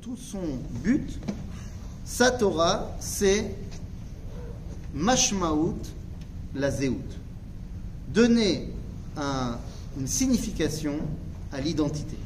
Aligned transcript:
tout 0.00 0.16
son 0.16 0.38
but, 0.82 1.18
sa 2.04 2.30
Torah, 2.30 2.90
c'est 3.00 3.54
mashmaout 4.94 5.76
la 6.54 6.70
zéout. 6.70 6.96
Donner 8.08 8.68
un- 9.16 9.56
une 9.98 10.06
signification 10.06 10.94
à 11.52 11.60
l'identité. 11.60 12.16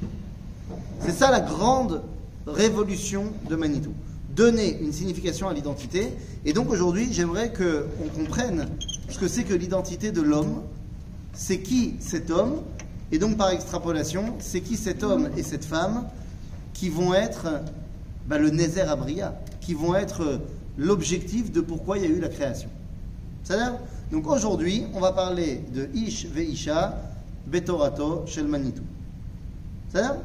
C'est 1.00 1.12
ça 1.12 1.30
la 1.30 1.40
grande 1.40 2.02
révolution 2.46 3.32
de 3.48 3.56
Manitou. 3.56 3.92
Donner 4.34 4.78
une 4.80 4.92
signification 4.92 5.48
à 5.48 5.54
l'identité. 5.54 6.08
Et 6.44 6.52
donc 6.52 6.70
aujourd'hui, 6.70 7.08
j'aimerais 7.12 7.52
qu'on 7.52 8.08
comprenne 8.08 8.68
ce 9.08 9.18
que 9.18 9.28
c'est 9.28 9.44
que 9.44 9.54
l'identité 9.54 10.12
de 10.12 10.22
l'homme. 10.22 10.62
C'est 11.32 11.60
qui 11.60 11.96
cet 12.00 12.30
homme? 12.30 12.62
Et 13.12 13.18
donc 13.18 13.36
par 13.36 13.50
extrapolation, 13.50 14.34
c'est 14.38 14.60
qui 14.60 14.76
cet 14.76 15.02
homme 15.02 15.28
et 15.36 15.42
cette 15.42 15.64
femme? 15.64 16.06
Qui 16.74 16.90
vont 16.90 17.14
être 17.14 17.46
bah, 18.26 18.36
le 18.36 18.50
Nézer 18.50 18.88
Abria, 18.88 19.34
qui 19.60 19.72
vont 19.72 19.94
être 19.94 20.40
l'objectif 20.76 21.50
de 21.50 21.60
pourquoi 21.60 21.96
il 21.96 22.04
y 22.04 22.06
a 22.06 22.10
eu 22.10 22.20
la 22.20 22.28
création. 22.28 22.68
C'est-à-dire 23.42 23.74
Donc 24.10 24.26
aujourd'hui, 24.26 24.84
on 24.94 25.00
va 25.00 25.12
parler 25.12 25.64
de 25.72 25.88
Ish 25.94 26.26
Veisha 26.26 26.98
Betorato 27.46 28.24
Shel 28.26 28.46
Manitou. 28.46 28.82
C'est-à-dire 29.88 30.16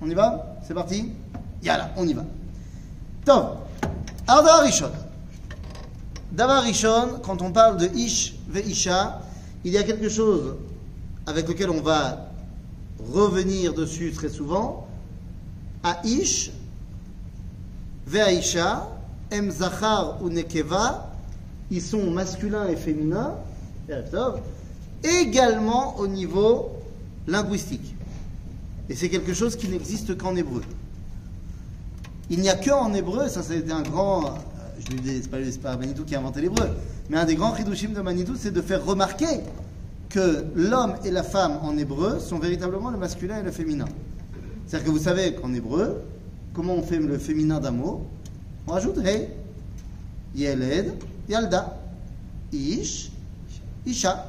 On 0.00 0.10
y 0.10 0.14
va? 0.14 0.56
C'est 0.66 0.74
parti? 0.74 1.12
Yalla, 1.62 1.90
on 1.96 2.06
y 2.06 2.12
va. 2.12 2.24
Tov. 3.24 3.58
Arda 4.26 4.58
Rishon. 4.58 4.90
Davar 6.32 6.62
Rishon, 6.62 7.20
quand 7.22 7.40
on 7.40 7.52
parle 7.52 7.78
de 7.78 7.86
Ish 7.94 8.34
Veisha, 8.48 9.20
il 9.64 9.72
y 9.72 9.78
a 9.78 9.82
quelque 9.82 10.08
chose 10.08 10.56
avec 11.26 11.48
lequel 11.48 11.70
on 11.70 11.80
va 11.80 12.30
revenir 12.98 13.74
dessus 13.74 14.12
très 14.12 14.28
souvent. 14.28 14.87
À 15.82 16.00
Ish, 16.04 16.50
Veaisha, 18.06 18.88
Em 19.30 19.50
Zachar 19.50 20.22
ou 20.22 20.30
Nekeva, 20.30 21.12
ils 21.70 21.82
sont 21.82 22.10
masculins 22.10 22.66
et 22.68 22.76
féminins, 22.76 23.34
également 25.02 25.98
au 25.98 26.06
niveau 26.06 26.70
linguistique. 27.26 27.94
Et 28.88 28.94
c'est 28.94 29.10
quelque 29.10 29.34
chose 29.34 29.54
qui 29.56 29.68
n'existe 29.68 30.16
qu'en 30.16 30.34
hébreu. 30.34 30.62
Il 32.30 32.40
n'y 32.40 32.48
a 32.48 32.54
qu'en 32.54 32.92
hébreu, 32.94 33.28
ça 33.28 33.42
c'était 33.42 33.72
un 33.72 33.82
grand, 33.82 34.26
euh, 34.26 34.30
je 34.78 34.92
lui 34.92 35.00
dis, 35.00 35.28
pas, 35.28 35.38
pas 35.62 35.76
Manitou 35.76 36.04
qui 36.04 36.14
a 36.14 36.18
inventé 36.18 36.40
l'hébreu, 36.40 36.68
mais 37.10 37.18
un 37.18 37.24
des 37.24 37.34
grands 37.34 37.54
chidushim 37.54 37.90
de 37.90 38.00
Manitou, 38.00 38.34
c'est 38.38 38.50
de 38.50 38.62
faire 38.62 38.84
remarquer 38.84 39.40
que 40.08 40.44
l'homme 40.54 40.94
et 41.04 41.10
la 41.10 41.22
femme 41.22 41.58
en 41.62 41.76
hébreu 41.76 42.18
sont 42.18 42.38
véritablement 42.38 42.90
le 42.90 42.98
masculin 42.98 43.40
et 43.40 43.42
le 43.42 43.50
féminin. 43.50 43.86
C'est-à-dire 44.68 44.86
que 44.86 44.92
vous 44.92 45.02
savez 45.02 45.34
qu'en 45.34 45.54
hébreu, 45.54 46.04
comment 46.52 46.74
on 46.74 46.82
fait 46.82 46.98
le 46.98 47.16
féminin 47.16 47.58
d'un 47.58 47.70
mot 47.70 48.06
On 48.66 48.72
rajoute 48.72 48.98
Hey, 48.98 49.30
Yeled, 50.34 50.92
Yalda, 51.26 51.78
Ish, 52.52 53.10
Isha. 53.86 54.26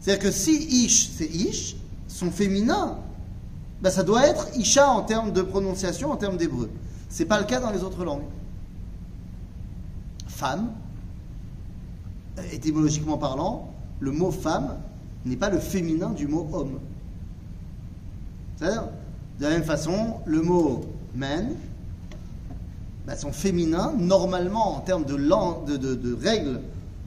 C'est-à-dire 0.00 0.22
que 0.22 0.30
si 0.30 0.84
Ish, 0.84 1.08
c'est 1.16 1.26
Ish, 1.26 1.76
son 2.08 2.30
féminin, 2.30 2.98
ben 3.80 3.90
ça 3.90 4.02
doit 4.02 4.26
être 4.26 4.48
Isha 4.54 4.86
en 4.90 5.00
termes 5.00 5.32
de 5.32 5.40
prononciation, 5.40 6.12
en 6.12 6.16
termes 6.16 6.36
d'hébreu. 6.36 6.68
C'est 7.08 7.24
pas 7.24 7.40
le 7.40 7.46
cas 7.46 7.58
dans 7.58 7.70
les 7.70 7.82
autres 7.82 8.04
langues. 8.04 8.26
Femme, 10.26 10.72
euh, 12.38 12.42
étymologiquement 12.52 13.16
parlant, 13.16 13.72
le 13.98 14.10
mot 14.12 14.30
femme 14.30 14.76
n'est 15.24 15.36
pas 15.36 15.48
le 15.48 15.58
féminin 15.58 16.10
du 16.10 16.28
mot 16.28 16.46
homme. 16.52 16.80
C'est-à-dire, 18.56 18.84
de 19.38 19.44
la 19.44 19.50
même 19.50 19.64
façon, 19.64 20.14
le 20.26 20.42
mot 20.42 20.84
man, 21.14 21.54
ben 23.06 23.16
son 23.16 23.32
féminin, 23.32 23.94
normalement, 23.96 24.76
en 24.76 24.80
termes 24.80 25.04
de, 25.04 25.16
de, 25.16 26.14
règles 26.14 26.60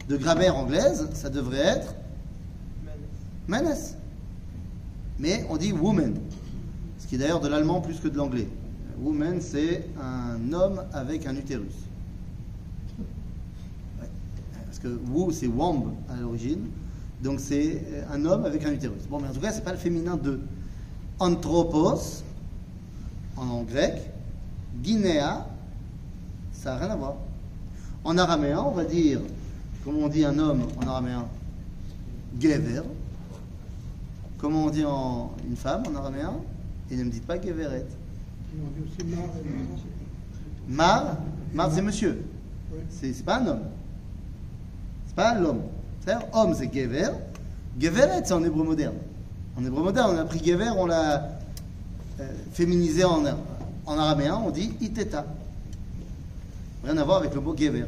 de 0.08 0.18
grammaire 0.18 0.56
anglaise, 0.56 1.08
ça 1.14 1.30
devrait 1.30 1.60
être 1.60 1.96
manes. 3.48 3.76
Mais 5.20 5.46
on 5.50 5.58
dit 5.58 5.72
woman, 5.72 6.16
ce 6.98 7.08
qui 7.08 7.16
est 7.16 7.18
d'ailleurs 7.18 7.42
de 7.42 7.48
l'allemand 7.48 7.82
plus 7.82 8.00
que 8.00 8.08
de 8.08 8.18
l'anglais. 8.18 8.48
Woman, 9.00 9.40
c'est 9.42 9.88
un 10.02 10.54
homme 10.54 10.84
avec 10.94 11.28
un 11.28 11.36
utérus. 11.36 11.76
Parce 14.66 14.80
que 14.80 14.88
woo, 15.12 15.32
c'est 15.32 15.48
wamb 15.48 15.94
à 16.10 16.20
l'origine. 16.20 16.68
Donc 17.22 17.40
c'est 17.40 17.84
un 18.12 18.26
homme 18.26 18.46
avec 18.46 18.66
un 18.66 18.72
utérus. 18.72 19.04
Bon, 19.10 19.20
mais 19.20 19.28
en 19.28 19.34
tout 19.34 19.40
cas, 19.40 19.52
c'est 19.52 19.64
pas 19.64 19.74
le 19.74 19.78
féminin 19.78 20.18
de 20.18 20.40
anthropos 21.22 22.24
en 23.38 23.64
grec, 23.64 24.10
guinéa, 24.82 25.46
ça 26.52 26.72
n'a 26.72 26.78
rien 26.78 26.90
à 26.90 26.96
voir. 26.96 27.16
En 28.04 28.18
araméen, 28.18 28.60
on 28.60 28.72
va 28.72 28.84
dire, 28.84 29.20
comment 29.84 30.00
on 30.06 30.08
dit 30.08 30.26
un 30.26 30.38
homme 30.40 30.64
en 30.78 30.88
araméen 30.88 31.26
Gever. 32.40 32.82
Comment 34.40 34.66
on 34.66 34.70
dit 34.70 34.84
une 35.48 35.56
femme 35.56 35.84
en 35.88 35.96
araméen 35.96 36.34
Et 36.90 36.96
ne 36.96 37.04
me 37.04 37.12
dites 37.12 37.26
pas 37.26 37.40
Geveret. 37.40 37.86
Mar 40.68 41.18
mar. 41.54 41.72
C'est 41.72 41.82
monsieur. 41.82 42.24
C'est 42.90 43.24
pas 43.24 43.40
un 43.40 43.48
homme. 43.48 43.64
C'est 45.08 45.16
pas 45.16 45.36
l'homme. 45.36 45.62
Homme 46.34 46.56
c'est 46.58 46.74
Gever. 46.74 47.10
Geveret 47.80 48.24
c'est 48.26 48.34
en 48.34 48.44
hébreu 48.44 48.64
moderne. 48.64 48.96
En 49.62 49.66
hébreu 49.66 49.84
moderne, 49.84 50.16
on 50.16 50.20
a 50.20 50.26
pris 50.26 50.44
Gever, 50.44 50.72
on 50.76 50.88
l'a 50.88 51.30
euh, 52.20 52.28
féminisé 52.52 53.04
en, 53.04 53.24
en 53.86 53.98
araméen, 53.98 54.42
on 54.44 54.50
dit 54.50 54.74
Iteta. 54.82 55.26
Rien 56.84 56.98
à 56.98 57.04
voir 57.04 57.18
avec 57.18 57.36
le 57.36 57.42
mot 57.42 57.56
Gever. 57.56 57.86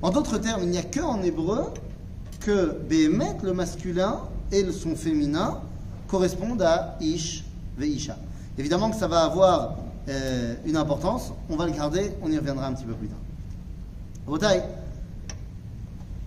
En 0.00 0.10
d'autres 0.10 0.38
termes, 0.38 0.62
il 0.62 0.70
n'y 0.70 0.78
a 0.78 0.82
que 0.82 1.00
hébreu 1.22 1.64
que 2.40 2.78
Behemet, 2.88 3.36
le 3.42 3.52
masculin, 3.52 4.20
et 4.50 4.62
le- 4.62 4.72
son 4.72 4.94
féminin 4.96 5.60
correspondent 6.08 6.62
à 6.62 6.96
Ish, 7.00 7.44
Veisha. 7.76 8.16
Évidemment 8.56 8.90
que 8.90 8.96
ça 8.96 9.08
va 9.08 9.24
avoir 9.24 9.74
euh, 10.08 10.54
une 10.64 10.76
importance, 10.78 11.32
on 11.50 11.56
va 11.56 11.66
le 11.66 11.72
garder, 11.72 12.12
on 12.22 12.30
y 12.30 12.38
reviendra 12.38 12.68
un 12.68 12.72
petit 12.72 12.84
peu 12.84 12.94
plus 12.94 13.08
tard. 13.08 13.18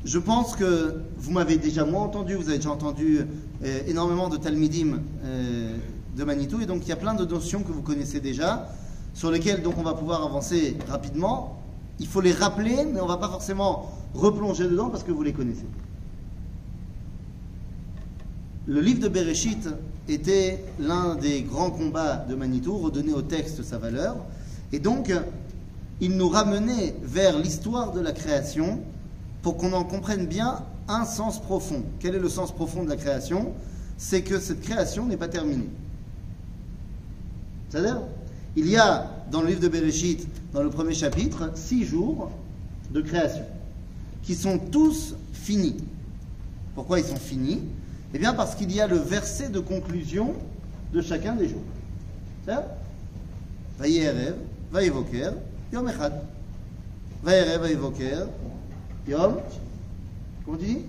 Je 0.05 0.17
pense 0.17 0.55
que 0.55 1.01
vous 1.17 1.31
m'avez 1.31 1.57
déjà 1.57 1.83
moins 1.83 2.03
entendu, 2.03 2.35
vous 2.35 2.47
avez 2.47 2.57
déjà 2.57 2.71
entendu 2.71 3.19
euh, 3.63 3.79
énormément 3.85 4.29
de 4.29 4.37
Talmidim 4.37 5.01
euh, 5.25 5.75
de 6.15 6.23
Manitou, 6.23 6.61
et 6.61 6.65
donc 6.65 6.83
il 6.83 6.89
y 6.89 6.93
a 6.93 6.95
plein 6.95 7.15
de 7.15 7.25
notions 7.25 7.63
que 7.63 7.71
vous 7.73 7.81
connaissez 7.81 8.21
déjà, 8.21 8.69
sur 9.13 9.29
lesquelles 9.29 9.61
donc 9.61 9.77
on 9.77 9.83
va 9.83 9.93
pouvoir 9.93 10.23
avancer 10.23 10.77
rapidement. 10.87 11.61
Il 11.99 12.07
faut 12.07 12.21
les 12.21 12.31
rappeler, 12.31 12.85
mais 12.85 13.01
on 13.01 13.03
ne 13.03 13.09
va 13.09 13.17
pas 13.17 13.27
forcément 13.27 13.91
replonger 14.13 14.69
dedans 14.69 14.89
parce 14.89 15.03
que 15.03 15.11
vous 15.11 15.21
les 15.21 15.33
connaissez. 15.33 15.65
Le 18.67 18.79
livre 18.79 19.01
de 19.01 19.09
Bereshit 19.09 19.67
était 20.07 20.63
l'un 20.79 21.15
des 21.15 21.41
grands 21.41 21.71
combats 21.71 22.25
de 22.29 22.35
Manitou, 22.35 22.77
redonner 22.77 23.13
au 23.13 23.21
texte 23.21 23.63
sa 23.63 23.77
valeur, 23.77 24.15
et 24.71 24.79
donc 24.79 25.11
il 25.99 26.15
nous 26.15 26.29
ramenait 26.29 26.95
vers 27.03 27.37
l'histoire 27.37 27.91
de 27.91 27.99
la 27.99 28.13
création 28.13 28.79
pour 29.41 29.57
qu'on 29.57 29.73
en 29.73 29.83
comprenne 29.83 30.25
bien 30.25 30.63
un 30.87 31.05
sens 31.05 31.41
profond. 31.41 31.83
Quel 31.99 32.15
est 32.15 32.19
le 32.19 32.29
sens 32.29 32.51
profond 32.51 32.83
de 32.83 32.89
la 32.89 32.97
création? 32.97 33.53
C'est 33.97 34.21
que 34.21 34.39
cette 34.39 34.61
création 34.61 35.05
n'est 35.05 35.17
pas 35.17 35.27
terminée. 35.27 35.69
C'est-à-dire, 37.69 38.01
il 38.55 38.67
y 38.67 38.77
a 38.77 39.09
dans 39.31 39.41
le 39.41 39.47
livre 39.47 39.61
de 39.61 39.67
Bereshit, 39.67 40.27
dans 40.53 40.63
le 40.63 40.69
premier 40.69 40.93
chapitre, 40.93 41.51
six 41.55 41.85
jours 41.85 42.31
de 42.91 43.01
création, 43.01 43.43
qui 44.23 44.35
sont 44.35 44.57
tous 44.57 45.15
finis. 45.33 45.77
Pourquoi 46.75 46.99
ils 46.99 47.05
sont 47.05 47.17
finis? 47.17 47.61
Eh 48.13 48.17
bien 48.17 48.33
parce 48.33 48.55
qu'il 48.55 48.73
y 48.73 48.81
a 48.81 48.87
le 48.87 48.97
verset 48.97 49.49
de 49.49 49.59
conclusion 49.59 50.33
de 50.93 51.01
chacun 51.01 51.35
des 51.35 51.47
jours. 51.47 51.61
C'est-à-dire, 52.43 52.65
Vayerev, 53.77 54.35
Vayevoker, 54.71 55.31
Yom 55.71 55.87
Echad. 55.87 56.13
Vayerev, 57.23 57.61
Vayevoker, 57.61 58.27
Yom. 59.09 59.37
Comment 60.45 60.57
tu 60.57 60.65
dis 60.65 60.79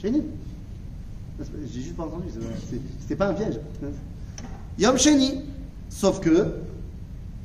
Sheni. 0.00 0.22
J'ai 1.72 1.80
juste 1.80 1.96
pas 1.96 2.04
entendu, 2.04 2.26
c'était 3.00 3.16
pas 3.16 3.28
un 3.28 3.34
piège. 3.34 3.58
Yom 4.78 4.98
Sheni. 4.98 5.42
Sauf 5.88 6.20
que 6.20 6.56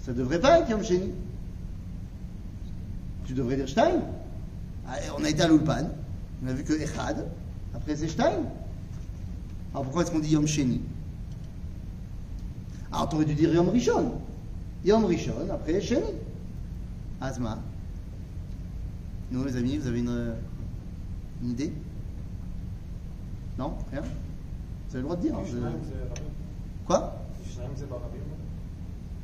ça 0.03 0.13
devrait 0.13 0.39
pas 0.39 0.59
être 0.59 0.69
Yom 0.69 0.83
Sheni. 0.83 1.11
Tu 3.25 3.33
devrais 3.33 3.57
dire 3.57 3.69
Stein. 3.69 4.01
Ah, 4.87 4.95
On 5.17 5.23
a 5.23 5.29
été 5.29 5.41
à 5.43 5.47
l'Ulpan, 5.47 5.89
on 6.43 6.47
a 6.47 6.53
vu 6.53 6.63
que 6.63 6.73
Echad, 6.73 7.27
après 7.75 7.95
c'est 7.95 8.07
Stein. 8.07 8.31
Alors 9.73 9.83
pourquoi 9.83 10.03
est-ce 10.03 10.11
qu'on 10.11 10.19
dit 10.19 10.31
Yom 10.31 10.47
Sheni? 10.47 10.81
Alors 12.91 13.09
tu 13.09 13.15
aurais 13.17 13.25
dû 13.25 13.35
dire 13.35 13.53
Yom 13.53 13.69
Rishon. 13.69 14.13
Yom 14.85 15.05
Rishon, 15.05 15.33
après 15.51 15.81
Sheni. 15.81 16.01
Asma. 17.19 17.59
Nous 19.31 19.43
les 19.43 19.57
amis, 19.57 19.77
vous 19.77 19.87
avez 19.87 19.99
une, 19.99 20.33
une 21.43 21.49
idée? 21.49 21.73
Non? 23.57 23.73
Rien? 23.91 24.01
Vous 24.01 24.95
avez 24.95 24.97
le 24.99 25.03
droit 25.03 25.15
de 25.15 25.21
dire. 25.21 25.35
hein, 25.35 25.41
je- 25.45 25.57
Quoi? 26.85 27.13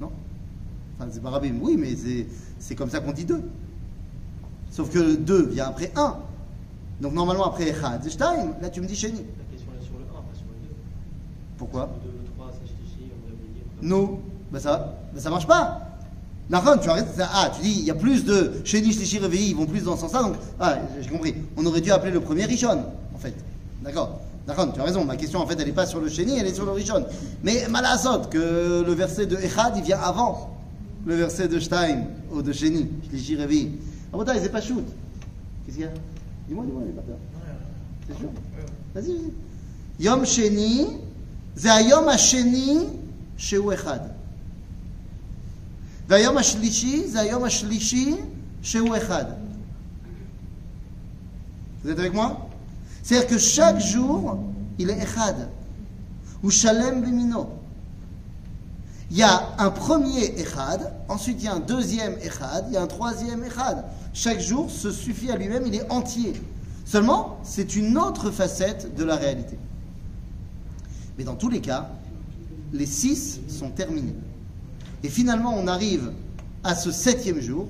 Non? 0.02 0.12
Enfin, 1.00 1.10
c'est 1.12 1.22
pas 1.22 1.30
Rabim, 1.30 1.56
oui, 1.62 1.78
mais 1.78 1.96
c'est- 1.96 2.28
c'est 2.60 2.76
comme 2.76 2.90
ça 2.90 3.00
qu'on 3.00 3.14
dit 3.14 3.26
deux. 3.26 3.42
Sauf 4.70 4.90
que 4.92 5.16
deux 5.16 5.48
vient 5.50 5.68
après 5.68 5.92
un. 5.96 6.18
Donc 7.00 7.14
normalement 7.14 7.46
après 7.46 7.70
Echad. 7.70 8.04
Là 8.62 8.70
tu 8.70 8.82
me 8.82 8.86
dis 8.88 8.96
Sheni. 8.96 9.20
La 9.20 9.46
question 9.52 9.72
est 9.80 9.84
sur 9.86 9.98
le 9.98 10.04
1, 10.06 10.08
pas 10.08 10.34
sur 10.36 10.46
le 10.48 10.68
2. 10.68 10.74
Pourquoi? 11.58 11.90
Le 12.04 12.12
2, 12.12 12.18
le 12.18 12.24
3, 12.36 12.52
c'est 12.54 12.68
Shlishi, 12.68 13.12
on 13.12 13.28
va 13.28 13.34
oublier. 13.34 13.64
Non, 13.82 14.20
ben 14.52 14.60
ça, 14.60 14.96
ben 15.14 15.20
ça 15.20 15.30
marche 15.30 15.48
pas. 15.48 15.83
D'accord 16.50 16.80
tu 16.80 16.90
arrêtes 16.90 17.08
ça. 17.16 17.30
Ah, 17.34 17.52
tu 17.56 17.62
dis, 17.62 17.80
il 17.80 17.86
y 17.86 17.92
a 17.92 17.96
plus 17.96 18.26
de 18.26 18.62
chez 18.64 18.84
Shlishi, 18.84 19.20
Réveillé, 19.20 19.50
ils 19.50 19.56
vont 19.56 19.66
plus 19.66 19.84
dans 19.84 19.96
ce 19.96 20.02
sens-là, 20.02 20.24
donc, 20.24 20.36
ah, 20.60 20.78
j'ai 21.02 21.10
compris. 21.10 21.36
On 21.58 21.66
aurait 21.66 21.82
dû 21.82 21.92
appeler 21.92 22.12
le 22.12 22.20
premier 22.20 22.46
Richon, 22.46 22.84
en 23.14 23.18
fait. 23.18 23.34
D'accord 23.82 24.20
D'accord, 24.46 24.74
tu 24.74 24.82
as 24.82 24.84
raison. 24.84 25.06
Ma 25.06 25.16
question, 25.16 25.40
en 25.40 25.48
fait, 25.48 25.56
elle 25.58 25.68
n'est 25.68 25.74
pas 25.74 25.86
sur 25.86 26.02
le 26.02 26.10
chéni, 26.10 26.38
elle 26.38 26.48
est 26.48 26.54
sur 26.54 26.66
le 26.66 26.72
Richon. 26.72 27.06
Mais 27.44 27.66
malazot, 27.70 28.24
que 28.30 28.84
le 28.86 28.94
verset 28.94 29.26
de 29.26 29.38
Echad, 29.38 29.74
il 29.78 29.84
vient 29.84 30.00
avant 30.00 30.58
le 31.06 31.16
verset 31.16 31.48
de 31.48 31.60
Stein, 31.60 32.04
ou 32.32 32.42
de 32.42 32.52
chéni, 32.52 32.90
Shlishi, 33.10 33.38
Réveillé. 33.38 33.72
Ah, 34.12 34.18
bon, 34.18 34.26
c'est 34.28 34.52
pas 34.52 34.62
shoot. 34.62 34.86
Qu'est-ce 35.66 35.78
qu'il 35.78 35.86
y 35.86 35.88
a? 35.88 35.92
Dis-moi, 36.48 36.66
dis-moi, 36.66 36.84
j'ai 36.86 36.92
pas 36.92 37.02
peur. 37.02 37.16
C'est 38.08 38.18
sûr? 38.18 38.30
Vas-y, 38.94 39.16
vas-y. 39.16 39.34
Yom 40.00 40.26
Sheni, 40.26 40.88
c'est 41.56 41.86
Yom 41.86 42.10
Sheni, 42.18 42.80
chez 43.38 43.58
Echad. 43.58 44.13
והיום 46.13 46.39
השלישי 46.39 47.09
זה 47.09 47.21
היום 47.21 47.45
השלישי 47.45 48.15
שהוא 48.63 48.97
אחד. 48.97 49.25
Vous 51.85 51.91
êtes 51.91 51.99
avec 51.99 52.13
moi 52.13 52.49
C'est-à-dire 53.03 53.29
que 53.29 53.39
chaque 53.39 53.81
jour, 53.81 54.39
il 54.79 54.91
est 54.91 54.99
echad. 54.99 55.49
Ou 56.43 56.51
shalem 56.51 57.03
bimino. 57.03 57.51
Il 59.11 59.17
y 59.17 59.23
a 59.23 59.55
un 59.59 59.71
premier 59.71 60.39
echad, 60.39 60.93
ensuite 61.09 61.41
il 61.41 61.45
y 61.47 61.49
a 61.49 61.55
un 61.55 61.61
deuxième 61.61 62.17
echad, 62.23 62.67
il 62.69 62.75
y 62.75 62.77
a 62.77 62.83
un 62.83 62.87
troisième 62.87 63.43
echad. 63.45 63.85
Chaque 64.13 64.41
jour 64.41 64.71
se 64.71 64.91
suffit 64.91 65.31
à 65.31 65.37
lui-même, 65.37 65.67
il 65.67 65.75
est 65.75 65.91
entier. 65.91 66.35
Seulement, 66.85 67.39
c'est 67.43 67.77
une 67.77 67.97
autre 67.97 68.31
facette 68.31 68.95
de 68.95 69.05
la 69.05 69.17
réalité. 69.17 69.59
Mais 71.17 71.25
dans 71.25 71.37
tous 71.37 71.49
les 71.49 71.61
cas, 71.61 71.89
les 72.73 72.87
six 72.87 73.41
sont 73.49 73.71
terminés. 73.71 74.15
Et 75.04 75.10
finalement, 75.10 75.54
on 75.58 75.68
arrive 75.68 76.12
à 76.64 76.76
ce 76.76 76.92
septième 76.92 77.42
jour. 77.42 77.68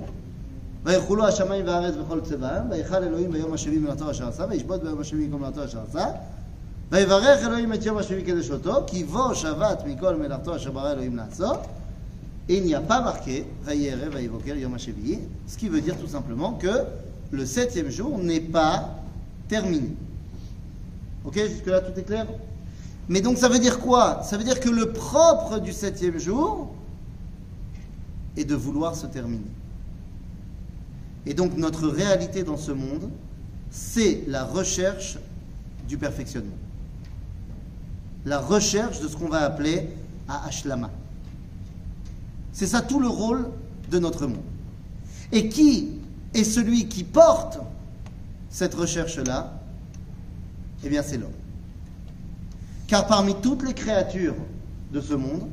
Et 0.86 0.92
il 12.58 12.64
n'y 12.66 12.76
a 12.76 12.82
pas 12.82 13.02
marqué 13.02 13.46
ce 15.48 15.58
qui 15.58 15.70
veut 15.70 15.82
dire 15.82 15.98
tout 15.98 16.08
simplement 16.08 16.52
que 16.52 16.84
le 17.32 17.46
septième 17.46 17.90
jour 17.90 18.20
n'est 18.20 18.42
pas 18.42 18.90
terminé. 19.48 19.96
Ok, 21.26 21.36
jusque-là 21.36 21.80
tout 21.80 21.98
est 21.98 22.04
clair? 22.04 22.28
Mais 23.08 23.22
donc 23.22 23.38
ça 23.38 23.48
veut 23.48 23.60
dire 23.60 23.80
quoi? 23.80 24.22
Ça 24.24 24.38
veut 24.38 24.44
dire 24.44 24.60
que 24.60 24.70
le 24.70 24.92
propre 24.92 25.60
du 25.60 25.72
septième 25.72 26.20
jour, 26.20 26.73
est 28.38 28.46
de 28.46 28.56
vouloir 28.56 28.96
se 28.96 29.06
terminer. 29.06 29.52
Et 31.26 31.34
donc 31.34 31.56
notre 31.58 31.88
réalité 31.88 32.44
dans 32.44 32.58
ce 32.58 32.72
monde, 32.72 33.10
c'est 33.72 34.24
la 34.28 34.44
recherche 34.44 35.18
du 35.88 35.98
perfectionnement. 35.98 36.58
La 38.26 38.40
recherche 38.40 39.02
de 39.02 39.08
ce 39.08 39.16
qu'on 39.16 39.30
va 39.30 39.42
appeler 39.42 39.90
à 40.28 40.46
Ashlama. 40.48 40.90
C'est 42.52 42.68
ça 42.68 42.82
tout 42.82 43.00
le 43.00 43.08
rôle 43.08 43.50
de 43.90 44.00
notre 44.00 44.28
monde. 44.28 44.44
Et 45.32 45.50
qui 45.50 45.90
est 46.34 46.44
celui 46.44 46.88
qui 46.88 47.04
porte 47.04 47.60
cette 48.50 48.76
recherche-là? 48.76 49.60
Eh 50.84 50.90
bien, 50.90 51.02
c'est 51.02 51.18
l'homme. 51.18 51.32
Car 52.88 53.08
parmi 53.08 53.34
toutes 53.42 53.64
les 53.64 53.74
créatures 53.74 54.36
de 54.92 55.02
ce 55.02 55.14
monde, 55.14 55.48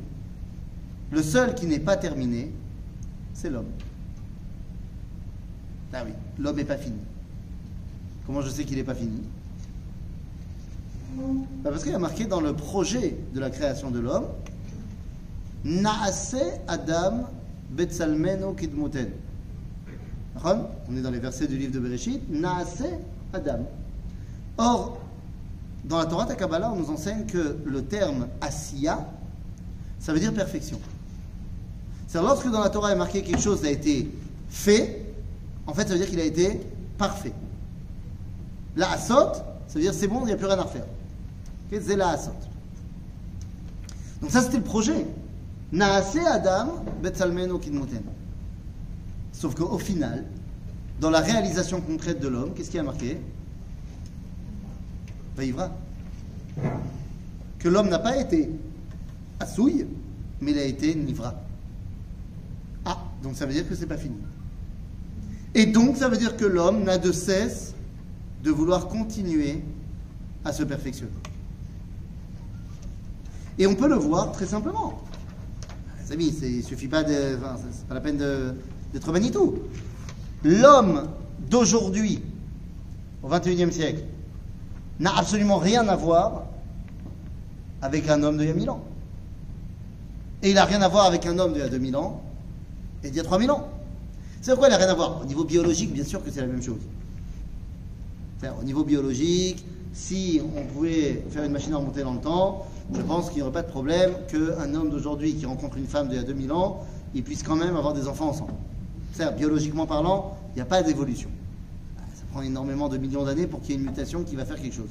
le 1.09 1.23
seul 1.23 1.55
qui 1.55 1.65
n'est 1.65 1.79
pas 1.79 1.97
terminé, 1.97 2.51
c'est 3.33 3.49
l'homme. 3.49 3.69
Ah 5.93 6.03
oui, 6.05 6.11
l'homme 6.39 6.55
n'est 6.55 6.65
pas 6.65 6.77
fini. 6.77 6.99
Comment 8.25 8.41
je 8.41 8.49
sais 8.49 8.63
qu'il 8.63 8.77
n'est 8.77 8.83
pas 8.83 8.95
fini? 8.95 9.21
Bah 11.15 11.69
Parce 11.71 11.83
qu'il 11.83 11.91
y 11.91 11.95
a 11.95 11.99
marqué 11.99 12.25
dans 12.25 12.39
le 12.39 12.53
projet 12.53 13.17
de 13.33 13.39
la 13.39 13.49
création 13.49 13.91
de 13.91 13.99
l'homme, 13.99 14.27
Naase 15.65 16.37
Adam 16.67 17.27
Betsalmeno. 17.71 18.55
D'accord 20.33 20.69
On 20.89 20.95
est 20.95 21.01
dans 21.01 21.11
les 21.11 21.19
versets 21.19 21.47
du 21.47 21.57
livre 21.57 21.73
de 21.73 21.79
Bereshit. 21.79 22.21
Naase 22.29 22.85
Adam. 23.33 23.67
Or, 24.57 25.01
dans 25.85 25.97
la 25.97 26.05
Torah 26.05 26.25
Takabala, 26.25 26.71
on 26.71 26.77
nous 26.77 26.89
enseigne 26.89 27.25
que 27.25 27.57
le 27.65 27.83
terme 27.83 28.27
Asiya, 28.39 29.07
ça 29.99 30.13
veut 30.13 30.19
dire 30.19 30.33
perfection. 30.33 30.79
C'est-à-dire, 32.11 32.29
lorsque 32.29 32.51
dans 32.51 32.59
la 32.59 32.69
Torah 32.69 32.91
est 32.91 32.97
marqué 32.97 33.21
quelque 33.21 33.39
chose 33.39 33.63
a 33.63 33.69
été 33.69 34.11
fait, 34.49 35.13
en 35.65 35.73
fait, 35.73 35.83
ça 35.83 35.93
veut 35.93 35.99
dire 35.99 36.09
qu'il 36.09 36.19
a 36.19 36.25
été 36.25 36.59
parfait. 36.97 37.31
La 38.75 38.91
Asot, 38.91 39.31
ça 39.33 39.75
veut 39.75 39.79
dire 39.79 39.93
c'est 39.93 40.07
bon, 40.07 40.19
il 40.23 40.25
n'y 40.25 40.33
a 40.33 40.35
plus 40.35 40.45
rien 40.45 40.59
à 40.59 40.63
refaire. 40.63 40.83
Ok, 41.71 41.79
C'est 41.81 41.95
la 41.95 42.09
Asot. 42.09 42.31
Donc, 44.21 44.29
ça, 44.29 44.41
c'était 44.41 44.57
le 44.57 44.63
projet. 44.63 45.05
Naase 45.71 46.17
Adam 46.17 46.83
Betsalmeno 47.01 47.59
Kidmoten. 47.59 48.03
Sauf 49.31 49.55
qu'au 49.55 49.77
final, 49.77 50.25
dans 50.99 51.11
la 51.11 51.21
réalisation 51.21 51.79
concrète 51.79 52.19
de 52.19 52.27
l'homme, 52.27 52.53
qu'est-ce 52.53 52.71
qui 52.71 52.77
a 52.77 52.83
marqué? 52.83 53.21
Vaïvra. 55.37 55.71
Que 57.57 57.69
l'homme 57.69 57.87
n'a 57.87 57.99
pas 57.99 58.17
été 58.17 58.51
assouille, 59.39 59.87
mais 60.41 60.51
il 60.51 60.57
a 60.57 60.65
été 60.65 60.93
nivra. 60.93 61.35
Ah, 63.21 63.23
donc 63.23 63.35
ça 63.35 63.45
veut 63.45 63.53
dire 63.53 63.67
que 63.67 63.75
c'est 63.75 63.85
pas 63.85 63.97
fini. 63.97 64.15
Et 65.53 65.65
donc 65.65 65.97
ça 65.97 66.09
veut 66.09 66.17
dire 66.17 66.37
que 66.37 66.45
l'homme 66.45 66.83
n'a 66.83 66.97
de 66.97 67.11
cesse 67.11 67.73
de 68.43 68.51
vouloir 68.51 68.87
continuer 68.87 69.61
à 70.43 70.53
se 70.53 70.63
perfectionner. 70.63 71.11
Et 73.59 73.67
on 73.67 73.75
peut 73.75 73.87
le 73.87 73.95
voir 73.95 74.31
très 74.31 74.45
simplement. 74.45 75.01
Les 76.03 76.13
amis, 76.13 76.33
c'est- 76.37 76.49
il 76.49 76.57
ne 76.57 76.63
suffit 76.63 76.87
pas 76.87 77.03
de. 77.03 77.37
Enfin, 77.37 77.57
pas 77.87 77.93
la 77.93 78.01
peine 78.01 78.17
d'être 78.93 79.11
Manitou. 79.11 79.59
L'homme 80.43 81.07
d'aujourd'hui, 81.49 82.23
au 83.21 83.27
XXIe 83.29 83.71
siècle, 83.71 84.03
n'a 84.99 85.15
absolument 85.15 85.57
rien 85.57 85.87
à 85.87 85.95
voir 85.95 86.45
avec 87.81 88.09
un 88.09 88.23
homme 88.23 88.37
d'il 88.37 88.47
y 88.47 88.51
a 88.51 88.53
1000 88.53 88.69
ans. 88.69 88.83
Et 90.41 90.49
il 90.49 90.55
n'a 90.55 90.65
rien 90.65 90.81
à 90.81 90.87
voir 90.87 91.05
avec 91.05 91.25
un 91.27 91.37
homme 91.37 91.53
d'il 91.53 91.59
y 91.61 91.65
a 91.65 91.69
2000 91.69 91.95
ans 91.95 92.23
et 93.03 93.09
d'il 93.09 93.17
y 93.17 93.19
a 93.19 93.23
3000 93.23 93.51
ans. 93.51 93.67
C'est 94.41 94.51
pourquoi 94.51 94.69
il 94.69 94.71
n'a 94.71 94.77
rien 94.77 94.89
à 94.89 94.95
voir. 94.95 95.21
Au 95.21 95.25
niveau 95.25 95.43
biologique, 95.43 95.93
bien 95.93 96.03
sûr 96.03 96.23
que 96.23 96.31
c'est 96.31 96.41
la 96.41 96.47
même 96.47 96.63
chose. 96.63 96.81
Au 98.59 98.63
niveau 98.63 98.83
biologique, 98.83 99.63
si 99.93 100.41
on 100.55 100.63
pouvait 100.73 101.23
faire 101.29 101.43
une 101.43 101.51
machine 101.51 101.73
à 101.73 101.77
remonter 101.77 102.01
dans 102.01 102.13
le 102.13 102.21
temps, 102.21 102.65
je 102.93 103.01
pense 103.01 103.27
qu'il 103.27 103.37
n'y 103.37 103.41
aurait 103.43 103.51
pas 103.51 103.61
de 103.61 103.69
problème 103.69 104.13
qu'un 104.29 104.73
homme 104.73 104.89
d'aujourd'hui 104.89 105.35
qui 105.35 105.45
rencontre 105.45 105.77
une 105.77 105.85
femme 105.85 106.07
d'il 106.07 106.17
y 106.17 106.19
a 106.19 106.23
2000 106.23 106.51
ans, 106.51 106.83
ils 107.13 107.23
puissent 107.23 107.43
quand 107.43 107.55
même 107.55 107.75
avoir 107.75 107.93
des 107.93 108.07
enfants 108.07 108.29
ensemble. 108.29 108.53
C'est-à-dire, 109.13 109.37
biologiquement 109.37 109.85
parlant, 109.85 110.37
il 110.53 110.55
n'y 110.55 110.61
a 110.61 110.65
pas 110.65 110.81
d'évolution. 110.81 111.29
Ça 112.15 112.23
prend 112.31 112.41
énormément 112.41 112.89
de 112.89 112.97
millions 112.97 113.25
d'années 113.25 113.47
pour 113.47 113.61
qu'il 113.61 113.71
y 113.71 113.73
ait 113.73 113.81
une 113.81 113.87
mutation 113.87 114.23
qui 114.23 114.35
va 114.35 114.45
faire 114.45 114.59
quelque 114.59 114.75
chose. 114.75 114.89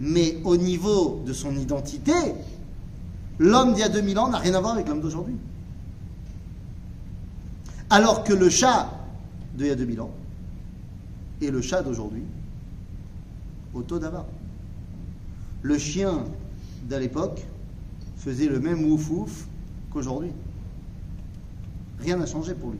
Mais 0.00 0.38
au 0.44 0.56
niveau 0.56 1.22
de 1.26 1.32
son 1.32 1.54
identité, 1.56 2.12
l'homme 3.38 3.74
d'il 3.74 3.80
y 3.80 3.84
a 3.84 3.88
2000 3.88 4.18
ans 4.18 4.28
n'a 4.28 4.38
rien 4.38 4.54
à 4.54 4.60
voir 4.60 4.74
avec 4.74 4.88
l'homme 4.88 5.00
d'aujourd'hui. 5.00 5.36
Alors 7.92 8.24
que 8.24 8.32
le 8.32 8.48
chat 8.48 8.88
d'il 9.54 9.66
y 9.66 9.70
a 9.70 9.74
2000 9.74 10.00
ans 10.00 10.10
et 11.42 11.50
le 11.50 11.60
chat 11.60 11.82
d'aujourd'hui, 11.82 12.22
au 13.74 13.82
taux 13.82 13.98
d'avare. 13.98 14.24
Le 15.60 15.76
chien 15.76 16.24
d'à 16.88 16.98
l'époque 16.98 17.42
faisait 18.16 18.46
le 18.46 18.60
même 18.60 18.90
ouf 18.90 19.10
ouf 19.10 19.46
qu'aujourd'hui. 19.90 20.30
Rien 22.00 22.16
n'a 22.16 22.24
changé 22.24 22.54
pour 22.54 22.70
lui. 22.70 22.78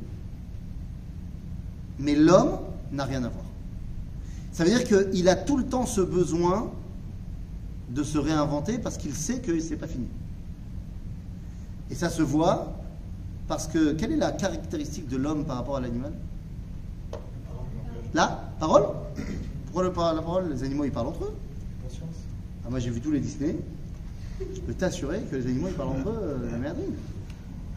Mais 1.99 2.14
l'homme 2.14 2.61
n'a 2.90 3.04
rien 3.04 3.23
à 3.23 3.28
voir. 3.28 3.45
Ça 4.50 4.64
veut 4.64 4.71
dire 4.71 4.85
qu'il 4.85 5.28
a 5.28 5.37
tout 5.37 5.59
le 5.59 5.66
temps 5.66 5.85
ce 5.85 6.00
besoin 6.00 6.73
de 7.90 8.02
se 8.02 8.16
réinventer 8.16 8.78
parce 8.78 8.97
qu'il 8.97 9.12
sait 9.12 9.40
que 9.40 9.61
c'est 9.61 9.76
pas 9.76 9.88
fini. 9.88 10.09
Et 11.90 11.95
ça 11.95 12.09
se 12.09 12.23
voit 12.23 12.82
parce 13.53 13.67
que 13.67 13.93
quelle 13.93 14.13
est 14.13 14.17
la 14.17 14.33
caractéristique 14.33 15.09
de 15.11 15.19
l'homme 15.19 15.45
par 15.45 15.57
rapport 15.57 15.77
à 15.77 15.81
l'animal? 15.83 16.15
La 18.15 18.51
parole. 18.59 18.85
Pourquoi 19.67 19.83
le 19.83 19.89
la 19.91 20.23
parole? 20.23 20.51
Les 20.55 20.63
animaux 20.63 20.85
ils 20.85 20.91
parlent 20.91 21.09
entre 21.09 21.25
eux. 21.25 21.35
Ah, 22.65 22.71
Moi 22.71 22.79
j'ai 22.79 22.89
vu 22.89 23.03
tous 23.03 23.11
les 23.11 23.21
Disney. 23.21 23.57
Je 24.41 24.61
peux 24.63 24.73
t'assurer 24.73 25.21
que 25.31 25.37
les 25.37 25.45
animaux 25.49 25.69
ils 25.69 25.75
parlent 25.75 25.91
entre 25.91 26.09
eux, 26.09 26.19
euh, 26.19 26.51
la 26.51 26.57
merde. 26.57 26.79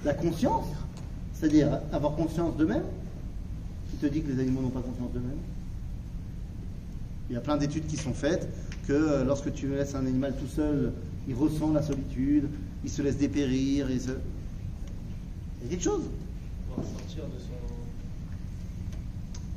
La 0.05 0.13
conscience 0.13 0.67
C'est-à-dire 1.33 1.81
avoir 1.91 2.15
conscience 2.15 2.55
d'eux-mêmes. 2.55 2.85
Qui 3.91 3.97
te 3.97 4.05
dit 4.05 4.21
que 4.21 4.31
les 4.31 4.39
animaux 4.39 4.61
n'ont 4.61 4.69
pas 4.69 4.79
conscience 4.79 5.11
d'eux-mêmes? 5.11 5.41
Il 7.29 7.33
y 7.33 7.37
a 7.37 7.41
plein 7.41 7.57
d'études 7.57 7.87
qui 7.87 7.97
sont 7.97 8.13
faites 8.13 8.47
que 8.87 8.93
euh, 8.93 9.25
lorsque 9.25 9.51
tu 9.51 9.67
laisses 9.67 9.93
un 9.93 10.05
animal 10.05 10.35
tout 10.39 10.47
seul, 10.47 10.93
il 11.27 11.35
ressent 11.35 11.73
la 11.73 11.81
solitude, 11.81 12.47
il 12.85 12.89
se 12.89 13.01
laisse 13.01 13.17
dépérir, 13.17 13.91
il 13.91 13.99
se... 13.99 14.11
Il 15.65 15.71
y 15.71 15.73
a 15.73 15.77
quelque 15.77 15.83
chose. 15.83 16.03
Pour 16.75 16.83
sortir 16.83 17.23
de 17.23 17.39
son. 17.39 17.55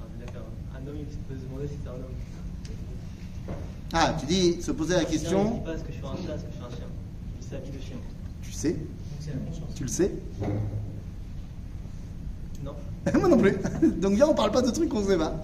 Ah, 0.01 0.07
je 0.19 0.79
un 0.79 0.89
homme, 0.89 0.97
il 0.99 1.05
peut 1.05 1.35
se 1.35 1.45
demander 1.47 1.69
si 1.69 1.75
c'est 1.83 1.89
un 1.91 1.93
homme. 1.93 3.57
Ah, 3.93 4.17
tu 4.19 4.27
dis, 4.27 4.63
se 4.63 4.71
poser 4.71 4.95
la 4.95 5.03
Il 5.03 5.07
ne 5.07 5.11
question, 5.11 5.45
dit 5.51 5.61
pas 5.65 5.75
est-ce 5.75 5.85
que 5.85 5.93
je 5.93 5.99
suis 5.99 6.07
un 6.07 6.27
chat, 6.27 6.35
est-ce 6.35 6.45
que 6.45 6.51
je 6.51 6.57
suis 6.57 6.65
un 6.65 6.71
chien? 6.71 6.87
Il 7.41 7.47
s'habille 7.47 7.73
de 7.73 7.79
chien. 7.79 7.97
tu 8.43 8.53
sais, 8.53 8.77
tu 9.75 9.83
le 9.83 9.89
sais. 9.89 10.13
Non. 12.65 12.73
Moi 13.19 13.29
non 13.29 13.39
plus. 13.39 13.59
Donc 14.01 14.15
viens, 14.15 14.29
on 14.29 14.35
parle 14.35 14.51
pas 14.51 14.63
de 14.63 14.71
trucs 14.71 14.89
qu'on 14.89 15.05
sait 15.05 15.19
pas. 15.19 15.43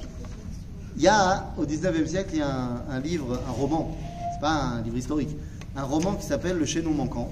Il 0.97 1.03
y 1.03 1.09
a, 1.09 1.53
au 1.59 1.67
19e 1.67 2.07
siècle, 2.07 2.31
il 2.35 2.39
y 2.39 2.43
a 2.43 2.49
un, 2.51 2.83
un 2.89 3.01
livre, 3.01 3.39
un 3.47 3.53
roman, 3.53 3.95
c'est 4.33 4.41
pas 4.41 4.55
un 4.55 4.81
livre 4.83 4.97
historique, 4.97 5.37
un 5.77 5.83
roman 5.83 6.15
qui 6.15 6.25
s'appelle 6.25 6.57
Le 6.57 6.65
chaînon 6.65 6.93
manquant, 6.93 7.31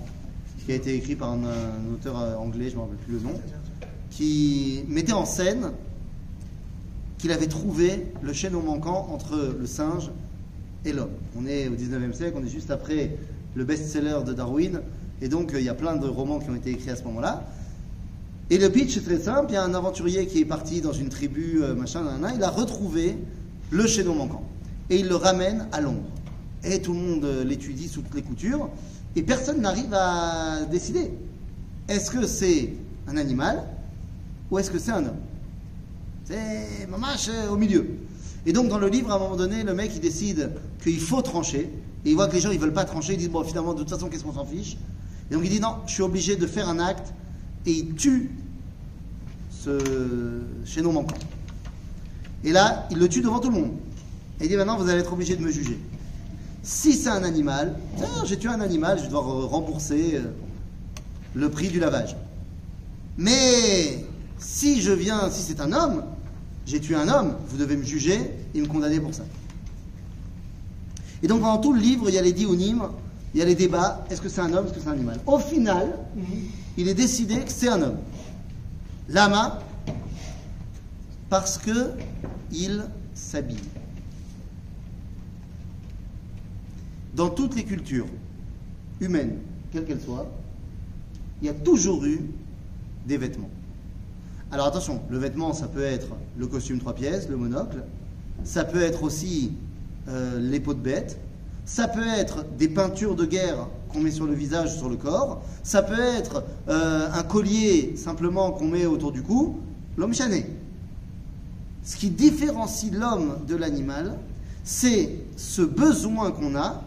qui 0.65 0.73
a 0.73 0.75
été 0.75 0.95
écrit 0.95 1.17
par 1.17 1.31
un, 1.33 1.43
auteur 1.93 2.21
euh, 2.21 2.37
anglais, 2.37 2.67
je 2.69 2.73
ne 2.73 2.77
me 2.77 2.81
rappelle 2.83 2.99
plus 2.99 3.15
le 3.15 3.21
nom, 3.21 3.41
qui 4.11 4.85
mettait 4.89 5.13
en 5.13 5.25
scène 5.25 5.73
qu'il 7.19 7.33
avait 7.33 7.47
trouvé 7.47 8.07
le 8.23 8.33
chaînon 8.33 8.63
manquant 8.63 9.09
entre 9.13 9.57
le 9.59 9.67
singe 9.67 10.11
et 10.85 10.93
l'homme. 10.93 11.13
On 11.37 11.47
est 11.47 11.69
au 11.69 11.75
19e 11.75 12.13
siècle, 12.13 12.37
on 12.41 12.45
est 12.45 12.51
juste 12.51 12.71
après 12.71 13.17
le 13.55 13.65
best-seller 13.65 14.21
de 14.27 14.33
Darwin, 14.33 14.83
et 15.21 15.29
donc 15.29 15.53
euh, 15.53 15.61
il 15.61 15.65
y 15.67 15.69
a 15.69 15.75
plein 15.75 15.97
de 15.97 16.07
romans 16.07 16.39
qui 16.39 16.51
ont 16.51 16.57
été 16.57 16.71
écrits 16.71 16.91
à 16.91 16.97
ce 16.97 17.05
moment-là. 17.05 17.45
Et 18.51 18.59
le 18.59 18.69
pitch 18.71 18.97
est 18.97 19.03
très 19.03 19.19
simple, 19.19 19.47
il 19.51 19.55
y 19.55 19.57
a 19.57 19.65
un 19.65 19.75
aventurier 19.75 20.27
qui 20.27 20.41
est 20.41 20.45
parti 20.45 20.81
dans 20.81 20.93
une 20.93 21.09
tribu, 21.09 21.63
euh, 21.63 21.75
machin, 21.75 22.05
il 22.35 22.43
a 22.43 22.51
retrouvé 22.51 23.17
le 23.71 23.87
chaînon 23.87 24.15
manquant. 24.15 24.45
Et 24.91 24.97
il 24.99 25.09
le 25.09 25.17
ramène 25.17 25.69
à 25.73 25.81
Londres. 25.81 26.03
Et 26.65 26.83
tout 26.83 26.93
le 26.93 26.99
monde 26.99 27.27
l'étudie 27.47 27.89
sous 27.89 28.03
toutes 28.03 28.15
les 28.15 28.23
coutures, 28.23 28.69
et 29.17 29.23
personne 29.23 29.61
n'arrive 29.61 29.93
à 29.93 30.65
décider. 30.71 31.11
Est-ce 31.89 32.11
que 32.11 32.27
c'est 32.27 32.73
un 33.09 33.17
animal 33.17 33.63
ou 34.51 34.59
est-ce 34.59 34.71
que 34.71 34.79
c'est 34.79 34.93
un 34.93 35.05
homme? 35.05 35.21
C'est 36.25 36.87
mamache 36.89 37.29
euh, 37.29 37.51
au 37.51 37.57
milieu. 37.57 37.87
Et 38.47 38.53
donc 38.53 38.69
dans 38.69 38.79
le 38.79 38.89
livre, 38.89 39.11
à 39.11 39.17
un 39.17 39.19
moment 39.19 39.37
donné, 39.37 39.63
le 39.63 39.75
mec 39.75 39.93
il 39.95 40.01
décide 40.01 40.51
qu'il 40.83 41.01
faut 41.01 41.23
trancher, 41.23 41.71
et 42.05 42.11
il 42.11 42.15
voit 42.15 42.29
que 42.29 42.35
les 42.35 42.41
gens 42.41 42.51
ils 42.51 42.59
veulent 42.59 42.73
pas 42.73 42.85
trancher, 42.85 43.15
il 43.15 43.19
dit 43.19 43.29
bon 43.29 43.45
finalement 43.45 43.75
de 43.75 43.81
toute 43.81 43.91
façon 43.91 44.09
qu'est-ce 44.09 44.25
qu'on 44.25 44.33
s'en 44.33 44.47
fiche? 44.47 44.77
Et 45.31 45.35
donc 45.35 45.43
il 45.45 45.51
dit 45.51 45.61
non, 45.61 45.77
je 45.87 45.93
suis 45.93 46.03
obligé 46.03 46.37
de 46.37 46.47
faire 46.47 46.69
un 46.69 46.79
acte, 46.79 47.13
et 47.67 47.73
il 47.73 47.95
tue 47.95 48.31
ce 49.51 50.41
chaînon 50.65 50.93
manquant. 50.93 51.17
Et 52.45 52.51
là, 52.51 52.89
il 52.91 52.99
le 52.99 53.09
tue 53.09 53.21
devant 53.21 53.39
tout 53.39 53.51
le 53.51 53.61
monde. 53.61 53.73
Et 54.41 54.45
il 54.45 54.49
dit 54.49 54.57
maintenant, 54.57 54.77
vous 54.77 54.89
allez 54.89 55.01
être 55.01 55.13
obligé 55.13 55.37
de 55.37 55.43
me 55.43 55.51
juger. 55.51 55.79
Si 56.63 56.95
c'est 56.95 57.09
un 57.09 57.25
animal, 57.25 57.77
j'ai 58.25 58.39
tué 58.39 58.49
un 58.49 58.61
animal, 58.61 59.01
je 59.03 59.09
dois 59.09 59.21
re- 59.21 59.47
rembourser 59.47 60.15
euh, 60.17 60.33
le 61.35 61.51
prix 61.51 61.69
du 61.69 61.81
lavage. 61.81 62.17
Mais 63.19 64.05
si 64.39 64.81
je 64.81 64.93
viens, 64.93 65.29
si 65.31 65.43
c'est 65.43 65.61
un 65.61 65.73
homme, 65.73 66.05
j'ai 66.67 66.81
tué 66.81 66.95
un 66.95 67.09
homme, 67.09 67.35
vous 67.49 67.57
devez 67.57 67.77
me 67.77 67.83
juger 67.83 68.31
et 68.55 68.61
me 68.61 68.67
condamner 68.67 69.01
pour 69.01 69.13
ça. 69.13 69.25
Et 71.23 71.27
donc 71.27 71.41
pendant 71.41 71.59
tout 71.59 71.73
le 71.73 71.81
livre, 71.81 72.09
il 72.09 72.15
y 72.15 72.19
a 72.19 72.23
les 72.23 72.33
dionymes, 72.33 72.85
il 73.35 73.41
y 73.41 73.43
a 73.43 73.47
les 73.47 73.55
débats, 73.57 74.05
est-ce 74.11 74.21
que 74.21 74.29
c'est 74.29 74.41
un 74.41 74.53
homme, 74.53 74.67
est-ce 74.67 74.75
que 74.75 74.81
c'est 74.81 74.89
un 74.89 74.93
animal? 74.93 75.19
Au 75.27 75.39
final, 75.39 75.99
il 76.77 76.89
est 76.89 76.95
décidé 76.95 77.37
que 77.41 77.51
c'est 77.51 77.69
un 77.69 77.83
homme. 77.83 77.99
Lama, 79.09 79.59
parce 81.29 81.59
que 81.59 81.91
il 82.53 82.85
s'habille. 83.15 83.59
Dans 87.15 87.29
toutes 87.29 87.55
les 87.57 87.65
cultures 87.65 88.07
humaines, 89.01 89.39
quelles 89.71 89.85
qu'elles 89.85 90.01
soient, 90.01 90.31
il 91.41 91.47
y 91.47 91.51
a 91.51 91.55
toujours 91.55 92.05
eu 92.05 92.21
des 93.07 93.17
vêtements. 93.17 93.51
Alors 94.51 94.67
attention, 94.67 95.01
le 95.11 95.19
vêtement, 95.19 95.53
ça 95.53 95.67
peut 95.67 95.83
être 95.83 96.09
le 96.39 96.47
costume 96.47 96.79
trois 96.79 96.95
pièces, 96.95 97.29
le 97.29 97.37
monocle, 97.37 97.83
ça 98.45 98.65
peut 98.65 98.83
être 98.83 99.03
aussi 99.03 99.53
euh, 100.09 100.39
les 100.39 100.61
peaux 100.61 100.75
de 100.75 100.81
bête, 100.81 101.19
ça 101.65 101.89
peut 101.89 102.07
être 102.07 102.45
des 102.59 102.69
peintures 102.69 103.15
de 103.15 103.25
guerre 103.25 103.69
qu'on 103.89 104.01
met 104.01 104.11
sur 104.11 104.27
le 104.27 104.35
visage, 104.35 104.77
sur 104.77 104.89
le 104.89 104.97
corps, 104.97 105.43
ça 105.63 105.83
peut 105.83 106.01
être 106.01 106.45
euh, 106.69 107.09
un 107.13 107.23
collier 107.23 107.95
simplement 107.97 108.53
qu'on 108.53 108.69
met 108.69 108.87
autour 108.87 109.13
du 109.13 109.23
cou, 109.23 109.59
l'homme 109.97 110.15
chané. 110.15 110.47
Ce 111.83 111.97
qui 111.97 112.11
différencie 112.11 112.93
l'homme 112.93 113.39
de 113.47 113.57
l'animal, 113.57 114.19
c'est 114.65 115.17
ce 115.37 115.63
besoin 115.63 116.31
qu'on 116.31 116.55
a 116.57 116.83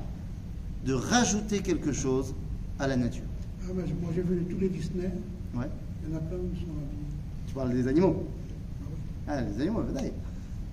de 0.86 0.94
rajouter 0.94 1.60
quelque 1.60 1.92
chose 1.92 2.34
à 2.80 2.88
la 2.88 2.96
nature. 2.96 3.24
Ah, 3.64 3.72
mais 3.76 3.84
moi 4.02 4.12
j'ai 4.16 4.22
vu 4.22 4.44
tous 4.50 4.60
les 4.60 4.70
Disney, 4.70 5.10
Ouais. 5.56 5.66
il 6.06 6.12
y 6.12 6.14
en 6.14 6.18
a 6.18 6.20
plein 6.22 6.38
qui 6.54 6.60
sont 6.62 6.72
habillés. 6.72 7.48
Tu 7.48 7.54
parles 7.54 7.74
des 7.74 7.88
animaux 7.88 8.24
Ah. 9.28 9.34
Ah, 9.38 9.42
les 9.42 9.62
animaux, 9.64 9.82
Vadaï. 9.82 10.12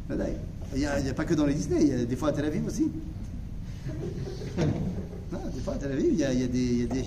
Vadaï. 0.09 0.37
Il 0.75 0.79
n'y 0.81 0.87
a, 0.87 1.01
il 1.01 1.07
y 1.07 1.09
a 1.11 1.15
pas 1.15 1.25
que 1.25 1.35
dans 1.35 1.47
les 1.47 1.55
Disney, 1.55 1.79
il 1.83 1.89
y 1.89 1.93
a 1.93 2.05
des 2.05 2.17
fois 2.17 2.29
à 2.31 2.33
Tel 2.33 2.45
Aviv 2.45 2.67
aussi. 2.67 2.91
Ah, 5.35 5.39
des 5.55 5.61
fois 5.61 5.75
à 5.75 5.77
Tel 5.77 5.93
Aviv, 5.93 6.09
il 6.13 6.19
y 6.19 6.25
a, 6.25 6.33
il 6.33 6.41
y 6.41 6.45
a 6.45 6.47
des, 6.47 6.59
il 6.59 6.79
y 6.81 6.85
a 6.85 6.87
des- 6.89 7.05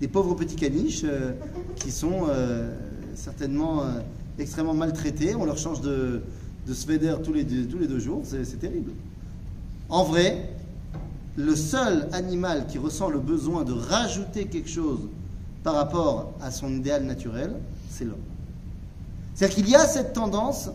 des 0.00 0.08
pauvres 0.08 0.34
petits 0.34 0.56
caniches 0.56 1.02
euh, 1.04 1.32
qui 1.76 1.90
sont 1.92 2.26
euh, 2.28 2.74
certainement 3.14 3.82
euh, 3.84 4.00
extrêmement 4.38 4.74
maltraités. 4.74 5.34
On 5.36 5.44
leur 5.44 5.56
change 5.58 5.80
de, 5.82 6.22
de 6.66 6.74
sweater 6.74 7.22
tous 7.22 7.32
les, 7.32 7.44
deux- 7.44 7.66
tous 7.66 7.78
les 7.78 7.86
deux 7.86 8.00
jours, 8.00 8.22
c'est 8.24 8.58
terrible. 8.58 8.90
En 9.88 10.02
vrai, 10.04 10.50
le 11.40 11.56
seul 11.56 12.08
animal 12.12 12.66
qui 12.66 12.78
ressent 12.78 13.08
le 13.08 13.18
besoin 13.18 13.64
de 13.64 13.72
rajouter 13.72 14.46
quelque 14.46 14.68
chose 14.68 15.00
par 15.62 15.74
rapport 15.74 16.32
à 16.40 16.50
son 16.50 16.70
idéal 16.70 17.04
naturel, 17.04 17.54
c'est 17.90 18.04
l'homme. 18.04 18.16
C'est-à-dire 19.34 19.56
qu'il 19.56 19.68
y 19.68 19.74
a 19.74 19.86
cette 19.86 20.12
tendance 20.12 20.70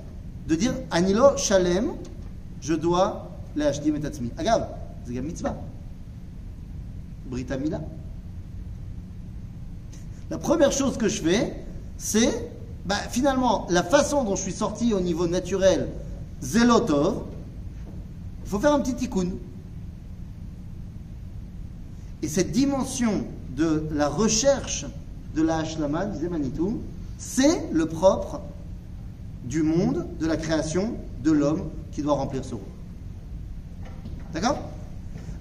de 0.48 0.56
dire 0.56 0.74
Anilo 0.92 1.38
Shalem, 1.38 1.92
je 2.62 2.74
dois 2.74 3.30
l'acheter 3.56 3.92
metatzmi. 3.92 4.32
Agav, 4.38 4.68
c'est 5.06 5.14
une 5.14 5.22
mitzvah. 5.22 5.56
Brita 7.28 7.58
Mila. 7.58 7.82
La 10.30 10.38
première 10.38 10.72
chose 10.72 10.98
que 10.98 11.08
je 11.08 11.22
fais, 11.22 11.64
c'est 11.98 12.52
bah, 12.86 12.96
finalement 13.10 13.68
la 13.70 13.84
façon 13.84 14.24
dont 14.24 14.36
je 14.36 14.42
suis 14.42 14.52
sorti 14.52 14.94
au 14.94 15.00
niveau 15.00 15.28
naturel, 15.28 15.90
Zelotov, 16.42 17.24
il 18.44 18.50
faut 18.50 18.60
faire 18.60 18.74
un 18.74 18.80
petit 18.80 18.96
tikkun. 18.96 19.30
Et 22.22 22.28
cette 22.28 22.52
dimension 22.52 23.26
de 23.56 23.88
la 23.92 24.08
recherche 24.08 24.86
de 25.36 25.42
la 25.42 25.58
Hashlama, 25.58 26.06
disait 26.06 26.30
Manitou, 26.30 26.82
c'est 27.18 27.70
le 27.72 27.86
propre 27.86 28.42
du 29.44 29.64
monde, 29.64 30.08
de 30.20 30.26
la 30.26 30.38
création, 30.38 30.96
de 31.24 31.32
l'homme 31.32 31.70
qui 31.92 32.02
doit 32.02 32.14
remplir 32.14 32.44
ce 32.44 32.56
rôle. 32.56 32.64
D'accord? 34.34 34.60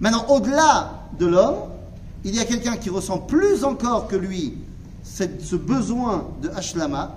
Maintenant, 0.00 0.26
au-delà 0.28 1.09
de 1.19 1.26
l'homme, 1.26 1.57
il 2.25 2.35
y 2.35 2.40
a 2.40 2.45
quelqu'un 2.45 2.76
qui 2.76 2.90
ressent 2.90 3.19
plus 3.19 3.64
encore 3.64 4.09
que 4.09 4.16
lui 4.16 4.54
ce 5.04 5.57
besoin 5.57 6.28
de 6.43 6.49
Hashlama, 6.49 7.16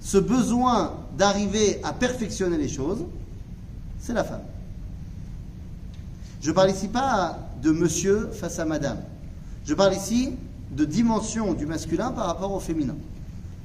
ce 0.00 0.18
besoin 0.18 0.94
d'arriver 1.16 1.80
à 1.84 1.92
perfectionner 1.92 2.56
les 2.56 2.68
choses, 2.68 3.04
c'est 4.00 4.14
la 4.14 4.24
femme. 4.24 4.42
Je 6.40 6.50
parle 6.52 6.70
ici 6.70 6.88
pas 6.88 7.38
de 7.62 7.70
monsieur 7.70 8.28
face 8.32 8.58
à 8.58 8.64
madame. 8.64 8.98
Je 9.66 9.74
parle 9.74 9.94
ici 9.94 10.32
de 10.70 10.84
dimension 10.84 11.54
du 11.54 11.66
masculin 11.66 12.10
par 12.10 12.26
rapport 12.26 12.52
au 12.52 12.60
féminin. 12.60 12.96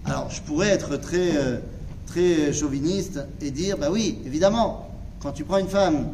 Alors, 0.06 0.30
je 0.30 0.42
pourrais 0.42 0.70
être 0.70 0.98
très, 0.98 1.38
euh, 1.38 1.60
très 2.08 2.52
chauviniste 2.54 3.20
et 3.42 3.52
dire, 3.52 3.78
bah 3.78 3.88
oui, 3.92 4.20
évidemment, 4.26 4.90
quand 5.22 5.32
tu 5.32 5.44
prends 5.44 5.58
une 5.58 5.68
femme 5.68 6.08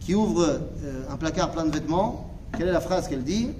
qui 0.00 0.14
ouvre 0.14 0.42
euh, 0.44 1.02
un 1.10 1.16
placard 1.16 1.52
plein 1.52 1.64
de 1.64 1.70
vêtements, 1.70 2.30
quelle 2.56 2.68
est 2.68 2.72
la 2.72 2.80
phrase 2.80 3.08
qu'elle 3.08 3.24
dit? 3.24 3.50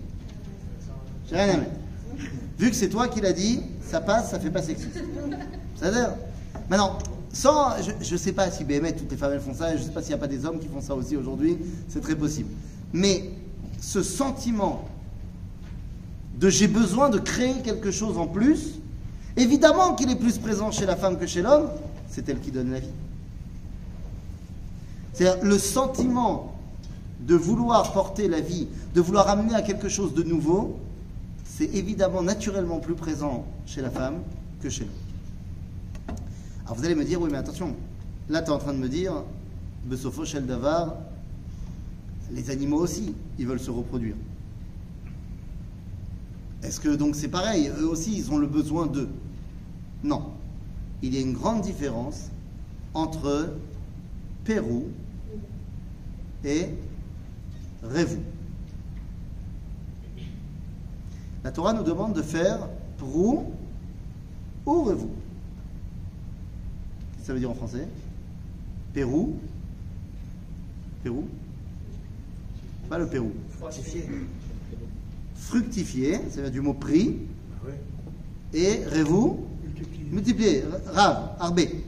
J'ai 1.29 1.37
rien 1.37 1.61
à. 1.61 2.23
Vu 2.59 2.71
que 2.71 2.77
c'est 2.77 2.89
toi 2.89 3.09
qui 3.09 3.21
l'as 3.21 3.33
dit, 3.33 3.61
ça 3.83 4.01
passe, 4.01 4.31
ça 4.31 4.41
fait 4.41 4.51
pas 4.51 4.63
sexy. 4.63 4.87
C'est-à-dire, 5.77 6.15
maintenant, 6.71 6.99
sans, 7.33 7.77
je 8.01 8.13
ne 8.13 8.19
sais 8.19 8.33
pas 8.33 8.51
si 8.51 8.65
BMF, 8.65 8.97
toutes 8.97 9.11
les 9.11 9.17
femmes 9.17 9.33
elles 9.35 9.41
font 9.41 9.55
ça, 9.55 9.75
et 9.75 9.77
je 9.77 9.83
ne 9.83 9.87
sais 9.87 9.93
pas 9.93 10.01
s'il 10.01 10.11
n'y 10.11 10.15
a 10.15 10.19
pas 10.19 10.27
des 10.27 10.47
hommes 10.47 10.59
qui 10.59 10.69
font 10.69 10.81
ça 10.81 10.95
aussi 10.95 11.17
aujourd'hui, 11.17 11.59
c'est 11.89 12.01
très 12.01 12.17
possible. 12.17 12.49
Mais 12.93 13.31
ce 13.81 14.03
sentiment 14.03 14.85
de 16.39 16.49
j'ai 16.49 16.69
besoin 16.69 17.09
de 17.09 17.19
créer 17.19 17.63
quelque 17.63 17.91
chose 17.91 18.19
en 18.19 18.27
plus, 18.27 18.79
évidemment 19.37 19.95
qu'il 19.95 20.11
est 20.11 20.17
plus 20.17 20.39
présent 20.39 20.71
chez 20.71 20.87
la 20.87 20.97
femme 20.97 21.19
que 21.19 21.27
chez 21.27 21.43
l'homme, 21.43 21.69
c'est 22.09 22.29
elle 22.29 22.41
qui 22.41 22.51
donne 22.51 22.71
la 22.71 22.81
vie. 22.81 22.89
C'est-à-dire 25.13 25.43
le 25.45 25.59
sentiment 25.59 26.55
de 27.21 27.35
vouloir 27.35 27.93
porter 27.93 28.29
la 28.29 28.41
vie, 28.41 28.69
de 28.95 29.01
vouloir 29.01 29.29
amener 29.29 29.55
à 29.55 29.63
quelque 29.63 29.89
chose 29.89 30.15
de 30.15 30.23
nouveau, 30.23 30.79
c'est 31.45 31.75
évidemment 31.75 32.23
naturellement 32.23 32.81
plus 32.81 32.95
présent 32.95 33.47
chez 33.67 33.81
la 33.81 33.91
femme 33.91 34.17
que 34.63 34.69
chez 34.69 34.85
l'homme. 34.85 36.17
Alors 36.67 36.77
vous 36.77 36.85
allez 36.85 36.95
me 36.95 37.05
dire, 37.05 37.21
oui, 37.21 37.31
mais 37.31 37.39
attention, 37.39 37.75
là 38.29 38.43
tu 38.43 38.51
es 38.51 38.53
en 38.53 38.59
train 38.59 38.75
de 38.75 38.79
me 38.79 38.89
dire, 38.89 39.23
Besofo 39.85 40.25
Shel 40.25 40.45
Davar, 40.45 40.97
les 42.33 42.51
animaux 42.51 42.79
aussi, 42.79 43.15
ils 43.39 43.47
veulent 43.47 43.61
se 43.61 43.71
reproduire. 43.71 44.17
Est-ce 46.63 46.81
que 46.81 46.95
donc 46.95 47.15
c'est 47.15 47.29
pareil? 47.29 47.71
Eux 47.79 47.87
aussi, 47.87 48.17
ils 48.17 48.31
ont 48.33 48.39
le 48.39 48.47
besoin 48.47 48.87
d'eux 48.87 49.09
Non. 50.03 50.33
Il 51.03 51.15
y 51.15 51.19
a 51.19 51.21
une 51.21 51.35
grande 51.35 51.61
différence 51.61 52.31
entre 52.95 53.55
Pérou 54.45 54.87
et 56.45 56.69
Révou. 57.83 58.21
La 61.45 61.53
Torah 61.53 61.73
nous 61.73 61.85
demande 61.85 62.15
de 62.15 62.23
faire 62.23 62.69
Prou 62.99 63.53
ou 64.65 64.83
Révou. 64.85 65.11
Ça 67.23 67.33
veut 67.33 67.39
dire 67.39 67.51
en 67.51 67.55
français? 67.55 67.87
Pérou 68.93 69.37
Pérou 71.05 71.29
Pas 72.89 72.99
le 72.99 73.07
Pérou. 73.07 73.33
Fructifié. 73.59 74.05
Fructifier, 75.35 76.21
ça 76.31 76.41
vient 76.43 76.51
du 76.51 76.61
mot 76.61 76.75
prix. 76.75 77.17
Ah 77.53 77.67
ouais. 77.67 77.81
Et 78.59 78.85
Révou 78.85 79.47
Multiplié. 79.65 80.05
Multiplier, 80.11 80.65
Rav, 80.87 81.31
Arbé. 81.41 81.85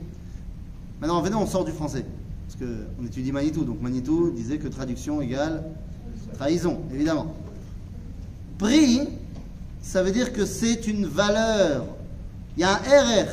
Maintenant, 1.01 1.21
venez, 1.21 1.35
on 1.35 1.47
sort 1.47 1.65
du 1.65 1.71
français. 1.71 2.05
Parce 2.47 2.59
qu'on 2.59 3.05
étudie 3.05 3.31
Manitou. 3.31 3.63
Donc 3.63 3.81
Manitou 3.81 4.31
disait 4.31 4.57
que 4.57 4.67
traduction 4.67 5.21
égale 5.21 5.63
trahison, 6.33 6.79
évidemment. 6.93 7.35
Prix, 8.57 9.01
ça 9.81 10.03
veut 10.03 10.11
dire 10.11 10.33
que 10.33 10.45
c'est 10.45 10.87
une 10.87 11.05
valeur. 11.05 11.85
Il 12.55 12.61
y 12.61 12.63
a 12.63 12.71
un 12.71 12.75
RR. 12.77 13.29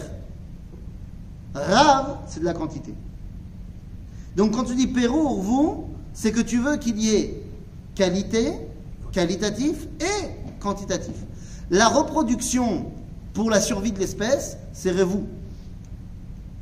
Rav, 1.54 2.18
c'est 2.28 2.40
de 2.40 2.44
la 2.44 2.52
quantité. 2.52 2.92
Donc 4.36 4.52
quand 4.52 4.64
tu 4.64 4.74
dis 4.74 4.86
Pérou, 4.86 5.40
vous, 5.40 5.88
c'est 6.12 6.32
que 6.32 6.40
tu 6.40 6.58
veux 6.58 6.76
qu'il 6.76 6.98
y 7.00 7.14
ait 7.14 7.42
qualité, 7.96 8.52
qualitatif 9.10 9.88
et 10.00 10.60
quantitatif. 10.60 11.14
La 11.70 11.88
reproduction 11.88 12.86
pour 13.34 13.50
la 13.50 13.60
survie 13.60 13.90
de 13.90 13.98
l'espèce, 13.98 14.56
c'est 14.72 14.92
Révou. 14.92 15.26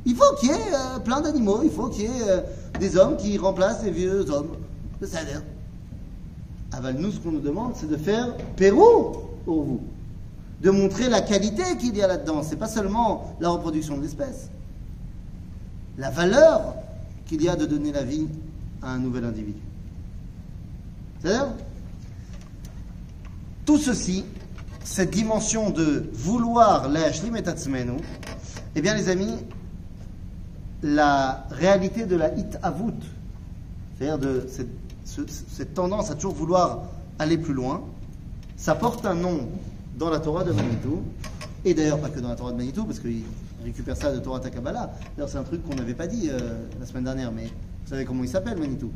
Il 0.05 0.15
faut 0.15 0.35
qu'il 0.39 0.49
y 0.49 0.53
ait 0.53 0.73
euh, 0.73 0.99
plein 0.99 1.21
d'animaux, 1.21 1.61
il 1.63 1.71
faut 1.71 1.89
qu'il 1.89 2.03
y 2.03 2.05
ait 2.05 2.29
euh, 2.29 2.41
des 2.79 2.97
hommes 2.97 3.17
qui 3.17 3.37
remplacent 3.37 3.83
les 3.83 3.91
vieux 3.91 4.29
hommes. 4.29 4.55
Ça 5.03 5.19
veut 5.19 5.25
dire. 5.25 5.43
Aval, 6.71 6.95
nous, 6.97 7.11
ce 7.11 7.19
qu'on 7.19 7.31
nous 7.31 7.39
demande, 7.39 7.73
c'est 7.75 7.89
de 7.89 7.97
faire 7.97 8.35
Pérou 8.55 9.17
pour 9.45 9.63
vous. 9.63 9.81
De 10.61 10.71
montrer 10.71 11.09
la 11.09 11.21
qualité 11.21 11.63
qu'il 11.79 11.95
y 11.95 12.01
a 12.01 12.07
là-dedans. 12.07 12.41
C'est 12.43 12.55
pas 12.55 12.67
seulement 12.67 13.35
la 13.39 13.49
reproduction 13.49 13.97
de 13.97 14.03
l'espèce. 14.03 14.49
La 15.97 16.09
valeur 16.09 16.75
qu'il 17.25 17.41
y 17.41 17.49
a 17.49 17.55
de 17.55 17.65
donner 17.65 17.91
la 17.91 18.03
vie 18.03 18.27
à 18.81 18.91
un 18.91 18.99
nouvel 18.99 19.25
individu. 19.25 19.61
Tout 23.65 23.77
ceci, 23.77 24.23
cette 24.83 25.11
dimension 25.11 25.69
de 25.71 26.09
vouloir 26.13 26.89
l'ashlim 26.89 27.35
et 27.35 27.47
atzmenu, 27.47 27.97
eh 28.75 28.81
bien 28.81 28.93
les 28.93 29.09
amis, 29.09 29.35
la 30.83 31.47
réalité 31.49 32.05
de 32.05 32.15
la 32.15 32.33
hit 32.35 32.57
avut, 32.61 32.93
c'est-à-dire 33.97 34.19
de 34.19 34.45
cette, 34.47 34.69
ce- 35.03 35.21
cette 35.27 35.73
tendance 35.73 36.11
à 36.11 36.15
toujours 36.15 36.33
vouloir 36.35 36.83
aller 37.17 37.37
plus 37.37 37.53
loin, 37.53 37.81
ça 38.57 38.75
porte 38.75 39.05
un 39.05 39.15
nom 39.15 39.47
dans 39.97 40.09
la 40.09 40.19
Torah 40.19 40.43
de 40.43 40.51
Manitou, 40.51 41.01
et 41.63 41.73
d'ailleurs 41.73 41.99
pas 41.99 42.09
que 42.09 42.19
dans 42.19 42.29
la 42.29 42.35
Torah 42.35 42.51
de 42.51 42.57
Manitou, 42.57 42.83
parce 42.85 42.99
qu'il 42.99 43.23
récupère 43.63 43.97
ça 43.97 44.11
de 44.11 44.19
Torah 44.19 44.39
Takabala. 44.39 44.93
D'ailleurs 45.15 45.29
c'est 45.29 45.37
un 45.39 45.43
truc 45.43 45.63
qu'on 45.67 45.75
n'avait 45.75 45.93
pas 45.95 46.05
dit 46.07 46.29
euh, 46.29 46.37
la 46.79 46.85
semaine 46.85 47.05
dernière, 47.05 47.31
mais 47.31 47.45
vous 47.45 47.89
savez 47.89 48.05
comment 48.05 48.21
il 48.23 48.29
s'appelle 48.29 48.59
Manitou? 48.59 48.91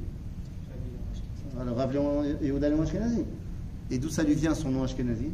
Alors 1.60 1.78
Rav 1.78 1.94
Yehuda 2.42 2.70
Léon 2.70 2.82
Ashkenazi. 2.82 3.24
Et 3.92 3.98
d'où 3.98 4.10
ça 4.10 4.24
lui 4.24 4.36
vient 4.36 4.54
son 4.54 4.70
nom 4.70 4.84
Ashkenazi 4.84 5.30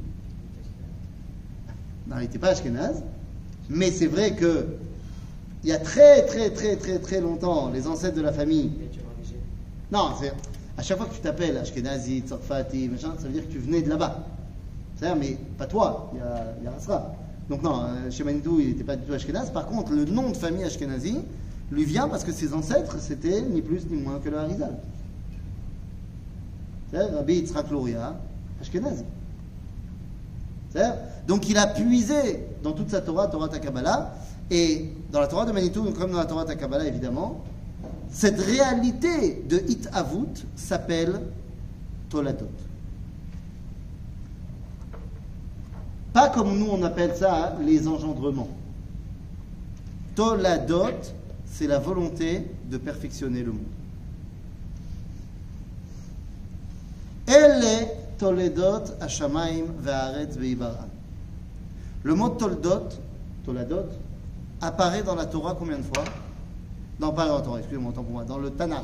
Non, 2.07 2.17
il 2.17 2.21
n'était 2.21 2.39
pas 2.39 2.49
Ashkenaz, 2.49 3.03
mais 3.69 3.91
c'est 3.91 4.07
vrai 4.07 4.35
que 4.35 4.67
il 5.63 5.69
y 5.69 5.73
a 5.73 5.79
très 5.79 6.25
très 6.25 6.51
très 6.51 6.75
très 6.75 6.99
très 6.99 7.21
longtemps, 7.21 7.71
les 7.71 7.87
ancêtres 7.87 8.15
de 8.15 8.21
la 8.21 8.31
famille 8.31 8.71
non, 9.91 10.09
c'est 10.19 10.33
à 10.77 10.81
chaque 10.81 10.97
fois 10.97 11.05
que 11.05 11.13
tu 11.13 11.21
t'appelles 11.21 11.57
Ashkenazi, 11.57 12.21
Tsarfati, 12.21 12.89
machin, 12.89 13.13
ça 13.17 13.27
veut 13.27 13.33
dire 13.33 13.47
que 13.47 13.51
tu 13.51 13.59
venais 13.59 13.81
de 13.81 13.89
là-bas. 13.89 14.25
C'est-à-dire, 14.95 15.17
mais 15.17 15.37
pas 15.57 15.67
toi, 15.67 16.11
il 16.13 16.19
y 16.19 16.21
a, 16.21 16.53
il 16.59 16.65
y 16.65 16.67
a 16.67 16.73
Asra. 16.75 17.13
Donc 17.49 17.61
non, 17.61 17.83
euh, 17.83 18.09
chez 18.09 18.23
Manitou, 18.23 18.59
il 18.59 18.69
n'était 18.69 18.83
pas 18.83 18.95
du 18.95 19.05
tout 19.05 19.13
Ashkenaz. 19.13 19.51
Par 19.51 19.67
contre, 19.67 19.93
le 19.93 20.05
nom 20.05 20.31
de 20.31 20.35
famille 20.35 20.63
Ashkenazi 20.63 21.19
lui 21.71 21.85
vient 21.85 22.07
parce 22.07 22.23
que 22.23 22.31
ses 22.31 22.53
ancêtres, 22.53 22.97
c'était 22.99 23.41
ni 23.41 23.61
plus 23.61 23.85
ni 23.89 24.01
moins 24.01 24.19
que 24.19 24.29
le 24.29 24.37
Harizal. 24.37 24.75
Ashkenazi. 28.61 29.03
C'est-à-dire, 30.71 30.97
Donc 31.27 31.49
il 31.49 31.57
a 31.57 31.67
puisé 31.67 32.45
dans 32.63 32.73
toute 32.73 32.89
sa 32.89 33.01
Torah, 33.01 33.27
Torah 33.27 33.49
Takabala, 33.49 34.15
et 34.51 34.91
dans 35.11 35.19
la 35.19 35.27
Torah 35.27 35.45
de 35.45 35.51
Manitou, 35.51 35.83
comme 35.91 36.11
dans 36.11 36.17
la 36.17 36.25
Torah 36.25 36.45
Takabala 36.45 36.85
évidemment, 36.85 37.43
cette 38.09 38.39
réalité 38.39 39.43
de 39.47 39.57
Hit 39.67 39.89
Avut 39.91 40.45
s'appelle 40.55 41.19
Toladot. 42.09 42.49
Pas 46.13 46.29
comme 46.29 46.57
nous 46.57 46.67
on 46.71 46.81
appelle 46.83 47.15
ça 47.15 47.57
les 47.65 47.87
engendrements. 47.87 48.49
Toladot, 50.15 51.01
c'est 51.45 51.67
la 51.67 51.79
volonté 51.79 52.47
de 52.69 52.77
perfectionner 52.77 53.43
le 53.43 53.51
monde. 53.51 53.61
Elle 57.27 57.63
est 57.63 58.04
Toledot 58.17 58.83
Hashamaim 59.01 59.65
Ve'aretz. 59.79 60.37
Le 62.03 62.13
mot 62.13 62.29
Toldot, 62.29 62.89
Toladot, 63.45 63.85
apparaît 64.61 65.03
dans 65.03 65.15
la 65.15 65.25
Torah 65.25 65.55
combien 65.57 65.77
de 65.77 65.83
fois? 65.83 66.03
Non, 66.99 67.11
pas 67.11 67.27
dans 67.27 67.37
la 67.37 67.41
Torah, 67.41 67.59
excusez-moi, 67.59 67.91
pour 67.91 68.03
moi, 68.03 68.23
dans 68.23 68.37
le 68.37 68.51
Tanakh. 68.51 68.83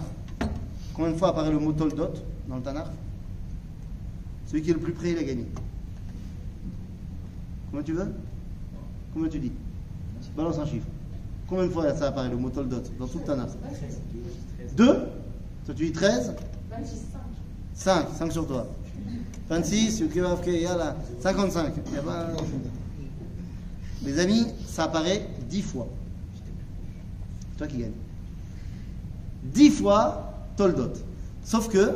Combien 0.94 1.12
de 1.12 1.18
fois 1.18 1.30
apparaît 1.30 1.52
le 1.52 1.60
mot 1.60 1.72
Toldot 1.72 2.14
dans 2.48 2.56
le 2.58 2.62
Tanakh? 2.62 2.88
Celui 4.48 4.64
qui 4.64 4.72
est 4.72 4.74
le 4.74 4.80
plus 4.80 4.94
près, 4.94 5.12
il 5.12 5.18
a 5.18 5.24
gagné. 5.24 5.46
Combien 7.70 7.84
tu 7.84 7.94
veux? 7.94 8.12
Combien 9.14 9.30
tu 9.30 9.40
dis? 9.40 9.52
Balance 10.36 10.60
un 10.60 10.66
chiffre. 10.66 10.88
Combien 11.48 11.66
de 11.66 11.72
fois 11.72 11.94
ça 11.96 12.08
apparaît 12.08 12.30
le 12.30 12.38
mot 12.38 12.50
Toldot 12.50 12.82
dans 13.00 13.08
tout 13.08 13.20
le 13.20 13.24
Tanakh? 13.24 13.50
Deux? 14.76 15.08
Toi 15.66 15.76
tu 15.76 15.86
dis 15.86 15.92
13 15.92 16.34
5, 17.74 18.08
5 18.18 18.32
sur 18.32 18.48
toi. 18.48 18.68
26, 19.50 20.04
ok, 20.04 20.18
ok, 20.40 20.48
yalla, 20.48 20.96
55. 21.22 21.74
Y 21.94 21.98
a 21.98 22.02
pas- 22.02 22.28
Les 24.04 24.18
amis, 24.20 24.48
ça 24.68 24.86
apparaît 24.86 25.28
10 25.50 25.62
fois. 25.62 25.88
Toi 27.58 27.68
qui 27.68 27.78
gagne. 27.78 27.92
10 29.44 29.70
fois 29.72 30.34
Toldot. 30.58 30.94
Sauf 31.44 31.70
que, 31.70 31.92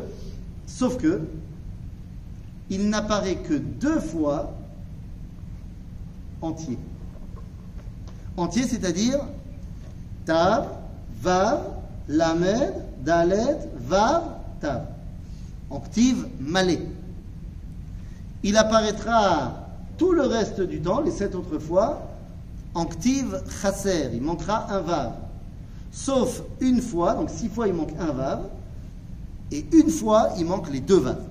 sauf 0.68 0.98
que, 0.98 1.22
il 2.70 2.90
n'apparaît 2.90 3.38
que 3.38 3.54
deux 3.56 4.00
fois 4.00 4.54
entier. 6.42 6.78
Entier, 8.38 8.64
c'est-à-dire 8.64 9.20
Tav, 10.26 10.68
Vav, 11.22 11.62
Lamed, 12.08 12.74
Dalet, 13.04 13.58
Vav, 13.80 14.24
Tav. 14.60 14.82
En 15.70 15.80
ktiv 15.80 16.28
malé. 16.40 16.80
Il 18.46 18.58
apparaîtra 18.58 19.70
tout 19.98 20.12
le 20.12 20.22
reste 20.22 20.62
du 20.62 20.80
temps, 20.80 21.02
les 21.02 21.10
sept 21.10 21.34
autres 21.34 21.58
fois, 21.58 22.08
en 22.76 22.86
ktiv 22.86 23.42
chasser. 23.50 24.12
Il 24.14 24.22
manquera 24.22 24.72
un 24.72 24.82
Vav. 24.82 25.14
Sauf 25.92 26.44
une 26.62 26.80
fois, 26.80 27.16
donc 27.16 27.32
six 27.32 27.50
fois 27.50 27.68
il 27.68 27.74
manque 27.74 27.96
un 28.00 28.12
Vav, 28.12 28.42
et 29.52 29.66
une 29.74 29.90
fois 29.90 30.30
il 30.38 30.46
manque 30.46 30.72
les 30.72 30.80
deux 30.80 31.00
Vav. 31.00 31.24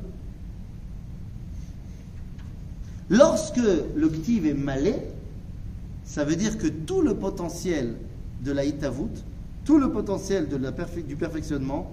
Lorsque 3.08 3.60
le 3.94 4.08
ktiv 4.08 4.46
est 4.46 4.54
malé, 4.54 4.96
ça 6.04 6.24
veut 6.24 6.34
dire 6.34 6.58
que 6.58 6.66
tout 6.66 7.00
le 7.00 7.14
potentiel 7.14 7.94
de 8.42 8.50
la 8.50 8.64
hitavut, 8.64 9.22
tout 9.64 9.78
le 9.78 9.92
potentiel 9.92 10.48
du 10.48 11.14
perfectionnement 11.14 11.92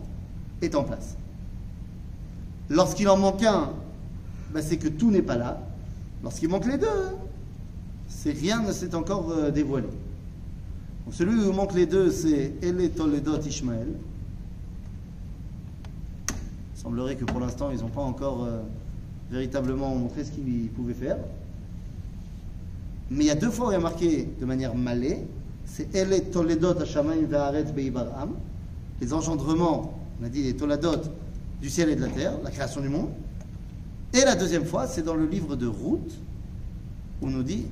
est 0.63 0.73
en 0.73 0.84
place. 0.84 1.15
Lorsqu'il 2.69 3.07
en 3.07 3.17
manque 3.17 3.43
un, 3.43 3.69
ben, 4.54 4.62
c'est 4.62 4.78
que 4.78 4.88
tout 4.88 5.12
n'est 5.12 5.22
pas 5.22 5.38
là. 5.38 5.62
Lorsqu'il 6.24 6.50
manque 6.50 6.66
les 6.66 6.78
deux, 6.78 6.88
c'est 8.08 8.32
rien 8.32 8.62
ne 8.62 8.72
s'est 8.72 8.94
encore 8.94 9.32
euh, 9.32 9.52
dévoilé. 9.52 9.88
Celui 11.12 11.44
où 11.44 11.52
manque 11.52 11.74
les 11.74 11.86
deux, 11.86 12.12
c'est 12.12 12.54
Ele 12.62 12.90
Toledot 12.92 13.42
Ishmael. 13.42 13.88
Il 16.76 16.82
semblerait 16.82 17.16
que 17.16 17.26
pour 17.26 17.40
l'instant, 17.40 17.70
ils 17.72 17.80
n'ont 17.80 17.90
pas 17.90 18.02
encore 18.02 18.46
euh, 18.46 18.62
véritablement 19.30 19.96
montré 19.96 20.24
ce 20.24 20.32
qu'ils 20.32 20.70
pouvaient 20.70 20.94
faire. 20.94 21.18
Mais 23.10 23.26
il 23.26 23.28
y 23.28 23.32
a 23.32 23.36
deux 23.36 23.50
fois 23.50 23.68
où 23.68 23.72
il 23.72 23.74
y 23.74 23.78
a 23.78 23.80
marqué 23.80 24.30
de 24.40 24.46
manière 24.46 24.74
malée, 24.76 25.26
c'est 25.66 25.94
Elle 25.94 26.30
Toledot 26.30 26.80
Hashamayim 26.80 27.26
Ve'aretz 27.26 27.74
Be'ibaram. 27.74 28.36
Les 29.02 29.14
engendrements, 29.14 30.00
on 30.22 30.26
a 30.26 30.30
dit 30.30 30.44
les 30.44 30.56
Toladot 30.56 31.02
du 31.62 31.70
ciel 31.70 31.90
et 31.90 31.96
de 31.96 32.02
la 32.02 32.08
terre, 32.08 32.34
la 32.44 32.52
création 32.52 32.82
du 32.82 32.90
monde. 32.90 33.10
Et 34.13 34.21
la 34.26 34.36
deuxième 34.36 34.65
fois, 34.65 34.88
c'est 34.88 35.04
dans 35.04 35.15
le 35.15 35.26
livre 35.26 35.56
de 35.56 35.67
Ruth, 35.67 36.19
où 37.21 37.28
on 37.28 37.30
nous 37.30 37.43
dit. 37.43 37.65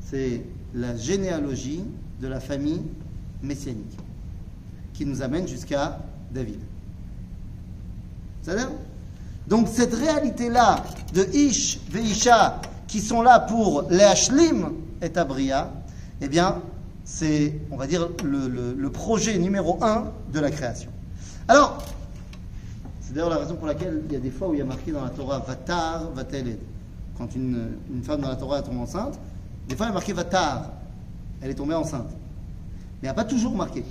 C'est 0.00 0.42
la 0.74 0.96
généalogie 0.96 1.82
de 2.20 2.28
la 2.28 2.40
famille 2.40 2.82
messianique 3.42 3.96
qui 4.92 5.06
nous 5.06 5.22
amène 5.22 5.48
jusqu'à 5.48 5.98
David. 6.32 6.60
Ça 8.42 8.54
dire 8.54 8.70
Donc 9.48 9.68
cette 9.68 9.94
réalité-là 9.94 10.84
de 11.14 11.24
Ish 11.32 11.80
Veisha 11.90 12.60
qui 12.86 13.00
sont 13.00 13.22
là 13.22 13.40
pour 13.40 13.86
les 13.90 14.02
Hashlim 14.02 14.72
et 15.02 15.16
Abria, 15.16 15.72
eh 16.20 16.28
bien, 16.28 16.60
c'est, 17.04 17.54
on 17.70 17.76
va 17.76 17.86
dire, 17.86 18.08
le, 18.22 18.48
le- 18.48 18.74
le 18.74 18.90
projet 18.90 19.36
numéro 19.38 19.82
un 19.82 20.12
de 20.32 20.40
la 20.40 20.50
création. 20.50 20.90
Alors, 21.48 21.82
d'ailleurs 23.14 23.30
la 23.30 23.38
raison 23.38 23.54
pour 23.54 23.66
laquelle 23.66 24.02
il 24.06 24.12
y 24.12 24.16
a 24.16 24.20
des 24.20 24.30
fois 24.30 24.48
où 24.48 24.54
il 24.54 24.58
y 24.58 24.62
a 24.62 24.64
marqué 24.64 24.90
dans 24.92 25.04
la 25.04 25.10
Torah 25.10 25.38
Vatar, 25.38 26.10
Vateled. 26.10 26.58
Quand 27.16 27.34
une, 27.34 27.76
une 27.92 28.02
femme 28.02 28.20
dans 28.20 28.28
la 28.28 28.36
Torah 28.36 28.60
tombe 28.60 28.80
enceinte, 28.80 29.18
des 29.68 29.76
fois 29.76 29.86
il 29.86 29.90
y 29.90 29.92
a 29.92 29.94
marqué 29.94 30.12
Vatar, 30.12 30.72
elle 31.40 31.50
est 31.50 31.54
tombée 31.54 31.74
enceinte. 31.74 32.10
Mais 32.10 33.02
il 33.02 33.04
n'y 33.04 33.08
a 33.08 33.14
pas 33.14 33.24
toujours 33.24 33.54
marqué. 33.54 33.84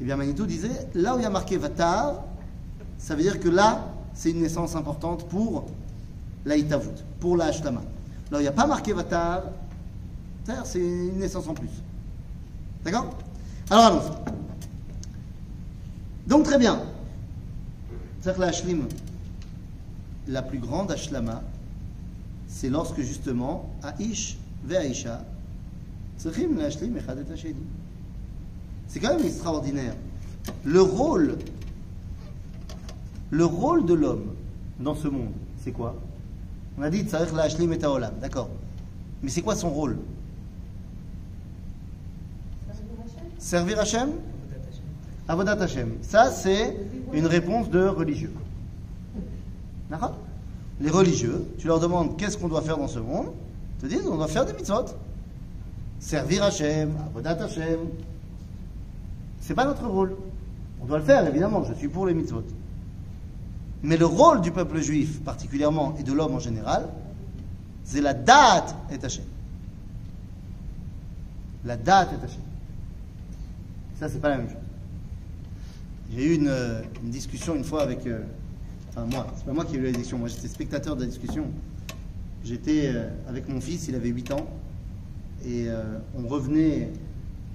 Eh 0.00 0.04
bien, 0.04 0.16
Manitou 0.16 0.46
disait, 0.46 0.88
là 0.94 1.14
où 1.14 1.18
il 1.18 1.22
y 1.22 1.26
a 1.26 1.30
marqué 1.30 1.56
Vatar, 1.56 2.24
ça 2.98 3.14
veut 3.14 3.22
dire 3.22 3.38
que 3.38 3.48
là, 3.48 3.86
c'est 4.12 4.30
une 4.30 4.40
naissance 4.40 4.74
importante 4.74 5.28
pour 5.28 5.66
la 6.44 6.56
Itavut, 6.56 7.04
pour 7.20 7.36
la. 7.36 7.50
Là 7.50 7.70
où 8.32 8.36
il 8.36 8.40
n'y 8.40 8.48
a 8.48 8.52
pas 8.52 8.66
marqué 8.66 8.92
Vatar, 8.92 9.44
c'est 10.64 10.80
une 10.80 11.18
naissance 11.18 11.46
en 11.46 11.54
plus. 11.54 11.70
D'accord? 12.84 13.14
Alors 13.70 13.84
allons-y. 13.84 14.12
Donc 16.28 16.44
très 16.44 16.58
bien. 16.58 16.80
La 20.28 20.40
plus 20.40 20.58
grande 20.58 20.90
Ashlama, 20.90 21.42
c'est 22.48 22.70
lorsque 22.70 23.02
justement, 23.02 23.70
Aish 24.00 24.38
ve 24.64 24.72
Aisha, 24.72 25.22
C'est 26.16 26.32
quand 29.00 29.16
même 29.16 29.26
extraordinaire. 29.26 29.94
Le 30.64 30.80
rôle, 30.80 31.36
le 33.30 33.44
rôle 33.44 33.84
de 33.84 33.92
l'homme 33.92 34.34
dans 34.80 34.94
ce 34.94 35.08
monde, 35.08 35.32
c'est 35.62 35.72
quoi? 35.72 35.94
On 36.78 36.82
a 36.82 36.90
dit 36.90 37.06
et 37.06 37.86
Olam, 37.86 38.14
d'accord. 38.20 38.48
Mais 39.22 39.28
c'est 39.28 39.42
quoi 39.42 39.54
son 39.54 39.70
rôle? 39.70 39.98
Servir 43.38 43.80
Hachem? 43.80 44.12
Avodat 45.28 45.62
Hashem. 45.62 45.94
Ça, 46.02 46.30
c'est 46.30 46.76
une 47.12 47.26
réponse 47.26 47.70
de 47.70 47.86
religieux. 47.86 48.32
Les 50.80 50.90
religieux, 50.90 51.46
tu 51.58 51.66
leur 51.66 51.80
demandes 51.80 52.16
qu'est-ce 52.16 52.36
qu'on 52.36 52.48
doit 52.48 52.62
faire 52.62 52.76
dans 52.76 52.88
ce 52.88 52.98
monde, 52.98 53.28
ils 53.78 53.82
te 53.82 53.94
disent 53.94 54.06
on 54.06 54.16
doit 54.16 54.28
faire 54.28 54.44
des 54.44 54.52
mitzvot. 54.52 54.86
Servir 56.00 56.42
Hachem, 56.42 56.92
Avodat 57.06 57.42
Hashem. 57.42 57.78
C'est 59.40 59.54
pas 59.54 59.64
notre 59.64 59.86
rôle. 59.86 60.16
On 60.82 60.86
doit 60.86 60.98
le 60.98 61.04
faire, 61.04 61.26
évidemment, 61.26 61.64
je 61.64 61.74
suis 61.74 61.88
pour 61.88 62.06
les 62.06 62.14
mitzvot. 62.14 62.44
Mais 63.82 63.96
le 63.96 64.06
rôle 64.06 64.40
du 64.40 64.50
peuple 64.50 64.80
juif, 64.80 65.22
particulièrement, 65.22 65.94
et 65.98 66.02
de 66.02 66.12
l'homme 66.12 66.34
en 66.34 66.40
général, 66.40 66.88
c'est 67.84 68.00
la 68.00 68.14
date 68.14 68.74
et 68.90 69.02
Hachem. 69.02 69.24
La 71.64 71.76
date 71.76 72.12
et 72.12 72.24
Hachem. 72.24 72.40
Ça, 74.00 74.08
c'est 74.08 74.20
pas 74.20 74.30
la 74.30 74.38
même 74.38 74.48
chose. 74.48 74.63
J'ai 76.12 76.26
eu 76.26 76.34
une, 76.34 76.48
euh, 76.48 76.82
une 77.02 77.10
discussion 77.10 77.54
une 77.54 77.64
fois 77.64 77.82
avec. 77.82 78.06
euh, 78.06 78.20
enfin, 78.90 79.06
moi, 79.06 79.26
c'est 79.36 79.44
pas 79.44 79.52
moi 79.52 79.64
qui 79.64 79.76
ai 79.76 79.78
eu 79.78 79.82
la 79.82 79.90
discussion, 79.90 80.18
moi 80.18 80.28
j'étais 80.28 80.48
spectateur 80.48 80.96
de 80.96 81.00
la 81.02 81.06
discussion. 81.06 81.46
J'étais 82.44 82.88
euh, 82.94 83.08
avec 83.28 83.48
mon 83.48 83.60
fils, 83.60 83.88
il 83.88 83.94
avait 83.94 84.10
8 84.10 84.32
ans, 84.32 84.46
et 85.46 85.66
on 86.18 86.26
revenait 86.26 86.90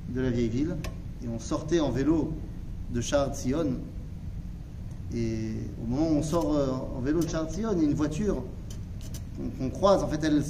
de 0.09 0.21
la 0.21 0.29
vieille 0.29 0.49
ville, 0.49 0.75
et 1.23 1.27
on 1.27 1.39
sortait 1.39 1.79
en 1.79 1.89
vélo 1.89 2.33
de 2.91 3.01
Charles 3.01 3.33
Sion. 3.33 3.77
Et 5.15 5.53
au 5.81 5.87
moment 5.87 6.11
où 6.11 6.15
on 6.17 6.23
sort 6.23 6.95
en 6.95 7.01
vélo 7.01 7.21
de 7.21 7.27
Charles 7.27 7.49
Sion, 7.49 7.69
il 7.71 7.79
y 7.79 7.81
a 7.81 7.89
une 7.89 7.95
voiture 7.95 8.43
qu'on 9.57 9.69
croise. 9.71 10.03
En 10.03 10.07
fait, 10.07 10.23
elle, 10.23 10.43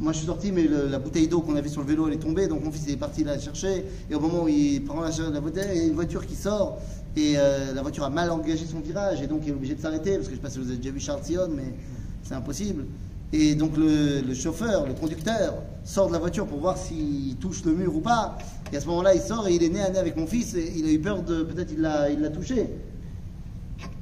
moi 0.00 0.12
je 0.12 0.18
suis 0.18 0.26
sorti, 0.26 0.50
mais 0.50 0.66
la 0.66 0.98
bouteille 0.98 1.28
d'eau 1.28 1.42
qu'on 1.42 1.56
avait 1.56 1.68
sur 1.68 1.82
le 1.82 1.86
vélo, 1.86 2.08
elle 2.08 2.14
est 2.14 2.18
tombée. 2.18 2.48
Donc 2.48 2.64
mon 2.64 2.72
fils 2.72 2.84
il 2.86 2.94
est 2.94 2.96
parti 2.96 3.22
la 3.22 3.38
chercher. 3.38 3.84
Et 4.10 4.14
au 4.14 4.20
moment 4.20 4.44
où 4.44 4.48
il 4.48 4.82
prend 4.82 5.02
la, 5.02 5.10
la 5.30 5.40
bouteille, 5.40 5.68
il 5.74 5.78
y 5.78 5.84
a 5.84 5.88
une 5.88 5.94
voiture 5.94 6.26
qui 6.26 6.34
sort. 6.34 6.78
Et 7.16 7.34
euh, 7.36 7.74
la 7.74 7.82
voiture 7.82 8.04
a 8.04 8.10
mal 8.10 8.30
engagé 8.30 8.64
son 8.64 8.80
virage. 8.80 9.20
Et 9.20 9.26
donc 9.26 9.42
il 9.44 9.50
est 9.50 9.52
obligé 9.52 9.74
de 9.74 9.80
s'arrêter. 9.80 10.14
Parce 10.16 10.28
que 10.28 10.34
je 10.34 10.36
ne 10.36 10.36
sais 10.36 10.42
pas 10.42 10.50
si 10.50 10.58
vous 10.58 10.68
avez 10.68 10.78
déjà 10.78 10.90
vu 10.90 11.00
Charles 11.00 11.22
Sion, 11.22 11.48
mais 11.54 11.74
c'est 12.22 12.34
impossible. 12.34 12.86
Et 13.32 13.54
donc 13.54 13.76
le, 13.76 14.34
chauffeur, 14.34 14.86
le 14.86 14.94
conducteur, 14.94 15.54
sort 15.84 16.08
de 16.08 16.14
la 16.14 16.18
voiture 16.18 16.46
pour 16.46 16.58
voir 16.58 16.78
s'il 16.78 17.36
touche 17.36 17.62
le 17.64 17.72
mur 17.72 17.94
ou 17.94 18.00
pas. 18.00 18.38
Et 18.72 18.76
à 18.76 18.80
ce 18.80 18.86
moment-là, 18.86 19.14
il 19.14 19.20
sort 19.20 19.48
et 19.48 19.54
il 19.54 19.62
est 19.62 19.68
nez 19.68 19.82
à 19.82 19.90
nez 19.90 19.98
avec 19.98 20.16
mon 20.16 20.26
fils. 20.26 20.54
Et 20.54 20.72
il 20.76 20.86
a 20.86 20.90
eu 20.90 20.98
peur 20.98 21.22
de. 21.22 21.42
Peut-être 21.42 21.72
il 21.72 21.80
l'a 21.80 22.30
touché. 22.30 22.70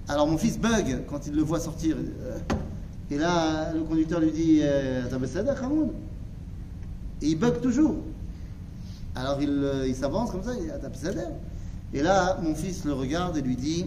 Alors 0.08 0.28
mon 0.28 0.38
fils 0.38 0.58
bug 0.58 1.02
quand 1.08 1.26
il 1.26 1.34
le 1.34 1.42
voit 1.42 1.58
sortir. 1.58 1.96
Euh, 1.96 2.38
Et 3.10 3.16
là, 3.16 3.72
le 3.72 3.82
conducteur 3.82 4.20
lui 4.20 4.30
dit 4.30 4.60
euh, 4.62 5.06
Et 7.22 7.26
il 7.26 7.38
bug 7.38 7.60
toujours. 7.60 7.96
Alors 9.14 9.40
il, 9.40 9.50
euh, 9.50 9.94
s'avance 9.94 10.30
comme 10.30 10.42
ça, 10.42 10.52
il 10.54 10.66
dit 10.66 11.18
Et 11.94 12.02
là, 12.02 12.38
mon 12.42 12.54
fils 12.54 12.84
le 12.84 12.92
regarde 12.92 13.36
et 13.36 13.42
lui 13.42 13.56
dit 13.56 13.86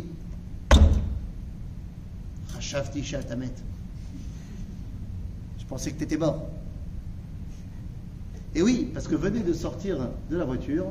Shatamet. 2.59 3.51
Je 5.59 5.65
pensais 5.65 5.91
que 5.91 5.97
tu 5.97 6.03
étais 6.03 6.17
mort. 6.17 6.47
Et 8.53 8.61
oui, 8.61 8.91
parce 8.93 9.07
que 9.07 9.15
venait 9.15 9.39
de 9.39 9.53
sortir 9.53 9.97
de 10.29 10.37
la 10.37 10.45
voiture 10.45 10.87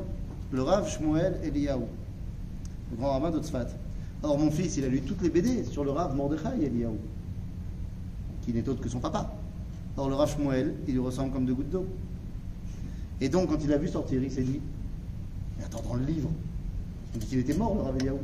le 0.51 0.63
Rav 0.63 0.89
Shmuel 0.89 1.37
Eliyahu, 1.43 1.83
le 2.91 2.97
grand 2.97 3.19
rabbin 3.19 3.31
de. 3.31 3.41
Or, 4.23 4.37
mon 4.37 4.51
fils, 4.51 4.77
il 4.77 4.85
a 4.85 4.87
lu 4.87 5.01
toutes 5.01 5.21
les 5.21 5.29
BD 5.29 5.63
sur 5.65 5.83
le 5.83 5.91
Rav 5.91 6.15
Mordechai 6.15 6.63
Eliyahu, 6.63 6.97
qui 8.43 8.53
n'est 8.53 8.67
autre 8.67 8.81
que 8.81 8.89
son 8.89 8.99
papa. 8.99 9.31
Or, 9.97 10.09
le 10.09 10.15
Rav 10.15 10.35
il 10.87 10.93
lui 10.93 10.99
ressemble 10.99 11.31
comme 11.31 11.45
deux 11.45 11.53
gouttes 11.53 11.69
d'eau. 11.69 11.85
Et 13.19 13.29
donc, 13.29 13.49
quand 13.49 13.57
il 13.61 13.69
l'a 13.69 13.77
vu 13.77 13.87
sortir, 13.87 14.21
il 14.23 14.31
s'est 14.31 14.41
dit 14.41 14.59
Mais 15.57 15.65
attends, 15.65 15.83
dans 15.87 15.95
le 15.95 16.05
livre, 16.05 16.29
on 17.13 17.17
dit 17.19 17.25
qu'il 17.25 17.39
était 17.39 17.53
mort, 17.53 17.75
le 17.75 17.81
Rav 17.81 17.95
Eliyahu. 17.97 18.17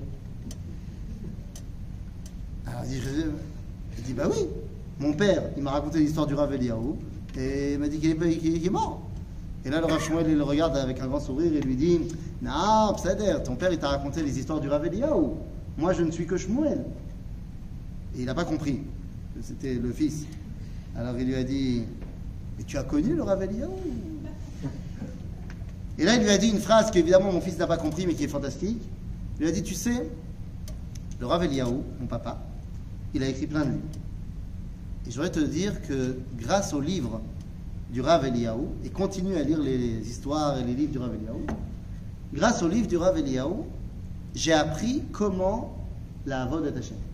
Alors, 2.65 2.82
il 2.86 2.99
dit, 2.99 4.10
il 4.10 4.15
Bah 4.15 4.27
oui, 4.32 4.45
mon 4.99 5.13
père, 5.13 5.43
il 5.56 5.63
m'a 5.63 5.71
raconté 5.71 5.99
l'histoire 5.99 6.25
du 6.25 6.34
Rav 6.34 6.53
Eliyahu, 6.53 6.95
et 7.38 7.73
il 7.73 7.80
m'a 7.80 7.88
dit 7.88 7.99
qu'il 7.99 8.65
est, 8.65 8.69
mort. 8.69 9.01
Et 9.65 9.69
là, 9.69 9.80
le 9.80 9.86
Rav 9.86 10.01
il 10.27 10.36
le 10.36 10.43
regarde 10.43 10.77
avec 10.77 10.99
un 10.99 11.08
grand 11.08 11.19
sourire 11.19 11.53
et 11.53 11.62
lui 11.62 11.75
dit 11.75 11.99
Non, 12.41 12.93
Psader, 12.95 13.38
ton 13.43 13.56
père, 13.56 13.71
il 13.71 13.80
t'a 13.80 13.89
raconté 13.89 14.23
les 14.23 14.39
histoires 14.39 14.62
du 14.62 14.69
Rav 14.69 14.86
Eliyahu. 14.86 15.32
Moi, 15.77 15.93
je 15.93 16.01
ne 16.01 16.12
suis 16.12 16.25
que 16.25 16.38
Shmuel. 16.38 16.86
Et 18.15 18.21
il 18.21 18.25
n'a 18.25 18.34
pas 18.34 18.45
compris 18.45 18.82
c'était 19.41 19.76
le 19.76 19.91
fils. 19.91 20.26
Alors 20.95 21.17
il 21.19 21.28
lui 21.28 21.36
a 21.36 21.43
dit 21.43 21.84
Mais 22.58 22.63
tu 22.63 22.78
as 22.78 22.84
connu 22.84 23.15
le 23.15 23.23
Rav 23.23 23.41
Eliyahu 23.41 23.69
Et 25.97 26.06
là, 26.06 26.15
il 26.15 26.23
lui 26.23 26.30
a 26.30 26.38
dit 26.38 26.50
une 26.50 26.60
phrase 26.60 26.91
qu'évidemment 26.91 27.32
mon 27.32 27.41
fils 27.41 27.58
n'a 27.58 27.67
pas 27.67 27.78
compris, 27.78 28.08
mais 28.08 28.13
qui 28.13 28.23
est 28.23 28.30
fantastique. 28.30 28.82
Il 29.38 29.43
lui 29.43 29.50
a 29.50 29.52
dit 29.52 29.63
Tu 29.63 29.76
sais, 29.76 30.10
le 31.19 31.26
Rav 31.26 31.43
Eliyahu, 31.43 31.78
mon 32.00 32.08
papa, 32.08 32.43
il 33.13 33.23
a 33.23 33.28
écrit 33.28 33.47
plein 33.47 33.65
de 33.65 33.71
livres. 33.71 33.82
Et 35.06 35.12
je 35.12 35.15
voudrais 35.15 35.32
te 35.32 35.39
dire 35.39 35.82
que 35.82 36.17
grâce 36.38 36.73
aux 36.73 36.82
livres 36.82 37.21
du 37.91 38.02
Rav 38.02 38.26
Eliyahu, 38.26 38.65
et 38.84 38.89
continue 38.89 39.36
à 39.36 39.43
lire 39.43 39.60
les 39.60 40.10
histoires 40.10 40.58
et 40.60 40.63
les 40.63 40.73
livres 40.73 40.91
du 40.91 40.97
Rav 40.97 41.13
Eliyahu, 41.13 41.45
grâce 42.34 42.62
aux 42.63 42.67
livres 42.67 42.88
du 42.88 42.97
Rav 42.97 43.17
Eliyahu, 43.17 43.63
j'ai 44.36 44.54
appris 44.54 45.04
comment 45.12 45.78
la 46.26 46.43
Havod 46.43 46.65
est. 46.65 47.07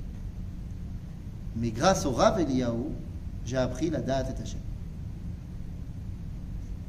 Mais 1.56 1.70
grâce 1.70 2.06
au 2.06 2.12
Rav 2.12 2.39
Eliyahu, 2.39 2.86
j'ai 3.46 3.58
appris 3.58 3.89
la 3.89 4.00
date 4.00 4.30
est 4.30 4.42
Hashem. 4.42 4.60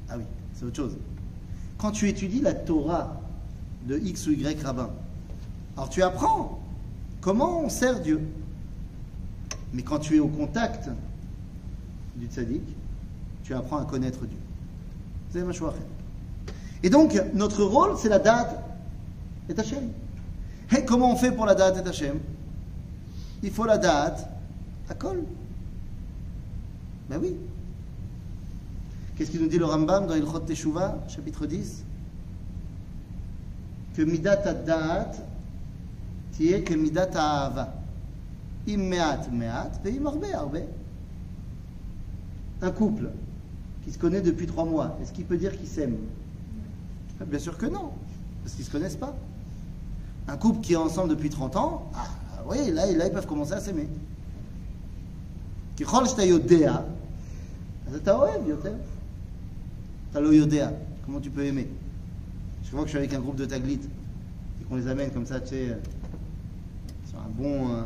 Ah 0.08 0.14
oui, 0.16 0.24
c'est 0.54 0.64
autre 0.64 0.76
chose. 0.76 0.96
Quand 1.78 1.90
tu 1.90 2.08
étudies 2.08 2.40
la 2.40 2.54
Torah 2.54 3.20
de 3.86 3.98
X 3.98 4.26
ou 4.26 4.32
Y 4.32 4.62
rabbin, 4.62 4.90
alors 5.76 5.90
tu 5.90 6.02
apprends 6.02 6.60
comment 7.20 7.60
on 7.60 7.68
sert 7.68 8.00
Dieu. 8.00 8.20
Mais 9.72 9.82
quand 9.82 9.98
tu 9.98 10.16
es 10.16 10.20
au 10.20 10.28
contact 10.28 10.88
du 12.16 12.26
tzaddik, 12.26 12.62
tu 13.42 13.54
apprends 13.54 13.78
à 13.78 13.84
connaître 13.84 14.24
Dieu. 14.24 14.38
C'est 15.30 15.42
ma. 15.42 15.52
Et 16.84 16.90
donc, 16.90 17.20
notre 17.34 17.64
rôle, 17.64 17.98
c'est 17.98 18.08
la 18.08 18.20
date 18.20 18.62
et 19.48 19.58
Hachem. 19.58 19.90
Et 20.76 20.84
comment 20.84 21.12
on 21.12 21.16
fait 21.16 21.32
pour 21.32 21.44
la 21.44 21.54
date 21.54 21.84
et 21.84 21.88
Hachem 21.88 22.18
Il 23.42 23.50
faut 23.50 23.64
la 23.64 23.78
date 23.78 24.28
à 24.88 24.94
col. 24.94 25.24
Ben 27.08 27.18
oui. 27.20 27.36
Qu'est-ce 29.16 29.30
qu'il 29.30 29.40
nous 29.40 29.48
dit 29.48 29.58
le 29.58 29.64
Rambam 29.64 30.06
dans 30.06 30.14
Ilchot 30.14 30.40
Teshuvah, 30.40 30.98
chapitre 31.08 31.46
10 31.46 31.84
Que 33.94 34.02
midat 34.02 34.40
ad-da'at 34.44 35.12
arbe. 40.34 40.62
Un 42.62 42.70
couple 42.70 43.10
qui 43.84 43.92
se 43.92 43.98
connaît 43.98 44.22
depuis 44.22 44.46
trois 44.46 44.64
mois, 44.64 44.98
est-ce 45.02 45.12
qu'il 45.12 45.26
peut 45.26 45.36
dire 45.36 45.56
qu'il 45.56 45.68
s'aime? 45.68 45.96
Bien 47.26 47.38
sûr 47.38 47.56
que 47.56 47.66
non, 47.66 47.90
parce 48.42 48.54
qu'ils 48.54 48.64
ne 48.64 48.66
se 48.66 48.72
connaissent 48.72 48.96
pas. 48.96 49.14
Un 50.26 50.36
couple 50.38 50.60
qui 50.60 50.72
est 50.72 50.76
ensemble 50.76 51.10
depuis 51.10 51.28
30 51.28 51.56
ans, 51.56 51.90
ah, 51.94 52.08
oui, 52.48 52.70
là 52.72 52.90
ils 52.90 53.12
peuvent 53.12 53.26
commencer 53.26 53.52
à 53.52 53.60
s'aimer. 53.60 53.88
ככל 55.79 56.05
שאתה 56.05 56.23
יודע, 56.23 56.77
אז 57.87 57.95
אתה 57.95 58.15
אוהב 58.15 58.47
יותר. 58.47 58.73
אתה 60.11 60.19
לא 60.19 60.29
יודע, 60.29 60.69
comment 61.05 61.21
tu 61.21 61.29
peux 61.29 61.45
aimer 61.45 61.67
Je 62.63 62.71
vois 62.71 62.81
que 62.81 62.87
je 62.87 62.89
suis 62.91 62.97
avec 62.99 63.13
un 63.13 63.19
groupe 63.19 63.35
de 63.35 63.45
taglit 63.45 63.79
et 64.61 64.63
qu'on 64.65 64.75
les 64.75 64.87
amène 64.87 65.11
comme 65.11 65.25
ça, 65.25 65.39
tu 65.39 65.49
sais, 65.49 65.69
euh, 65.69 65.75
sur 67.07 67.17
un 67.19 67.29
bon, 67.29 67.73
euh, 67.73 67.81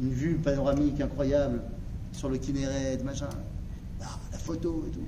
une 0.00 0.10
vue 0.10 0.34
panoramique 0.34 1.00
incroyable 1.00 1.62
sur 2.12 2.28
le 2.28 2.36
Kinneret, 2.36 2.98
machin. 3.04 3.28
Ah, 4.02 4.18
la 4.32 4.38
photo 4.38 4.84
et 4.86 4.90
tout. 4.90 5.00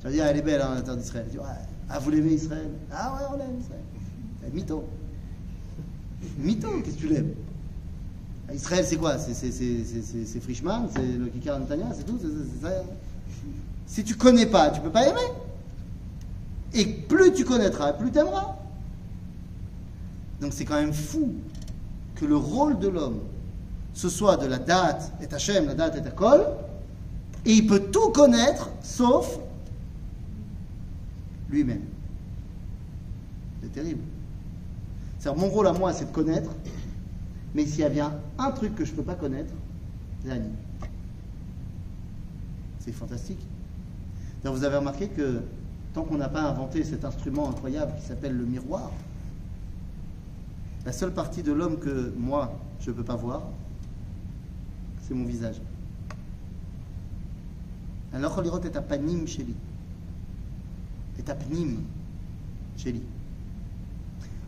Tu 0.00 0.04
vas 0.06 0.10
dire, 0.10 0.26
elle 0.26 0.38
est 0.38 0.42
belle, 0.42 0.60
hein, 0.60 0.74
la 0.74 0.82
terre 0.82 0.96
d'Israël. 0.96 1.26
Tu 1.26 1.32
dis, 1.32 1.38
ouais, 1.38 1.44
ah, 1.88 1.98
vous 1.98 2.10
l'aimez 2.10 2.32
Israël 2.32 2.70
Ah 2.90 3.14
ouais, 3.14 3.26
on 3.32 3.38
l'aime 3.38 3.58
Israël. 3.60 3.82
Eh, 4.46 4.50
mytho. 4.50 4.84
Mytho, 6.38 6.68
qu'est-ce 6.82 6.96
que 6.96 7.00
tu 7.00 7.08
l'aimes 7.08 7.34
Israël, 8.53 8.85
c'est 8.85 8.97
quoi 8.97 9.17
C'est- 9.17 9.33
C'est 9.33 9.51
c'est- 9.51 9.83
c'est- 9.83 10.01
c'est- 10.01 10.25
c'est 10.25 10.39
Frischmann, 10.39 10.87
c'est 10.95 11.01
le 11.01 11.27
Kikar 11.27 11.59
Netanya, 11.59 11.87
c'est 11.95 12.03
tout 12.05 12.17
c'est- 12.21 12.27
c'est- 12.27 12.59
c'est 12.61 12.67
ça. 12.67 12.83
Si 13.85 14.03
tu 14.03 14.15
connais 14.15 14.45
pas, 14.45 14.69
tu 14.69 14.81
peux 14.81 14.91
pas 14.91 15.07
aimer. 15.07 15.33
Et 16.73 16.85
plus 16.85 17.33
tu 17.33 17.45
connaîtras, 17.45 17.93
plus 17.93 18.11
tu 18.11 18.19
aimeras. 18.19 18.55
Donc 20.41 20.53
c'est 20.53 20.65
quand 20.65 20.79
même 20.79 20.93
fou 20.93 21.33
que 22.15 22.25
le 22.25 22.35
rôle 22.37 22.79
de 22.79 22.87
l'homme, 22.87 23.19
ce 23.93 24.09
soit 24.09 24.37
de 24.37 24.45
la 24.45 24.59
date 24.59 25.11
et 25.21 25.33
Hachem, 25.33 25.65
la 25.65 25.73
date 25.73 25.97
et 25.97 26.01
ta 26.01 26.11
kol, 26.11 26.45
et 27.45 27.53
il 27.53 27.67
peut 27.67 27.79
tout 27.91 28.09
connaître 28.11 28.69
sauf 28.83 29.39
lui-même. 31.49 31.81
C'est 33.63 33.71
terrible. 33.71 34.01
C'est-à-dire, 35.17 35.41
mon 35.41 35.49
rôle 35.49 35.67
à 35.67 35.73
moi, 35.73 35.91
c'est 35.93 36.05
de 36.05 36.11
connaître, 36.11 36.51
mais 37.55 37.65
s'il 37.65 37.79
y 37.79 37.83
a 37.83 37.89
bien 37.89 38.13
un 38.37 38.51
truc 38.51 38.75
que 38.75 38.85
je 38.85 38.91
ne 38.91 38.97
peux 38.97 39.03
pas 39.03 39.15
connaître, 39.15 39.53
c'est 40.21 40.29
l'anime. 40.29 40.55
C'est 42.79 42.91
fantastique. 42.91 43.39
Vous 44.43 44.63
avez 44.63 44.77
remarqué 44.77 45.07
que 45.09 45.41
tant 45.93 46.03
qu'on 46.03 46.17
n'a 46.17 46.29
pas 46.29 46.43
inventé 46.43 46.83
cet 46.83 47.03
instrument 47.03 47.49
incroyable 47.49 47.93
qui 47.99 48.05
s'appelle 48.05 48.37
le 48.37 48.45
miroir, 48.45 48.91
la 50.85 50.93
seule 50.93 51.13
partie 51.13 51.43
de 51.43 51.51
l'homme 51.51 51.77
que 51.77 52.13
moi, 52.17 52.57
je 52.79 52.91
ne 52.91 52.95
peux 52.95 53.03
pas 53.03 53.15
voir, 53.15 53.43
c'est 55.01 55.13
mon 55.13 55.25
visage. 55.25 55.59
Alors, 58.13 58.41
Lirot 58.41 58.61
est 58.61 58.75
à 58.75 58.81
Panim 58.81 59.27
chez 59.27 59.43
lui. 59.43 59.55
Est 61.17 61.29
à 61.29 61.35
Pnim 61.35 61.77
chez 62.77 62.93
lui. 62.93 63.01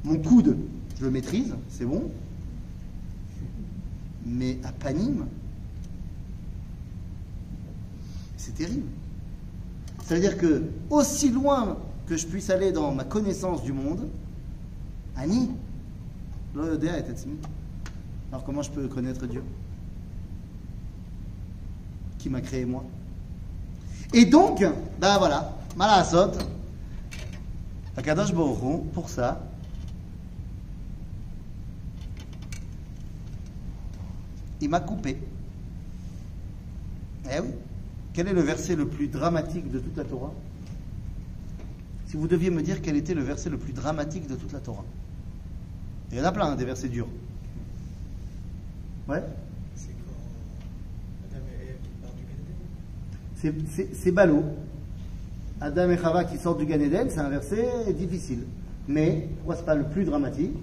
Mon 0.03 0.17
coude, 0.17 0.57
je 0.97 1.05
le 1.05 1.11
maîtrise, 1.11 1.53
c'est 1.69 1.85
bon 1.85 2.09
mais 4.25 4.57
à 4.63 4.71
Panim, 4.71 5.25
c'est 8.37 8.55
terrible. 8.55 8.87
C'est-à-dire 10.03 10.37
que, 10.37 10.63
aussi 10.89 11.29
loin 11.29 11.77
que 12.07 12.17
je 12.17 12.27
puisse 12.27 12.49
aller 12.49 12.71
dans 12.71 12.93
ma 12.93 13.03
connaissance 13.03 13.63
du 13.63 13.71
monde, 13.71 14.07
Annie, 15.15 15.51
l'Odéa 16.55 16.97
est 16.97 17.03
Tatsmi. 17.03 17.35
Alors 18.31 18.43
comment 18.43 18.61
je 18.61 18.71
peux 18.71 18.87
connaître 18.87 19.25
Dieu 19.25 19.43
Qui 22.17 22.29
m'a 22.29 22.41
créé 22.41 22.65
moi? 22.65 22.83
Et 24.13 24.25
donc, 24.25 24.63
ben 24.99 25.17
voilà, 25.17 25.57
Malasot, 25.77 26.31
Akadosh 27.95 28.33
Baruch 28.33 28.83
pour 28.93 29.09
ça, 29.09 29.41
il 34.61 34.69
m'a 34.69 34.79
coupé. 34.79 35.17
Eh 37.25 37.39
oui. 37.39 37.49
Quel 38.13 38.27
est 38.27 38.33
le 38.33 38.41
verset 38.41 38.75
le 38.75 38.87
plus 38.87 39.07
dramatique 39.07 39.71
de 39.71 39.79
toute 39.79 39.95
la 39.95 40.03
Torah? 40.03 40.33
Si 42.07 42.17
vous 42.17 42.27
deviez 42.27 42.49
me 42.49 42.61
dire 42.61 42.81
quel 42.81 42.97
était 42.97 43.13
le 43.13 43.21
verset 43.21 43.49
le 43.49 43.57
plus 43.57 43.73
dramatique 43.73 44.27
de 44.27 44.35
toute 44.35 44.51
la 44.51 44.59
Torah. 44.59 44.83
Il 46.11 46.17
y 46.17 46.21
en 46.21 46.25
a 46.25 46.31
plein, 46.31 46.47
hein, 46.47 46.55
des 46.55 46.65
versets 46.65 46.89
durs. 46.89 47.07
Ouais 49.07 49.23
C'est 53.93 54.11
ballot. 54.11 54.43
Adam 55.59 55.89
et 55.89 55.97
Chava 55.97 56.25
qui 56.25 56.37
sortent 56.37 56.59
du 56.59 56.65
Gan 56.65 56.79
Eden, 56.79 57.09
c'est 57.09 57.19
un 57.19 57.29
verset 57.29 57.93
difficile. 57.93 58.45
Mais 58.87 59.29
pourquoi 59.37 59.55
c'est 59.55 59.65
pas 59.65 59.75
le 59.75 59.85
plus 59.85 60.05
dramatique? 60.05 60.55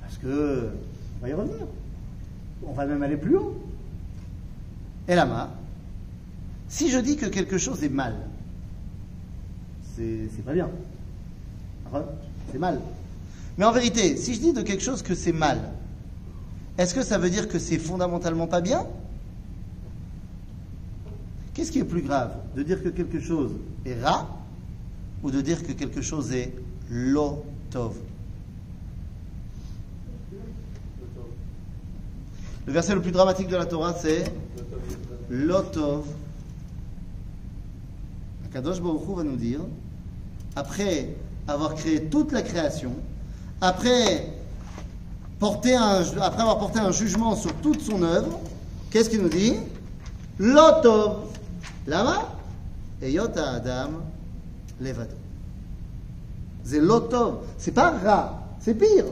Parce 0.00 0.18
que 0.18 0.70
on 1.18 1.22
va 1.22 1.28
y 1.28 1.32
revenir. 1.32 1.66
On 2.66 2.72
va 2.72 2.86
même 2.86 3.02
aller 3.02 3.16
plus 3.16 3.36
haut. 3.36 3.56
Et 5.08 5.14
là 5.14 5.50
si 6.68 6.90
je 6.90 6.98
dis 6.98 7.16
que 7.16 7.26
quelque 7.26 7.58
chose 7.58 7.84
est 7.84 7.88
mal, 7.88 8.14
c'est 9.96 10.44
pas 10.44 10.52
bien. 10.52 10.68
D'accord 11.84 12.08
C'est 12.50 12.58
mal. 12.58 12.80
Mais 13.56 13.64
en 13.64 13.70
vérité, 13.70 14.16
si 14.16 14.34
je 14.34 14.40
dis 14.40 14.52
de 14.52 14.62
quelque 14.62 14.82
chose 14.82 15.02
que 15.02 15.14
c'est 15.14 15.32
mal, 15.32 15.60
est-ce 16.76 16.94
que 16.94 17.02
ça 17.02 17.18
veut 17.18 17.30
dire 17.30 17.48
que 17.48 17.58
c'est 17.58 17.78
fondamentalement 17.78 18.48
pas 18.48 18.60
bien? 18.60 18.86
Qu'est-ce 21.52 21.70
qui 21.70 21.78
est 21.78 21.84
plus 21.84 22.02
grave 22.02 22.34
De 22.56 22.64
dire 22.64 22.82
que 22.82 22.88
quelque 22.88 23.20
chose 23.20 23.52
est 23.86 23.94
ra 24.02 24.28
ou 25.22 25.30
de 25.30 25.40
dire 25.40 25.64
que 25.64 25.72
quelque 25.72 26.02
chose 26.02 26.32
est 26.32 26.52
lotov 26.90 27.94
Le 32.66 32.72
verset 32.72 32.94
le 32.94 33.02
plus 33.02 33.10
dramatique 33.10 33.48
de 33.48 33.56
la 33.56 33.66
Torah, 33.66 33.94
c'est 33.94 34.24
lotov. 35.28 36.06
Kadosh 38.52 38.80
Baruch 38.80 39.16
va 39.16 39.22
nous 39.24 39.36
dire, 39.36 39.60
après 40.56 41.14
avoir 41.46 41.74
créé 41.74 42.04
toute 42.04 42.32
la 42.32 42.42
création, 42.42 42.92
après, 43.60 44.32
avoir 45.40 46.58
porté 46.58 46.78
un 46.78 46.92
jugement 46.92 47.36
sur 47.36 47.52
toute 47.56 47.82
son 47.82 48.02
œuvre, 48.02 48.40
qu'est-ce 48.90 49.10
qu'il 49.10 49.22
nous 49.22 49.28
dit? 49.28 49.56
Lotov. 50.38 51.30
Lama? 51.86 52.30
Eyot 53.02 53.36
Adam 53.36 53.90
levado. 54.80 55.14
C'est 56.64 56.80
lotov. 56.80 57.40
C'est 57.58 57.72
pas 57.72 57.90
ra, 57.90 58.42
c'est 58.58 58.74
pire. 58.74 59.04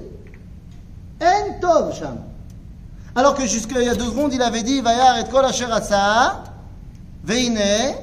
En 1.21 1.61
tov 1.61 1.95
sham. 1.95 2.19
Alors 3.15 3.35
que 3.35 3.47
jusqu'il 3.47 3.83
y 3.83 3.89
a 3.89 3.95
deux 3.95 4.07
secondes, 4.07 4.33
il 4.33 4.41
avait 4.41 4.63
dit 4.63 4.81
Vayar 4.81 5.19
et 5.19 5.29
kol 5.29 5.45
asher 5.45 5.67
veine, 7.25 7.95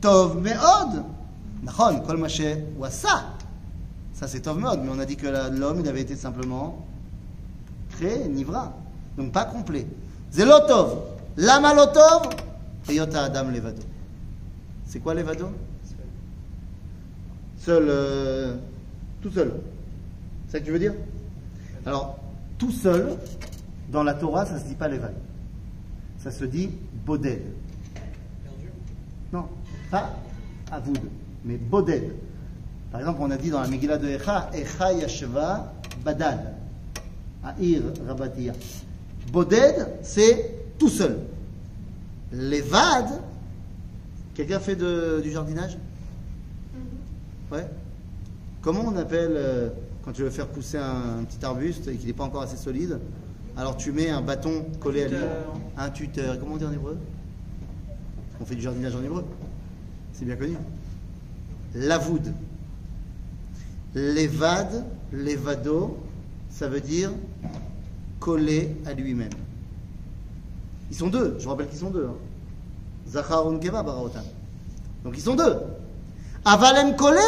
tov 0.00 0.40
meod. 0.40 1.04
Nachon, 1.62 2.00
kol 2.00 2.16
mashe 2.16 2.56
wasa. 2.78 3.24
Ça 4.14 4.28
c'est 4.28 4.40
tov 4.40 4.58
meod, 4.58 4.80
mais 4.82 4.90
on 4.94 4.98
a 4.98 5.04
dit 5.04 5.16
que 5.16 5.26
l'homme, 5.26 5.80
il 5.80 5.88
avait 5.88 6.02
été 6.02 6.14
simplement 6.14 6.84
créé, 7.90 8.28
nivra. 8.28 8.72
Donc 9.16 9.32
pas 9.32 9.44
complet. 9.44 9.86
Zelotov, 10.30 11.00
lama 11.36 11.74
lotov, 11.74 12.30
yota 12.88 13.24
adam 13.24 13.50
levado. 13.50 13.82
C'est 14.86 15.00
quoi 15.00 15.14
levado? 15.14 15.50
Seul. 17.58 17.86
Euh, 17.88 18.56
tout 19.20 19.30
seul. 19.30 19.52
C'est 20.46 20.52
ça 20.52 20.60
que 20.60 20.64
tu 20.64 20.72
veux 20.72 20.78
dire? 20.78 20.94
Alors, 21.84 22.18
tout 22.58 22.70
seul, 22.70 23.16
dans 23.90 24.02
la 24.02 24.14
Torah, 24.14 24.46
ça 24.46 24.58
se 24.58 24.64
dit 24.64 24.74
pas 24.74 24.88
levad. 24.88 25.14
Ça 26.18 26.30
se 26.30 26.44
dit 26.44 26.70
boded. 27.06 27.42
Perdu. 28.44 28.68
Non, 29.32 29.46
pas 29.90 30.10
avoud, 30.70 30.98
mais 31.44 31.56
boded. 31.56 32.12
Par 32.92 33.00
exemple, 33.00 33.18
on 33.22 33.30
a 33.30 33.36
dit 33.36 33.50
dans 33.50 33.60
la 33.60 33.68
Megillah 33.68 33.98
de 33.98 34.08
Echa, 34.08 34.50
Echa 34.52 34.92
yashva 34.92 35.72
badad. 36.04 36.54
Aïr 37.44 37.82
rabatia. 38.06 38.52
Boded, 39.32 39.86
c'est 40.02 40.54
tout 40.78 40.88
seul. 40.88 41.18
Levad, 42.32 43.06
quelqu'un 44.34 44.60
fait 44.60 44.76
de- 44.76 45.20
du 45.22 45.30
jardinage? 45.30 45.78
Ouais. 47.50 47.66
Comment 48.62 48.84
on 48.86 48.96
appelle 48.96 49.32
euh, 49.34 49.68
quand 50.04 50.12
tu 50.12 50.22
veux 50.22 50.30
faire 50.30 50.46
pousser 50.48 50.78
un, 50.78 51.20
un 51.20 51.24
petit 51.24 51.44
arbuste 51.44 51.88
et 51.88 51.96
qu'il 51.96 52.06
n'est 52.06 52.12
pas 52.12 52.24
encore 52.24 52.42
assez 52.42 52.56
solide? 52.56 52.98
Alors 53.56 53.76
tu 53.76 53.92
mets 53.92 54.10
un 54.10 54.20
bâton 54.22 54.64
collé 54.80 55.04
à 55.04 55.08
lui. 55.08 55.16
Un 55.76 55.90
tuteur. 55.90 56.38
Comment 56.38 56.54
on 56.54 56.58
dit 56.58 56.64
en 56.64 56.72
hébreu? 56.72 56.98
On 58.40 58.44
fait 58.44 58.54
du 58.54 58.62
jardinage 58.62 58.94
en 58.94 59.02
hébreu 59.02 59.24
C'est 60.12 60.24
bien 60.24 60.36
connu. 60.36 60.56
Lavoud. 61.74 62.32
Levad, 63.94 64.84
levado, 65.12 65.98
ça 66.48 66.68
veut 66.68 66.80
dire 66.80 67.10
coller 68.20 68.76
à 68.86 68.94
lui-même. 68.94 69.30
Ils 70.90 70.96
sont 70.96 71.08
deux, 71.08 71.34
je 71.38 71.44
vous 71.44 71.50
rappelle 71.50 71.68
qu'ils 71.68 71.78
sont 71.80 71.90
deux. 71.90 72.06
hein. 72.06 72.14
Zachar 73.08 73.48
Unkeva 73.48 73.82
Baraotam. 73.82 74.22
Donc 75.02 75.14
ils 75.16 75.22
sont 75.22 75.34
deux. 75.34 75.56
Avalem 76.44 76.94
collé 76.94 77.18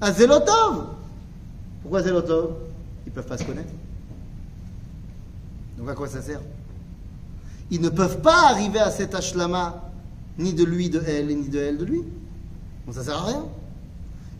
à 0.00 0.12
Zelotov. 0.12 0.86
Pourquoi 1.82 2.02
Zelotov? 2.02 2.54
Ils 3.06 3.10
ne 3.10 3.14
peuvent 3.14 3.26
pas 3.26 3.36
se 3.38 3.44
connaître. 3.44 3.72
Donc 5.84 5.92
à 5.92 5.96
quoi 5.96 6.08
ça 6.08 6.22
sert? 6.22 6.40
Ils 7.70 7.82
ne 7.82 7.90
peuvent 7.90 8.22
pas 8.22 8.48
arriver 8.48 8.78
à 8.78 8.90
cet 8.90 9.14
ashlama, 9.14 9.82
ni 10.38 10.54
de 10.54 10.64
lui 10.64 10.88
de 10.88 11.02
elle, 11.06 11.26
ni 11.26 11.46
de 11.46 11.58
elle 11.58 11.76
de 11.76 11.84
lui. 11.84 12.02
Donc 12.86 12.94
ça 12.94 13.04
sert 13.04 13.18
à 13.18 13.26
rien. 13.26 13.44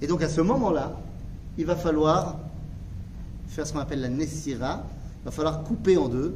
Et 0.00 0.06
donc 0.06 0.22
à 0.22 0.30
ce 0.30 0.40
moment-là, 0.40 0.98
il 1.58 1.66
va 1.66 1.76
falloir 1.76 2.38
faire 3.48 3.66
ce 3.66 3.74
qu'on 3.74 3.80
appelle 3.80 4.00
la 4.00 4.08
Nessira. 4.08 4.86
Il 5.20 5.24
va 5.26 5.30
falloir 5.32 5.64
couper 5.64 5.98
en 5.98 6.08
deux 6.08 6.34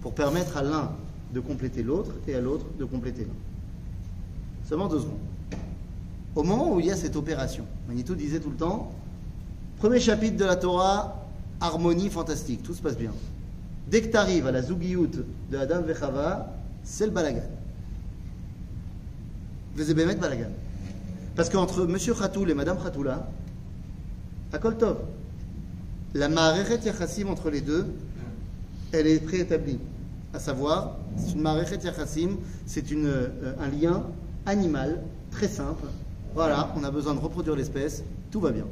pour 0.00 0.14
permettre 0.14 0.56
à 0.56 0.62
l'un 0.62 0.92
de 1.34 1.40
compléter 1.40 1.82
l'autre 1.82 2.12
et 2.26 2.34
à 2.34 2.40
l'autre 2.40 2.64
de 2.78 2.86
compléter 2.86 3.24
l'un. 3.24 4.66
Seulement 4.66 4.88
deux 4.88 5.00
secondes. 5.00 5.18
Au 6.34 6.44
moment 6.44 6.72
où 6.72 6.80
il 6.80 6.86
y 6.86 6.90
a 6.90 6.96
cette 6.96 7.16
opération, 7.16 7.66
Manitou 7.88 8.14
disait 8.14 8.40
tout 8.40 8.48
le 8.48 8.56
temps, 8.56 8.90
premier 9.76 10.00
chapitre 10.00 10.38
de 10.38 10.46
la 10.46 10.56
Torah, 10.56 11.20
harmonie 11.60 12.10
fantastique, 12.10 12.62
tout 12.62 12.74
se 12.74 12.82
passe 12.82 12.96
bien. 12.96 13.12
Dès 13.88 14.02
que 14.02 14.08
tu 14.08 14.16
arrives 14.16 14.46
à 14.46 14.52
la 14.52 14.62
Zugiyut 14.62 15.24
de 15.50 15.56
Adam 15.56 15.82
Vechava, 15.82 16.52
c'est 16.82 17.06
le 17.06 17.12
balagan. 17.12 17.42
Bémet 19.76 20.14
balagan? 20.16 20.50
Parce 21.36 21.48
qu'entre 21.48 21.84
Monsieur 21.86 22.14
Khatoul 22.14 22.50
et 22.50 22.54
Madame 22.54 22.78
Khatoula, 22.82 23.28
à 24.52 24.58
Koltov, 24.58 24.98
la 26.14 26.28
Ma'arechet 26.28 26.78
Yachassim 26.84 27.28
entre 27.28 27.50
les 27.50 27.60
deux, 27.60 27.86
elle 28.92 29.06
est 29.06 29.18
préétablie. 29.18 29.80
À 30.32 30.38
savoir, 30.38 30.96
c'est 31.16 31.32
une 31.32 31.42
Ma'arechet 31.42 31.78
Yachassim, 31.82 32.36
c'est 32.66 32.84
un 32.92 33.68
lien 33.68 34.04
animal 34.46 35.02
très 35.30 35.48
simple. 35.48 35.86
Voilà, 36.34 36.72
on 36.76 36.84
a 36.84 36.90
besoin 36.90 37.14
de 37.14 37.20
reproduire 37.20 37.56
l'espèce, 37.56 38.04
tout 38.30 38.40
va 38.40 38.50
bien. 38.50 38.66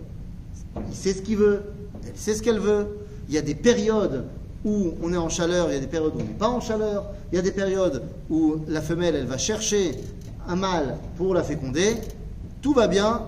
Il 0.89 0.95
sait 0.95 1.13
ce 1.13 1.23
qu'il 1.23 1.37
veut, 1.37 1.63
elle 2.07 2.17
sait 2.17 2.35
ce 2.35 2.43
qu'elle 2.43 2.59
veut. 2.61 2.87
Il 3.29 3.35
y 3.35 3.39
a 3.39 3.43
des 3.43 3.55
périodes 3.55 4.25
où 4.65 4.95
on 5.03 5.13
est 5.13 5.17
en 5.17 5.29
chaleur, 5.29 5.69
il 5.71 5.75
y 5.75 5.77
a 5.77 5.81
des 5.81 5.87
périodes 5.87 6.15
où 6.15 6.21
on 6.21 6.25
n'est 6.25 6.31
pas 6.31 6.49
en 6.49 6.61
chaleur. 6.61 7.07
Il 7.33 7.37
y 7.37 7.39
a 7.39 7.43
des 7.43 7.53
périodes 7.53 8.03
où 8.31 8.57
la 8.69 8.81
femelle, 8.81 9.17
elle 9.17 9.27
va 9.27 9.39
chercher 9.39 9.97
un 10.49 10.57
mâle 10.57 10.97
pour 11.17 11.35
la 11.35 11.43
féconder. 11.43 11.97
Tout 12.61 12.73
va 12.73 12.87
bien, 12.87 13.23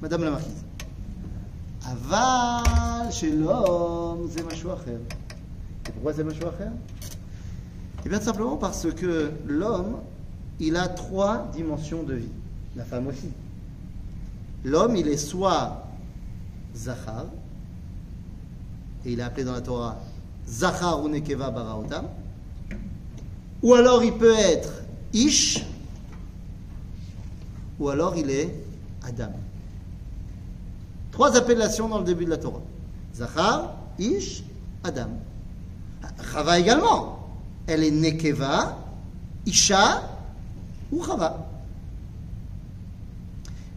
Madame 0.00 0.24
la 0.24 0.30
Marquise. 0.30 0.64
Aval 1.84 3.12
chez 3.12 3.30
l'homme, 3.30 4.28
c'est. 4.30 4.40
Et 4.40 5.92
pourquoi 5.92 6.12
c'est 6.12 6.24
machou 6.24 6.46
acher 6.46 6.70
Eh 8.04 8.08
bien, 8.08 8.20
simplement 8.20 8.56
parce 8.56 8.86
que 8.92 9.30
l'homme, 9.46 9.96
il 10.58 10.76
a 10.76 10.88
trois 10.88 11.50
dimensions 11.54 12.02
de 12.02 12.14
vie. 12.14 12.28
La 12.76 12.84
femme 12.84 13.08
aussi. 13.08 13.30
L'homme, 14.64 14.94
il 14.96 15.08
est 15.08 15.16
soit 15.16 15.86
Zachar, 16.76 17.26
et 19.04 19.12
il 19.12 19.20
est 19.20 19.22
appelé 19.22 19.44
dans 19.44 19.52
la 19.52 19.60
Torah 19.60 20.00
Zachar 20.46 21.02
ou 21.02 21.08
Nekeva 21.08 21.50
Baraotam, 21.50 22.06
ou 23.62 23.74
alors 23.74 24.02
il 24.02 24.12
peut 24.14 24.34
être 24.36 24.82
Ish, 25.12 25.64
ou 27.78 27.88
alors 27.88 28.16
il 28.16 28.30
est 28.30 28.54
Adam. 29.02 29.32
Trois 31.12 31.36
appellations 31.36 31.88
dans 31.88 31.98
le 31.98 32.04
début 32.04 32.24
de 32.24 32.30
la 32.30 32.36
Torah. 32.36 32.62
Zachar, 33.14 33.74
Ish, 33.98 34.42
Adam. 34.84 35.10
Chava 36.32 36.58
également. 36.58 37.28
Elle 37.66 37.84
est 37.84 37.90
Nekeva, 37.90 38.78
Isha 39.46 40.02
ou 40.92 41.04
Chava. 41.04 41.46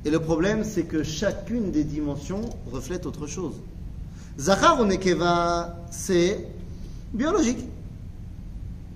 Et 0.05 0.09
le 0.09 0.19
problème, 0.19 0.63
c'est 0.63 0.83
que 0.83 1.03
chacune 1.03 1.71
des 1.71 1.83
dimensions 1.83 2.41
reflète 2.71 3.05
autre 3.05 3.27
chose. 3.27 3.55
Zachar 4.39 4.79
ou 4.79 4.85
Nekeva, 4.85 5.75
c'est 5.91 6.47
biologique. 7.13 7.65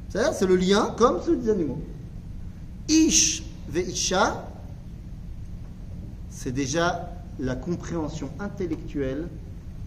C'est-à-dire, 0.10 0.34
c'est 0.34 0.48
le 0.48 0.56
lien 0.56 0.94
comme 0.98 1.22
celui 1.24 1.40
des 1.42 1.50
animaux. 1.50 1.82
Ish 2.88 3.44
ve'isha, 3.70 4.48
c'est 6.30 6.52
déjà 6.52 7.12
la 7.40 7.56
compréhension 7.56 8.30
intellectuelle 8.40 9.28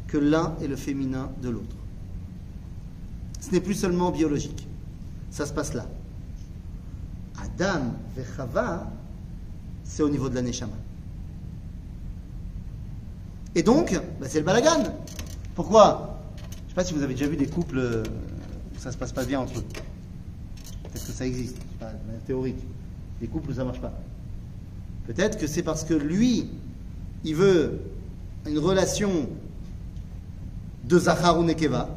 que 0.06 0.18
l'un 0.18 0.54
est 0.62 0.68
le 0.68 0.76
féminin 0.76 1.30
de 1.42 1.48
l'autre. 1.48 1.76
Ce 3.40 3.50
n'est 3.50 3.60
plus 3.60 3.74
seulement 3.74 4.10
biologique. 4.10 4.68
Ça 5.30 5.46
se 5.46 5.52
passe 5.52 5.74
là. 5.74 5.86
Adam 7.42 7.94
et 8.18 8.22
Chava, 8.36 8.90
c'est 9.84 10.02
au 10.02 10.08
niveau 10.08 10.28
de 10.28 10.34
la 10.34 10.42
Neshama. 10.42 10.74
Et 13.54 13.62
donc, 13.62 13.98
bah, 14.20 14.26
c'est 14.28 14.38
le 14.38 14.44
balagan. 14.44 14.94
Pourquoi 15.60 16.18
Je 16.46 16.64
ne 16.64 16.68
sais 16.70 16.74
pas 16.74 16.84
si 16.84 16.94
vous 16.94 17.02
avez 17.02 17.12
déjà 17.12 17.26
vu 17.26 17.36
des 17.36 17.46
couples 17.46 17.76
euh, 17.76 18.02
où 18.02 18.80
ça 18.80 18.88
ne 18.88 18.94
se 18.94 18.98
passe 18.98 19.12
pas 19.12 19.26
bien 19.26 19.40
entre 19.40 19.58
eux. 19.58 19.64
Peut-être 20.84 21.06
que 21.06 21.12
ça 21.12 21.26
existe, 21.26 21.58
théorique. 22.26 22.56
Des 23.20 23.26
couples 23.26 23.50
où 23.50 23.52
ça 23.52 23.60
ne 23.60 23.66
marche 23.66 23.82
pas. 23.82 23.92
Peut-être 25.06 25.36
que 25.36 25.46
c'est 25.46 25.62
parce 25.62 25.84
que 25.84 25.92
lui, 25.92 26.48
il 27.24 27.34
veut 27.34 27.78
une 28.46 28.58
relation 28.58 29.28
de 30.84 30.98
Zachar 30.98 31.38
ou 31.38 31.42
Nekeva. 31.42 31.90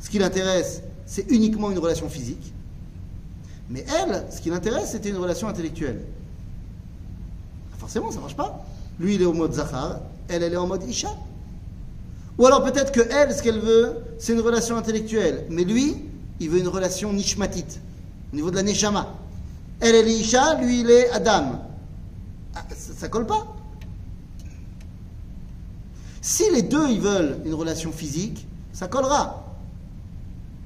Ce 0.00 0.10
qui 0.10 0.18
l'intéresse, 0.18 0.82
c'est 1.06 1.30
uniquement 1.30 1.70
une 1.70 1.78
relation 1.78 2.08
physique. 2.08 2.52
Mais 3.70 3.84
elle, 4.00 4.26
ce 4.32 4.40
qui 4.40 4.50
l'intéresse, 4.50 4.90
c'était 4.90 5.10
une 5.10 5.18
relation 5.18 5.46
intellectuelle. 5.46 6.02
Forcément, 7.78 8.10
ça 8.10 8.16
ne 8.16 8.22
marche 8.22 8.36
pas. 8.36 8.66
Lui, 8.98 9.14
il 9.14 9.22
est 9.22 9.26
au 9.26 9.32
mode 9.32 9.52
Zachar, 9.52 10.00
elle, 10.26 10.42
elle 10.42 10.54
est 10.54 10.56
en 10.56 10.66
mode 10.66 10.82
Isha. 10.88 11.16
Ou 12.38 12.46
alors 12.46 12.62
peut-être 12.62 12.92
que 12.92 13.00
elle, 13.00 13.32
ce 13.34 13.42
qu'elle 13.42 13.58
veut, 13.58 13.94
c'est 14.18 14.32
une 14.32 14.40
relation 14.40 14.76
intellectuelle. 14.76 15.46
Mais 15.48 15.64
lui, 15.64 15.96
il 16.40 16.50
veut 16.50 16.58
une 16.58 16.68
relation 16.68 17.12
nishmatite, 17.12 17.80
au 18.32 18.36
niveau 18.36 18.50
de 18.50 18.56
la 18.56 18.62
neshama. 18.62 19.14
Elle, 19.80 19.94
est 19.94 20.12
Isha, 20.12 20.54
lui, 20.60 20.80
il 20.80 20.90
est 20.90 21.10
Adam. 21.10 21.62
Ah, 22.54 22.64
ça, 22.74 23.06
ne 23.06 23.12
colle 23.12 23.26
pas. 23.26 23.46
Si 26.20 26.44
les 26.52 26.62
deux, 26.62 26.88
ils 26.88 27.00
veulent 27.00 27.38
une 27.44 27.54
relation 27.54 27.92
physique, 27.92 28.46
ça 28.72 28.88
collera. 28.88 29.44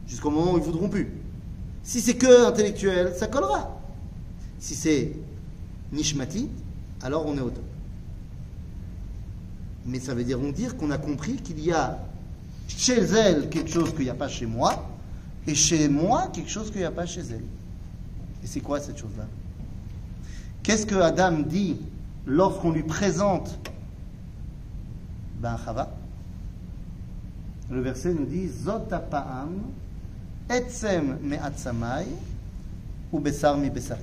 Jusqu'au 0.09 0.31
moment 0.31 0.55
où 0.55 0.59
ils 0.59 0.63
voudront 0.63 0.89
plus. 0.89 1.13
Si 1.83 2.01
c'est 2.01 2.15
que 2.15 2.47
intellectuel, 2.47 3.15
ça 3.17 3.27
collera. 3.27 3.81
Si 4.59 4.75
c'est 4.75 5.13
nishmati, 5.93 6.49
alors 7.03 7.27
on 7.27 7.37
est 7.37 7.41
au 7.41 7.51
top. 7.51 7.65
Mais 9.87 9.99
ça 10.01 10.15
veut 10.15 10.25
dire, 10.25 10.39
dire 10.53 10.77
qu'on 10.77 10.91
a 10.91 10.99
compris 10.99 11.37
qu'il 11.37 11.61
y 11.61 11.73
a 11.73 11.99
chez 12.69 13.01
elle 13.01 13.49
quelque 13.49 13.71
chose 13.71 13.93
qu'il 13.93 14.05
n'y 14.05 14.11
a 14.11 14.15
pas 14.15 14.29
chez 14.29 14.47
moi, 14.47 14.89
et 15.47 15.55
chez 15.55 15.89
moi 15.89 16.29
quelque 16.33 16.51
chose 16.51 16.71
qu'il 16.71 16.81
n'y 16.81 16.87
a 16.87 16.91
pas 16.91 17.07
chez 17.07 17.23
elle. 17.23 17.45
Et 18.43 18.47
c'est 18.47 18.61
quoi 18.61 18.81
cette 18.81 18.99
chose-là? 18.99 19.27
Qu'est-ce 20.63 20.87
que 20.87 20.95
Adam 20.95 21.39
dit 21.41 21.77
lorsqu'on 22.27 22.71
lui 22.71 22.83
présente 22.83 23.59
Ben 25.41 25.59
Chava? 25.65 25.91
Le 27.71 27.81
verset 27.81 28.13
nous 28.13 28.27
dit 28.27 28.49
Zotapa'am 28.49 29.61
etzem 30.51 31.19
me'atzamai 31.23 32.07
ou 33.13 33.21
besar 33.21 33.57
mi 33.57 33.71
besari. 33.71 34.03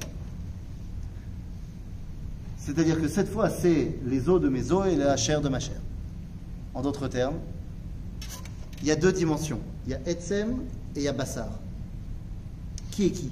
C'est-à-dire 2.67 2.99
que 2.99 3.07
cette 3.07 3.29
fois, 3.29 3.49
c'est 3.49 3.95
les 4.05 4.27
os 4.27 4.41
de 4.41 4.49
mes 4.49 4.73
os 4.73 4.87
et 4.87 4.97
la 4.97 5.15
chair 5.15 5.39
de 5.39 5.47
ma 5.47 5.57
chair. 5.57 5.79
En 6.73 6.81
d'autres 6.81 7.07
termes, 7.07 7.37
il 8.81 8.89
y 8.89 8.91
a 8.91 8.97
deux 8.97 9.13
dimensions. 9.13 9.61
Il 9.85 9.93
y 9.93 9.95
a 9.95 9.99
Etzem 10.05 10.51
et 10.93 10.99
il 10.99 11.03
y 11.03 11.07
a 11.07 11.13
Bassar. 11.13 11.47
Qui 12.91 13.05
est 13.05 13.11
qui? 13.11 13.31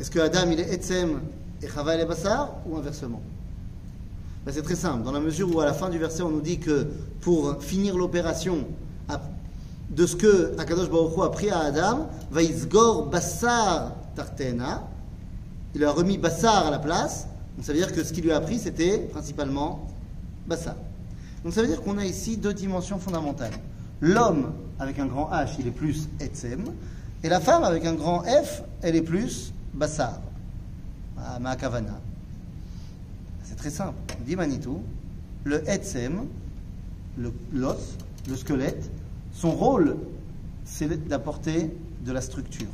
Est-ce 0.00 0.10
que 0.10 0.18
Adam, 0.18 0.50
il 0.50 0.58
est 0.58 0.74
Etzem 0.74 1.20
et 1.62 1.68
Chava, 1.68 1.94
il 1.94 2.00
est 2.00 2.04
Bassar 2.04 2.56
ou 2.66 2.76
inversement? 2.76 3.22
Ben, 4.44 4.50
C'est 4.52 4.62
très 4.62 4.74
simple. 4.74 5.04
Dans 5.04 5.12
la 5.12 5.20
mesure 5.20 5.54
où, 5.54 5.60
à 5.60 5.66
la 5.66 5.72
fin 5.72 5.90
du 5.90 6.00
verset, 6.00 6.22
on 6.22 6.30
nous 6.30 6.40
dit 6.40 6.58
que 6.58 6.88
pour 7.20 7.62
finir 7.62 7.96
l'opération 7.96 8.66
de 9.88 10.04
ce 10.04 10.16
que 10.16 10.58
Akadosh 10.58 10.90
Baruch 10.90 11.16
Hu 11.16 11.22
a 11.22 11.28
pris 11.28 11.50
à 11.50 11.60
Adam, 11.60 12.08
va 12.32 12.42
Vaizgor 12.42 13.06
Bassar 13.06 13.92
Tartena, 14.16 14.88
il 15.74 15.84
a 15.84 15.90
remis 15.90 16.18
Bassar 16.18 16.66
à 16.66 16.70
la 16.70 16.78
place. 16.78 17.26
Donc 17.56 17.64
ça 17.64 17.72
veut 17.72 17.78
dire 17.78 17.92
que 17.92 18.02
ce 18.02 18.12
qu'il 18.12 18.24
lui 18.24 18.32
a 18.32 18.36
appris, 18.36 18.58
c'était 18.58 18.98
principalement 18.98 19.86
Bassar. 20.46 20.76
Donc 21.44 21.52
ça 21.52 21.62
veut 21.62 21.68
dire 21.68 21.82
qu'on 21.82 21.98
a 21.98 22.04
ici 22.04 22.36
deux 22.36 22.54
dimensions 22.54 22.98
fondamentales. 22.98 23.52
L'homme, 24.00 24.52
avec 24.78 24.98
un 24.98 25.06
grand 25.06 25.30
H, 25.30 25.50
il 25.58 25.66
est 25.66 25.70
plus 25.72 26.08
Etzem, 26.20 26.64
et 27.22 27.28
la 27.28 27.40
femme, 27.40 27.64
avec 27.64 27.86
un 27.86 27.94
grand 27.94 28.22
F, 28.22 28.62
elle 28.82 28.96
est 28.96 29.02
plus 29.02 29.52
bassar, 29.72 30.20
à 31.18 31.38
Maakavana. 31.38 31.98
C'est 33.44 33.56
très 33.56 33.70
simple. 33.70 33.94
Dit 34.26 34.36
Manitou, 34.36 34.82
le 35.44 35.66
etsem, 35.68 36.26
le- 37.16 37.32
l'os, 37.52 37.96
le 38.28 38.36
squelette, 38.36 38.90
son 39.32 39.52
rôle, 39.52 39.96
c'est 40.64 41.08
d'apporter 41.08 41.74
de 42.04 42.12
la 42.12 42.20
structure. 42.20 42.68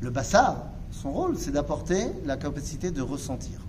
Le 0.00 0.10
bassar, 0.10 0.64
son 0.94 1.10
rôle, 1.12 1.36
c'est 1.36 1.50
d'apporter 1.50 2.06
la 2.24 2.36
capacité 2.36 2.90
de 2.90 3.02
ressentir. 3.02 3.60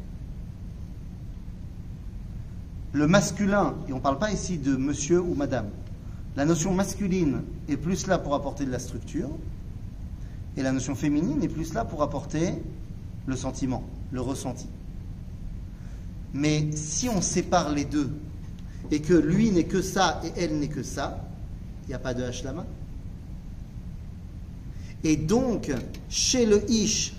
Le 2.93 3.07
masculin, 3.07 3.75
et 3.89 3.93
on 3.93 3.97
ne 3.97 4.01
parle 4.01 4.19
pas 4.19 4.31
ici 4.31 4.57
de 4.57 4.75
monsieur 4.75 5.19
ou 5.21 5.33
madame, 5.33 5.67
la 6.35 6.45
notion 6.45 6.73
masculine 6.73 7.41
est 7.67 7.77
plus 7.77 8.07
là 8.07 8.19
pour 8.19 8.35
apporter 8.35 8.65
de 8.65 8.71
la 8.71 8.79
structure, 8.79 9.29
et 10.55 10.63
la 10.63 10.71
notion 10.71 10.95
féminine 10.95 11.43
est 11.43 11.49
plus 11.49 11.73
là 11.73 11.83
pour 11.83 12.03
apporter 12.03 12.53
le 13.25 13.35
sentiment, 13.35 13.83
le 14.11 14.21
ressenti. 14.21 14.67
Mais 16.33 16.69
si 16.73 17.09
on 17.09 17.21
sépare 17.21 17.71
les 17.71 17.85
deux, 17.85 18.11
et 18.91 19.01
que 19.01 19.13
lui 19.13 19.49
n'est 19.49 19.65
que 19.65 19.81
ça 19.81 20.21
et 20.23 20.31
elle 20.41 20.59
n'est 20.59 20.67
que 20.67 20.83
ça, 20.83 21.27
il 21.83 21.89
n'y 21.89 21.95
a 21.95 21.99
pas 21.99 22.13
de 22.13 22.23
hashlama. 22.23 22.65
Et 25.05 25.17
donc, 25.17 25.71
chez 26.09 26.47
le 26.47 26.67
ish, 26.69 27.13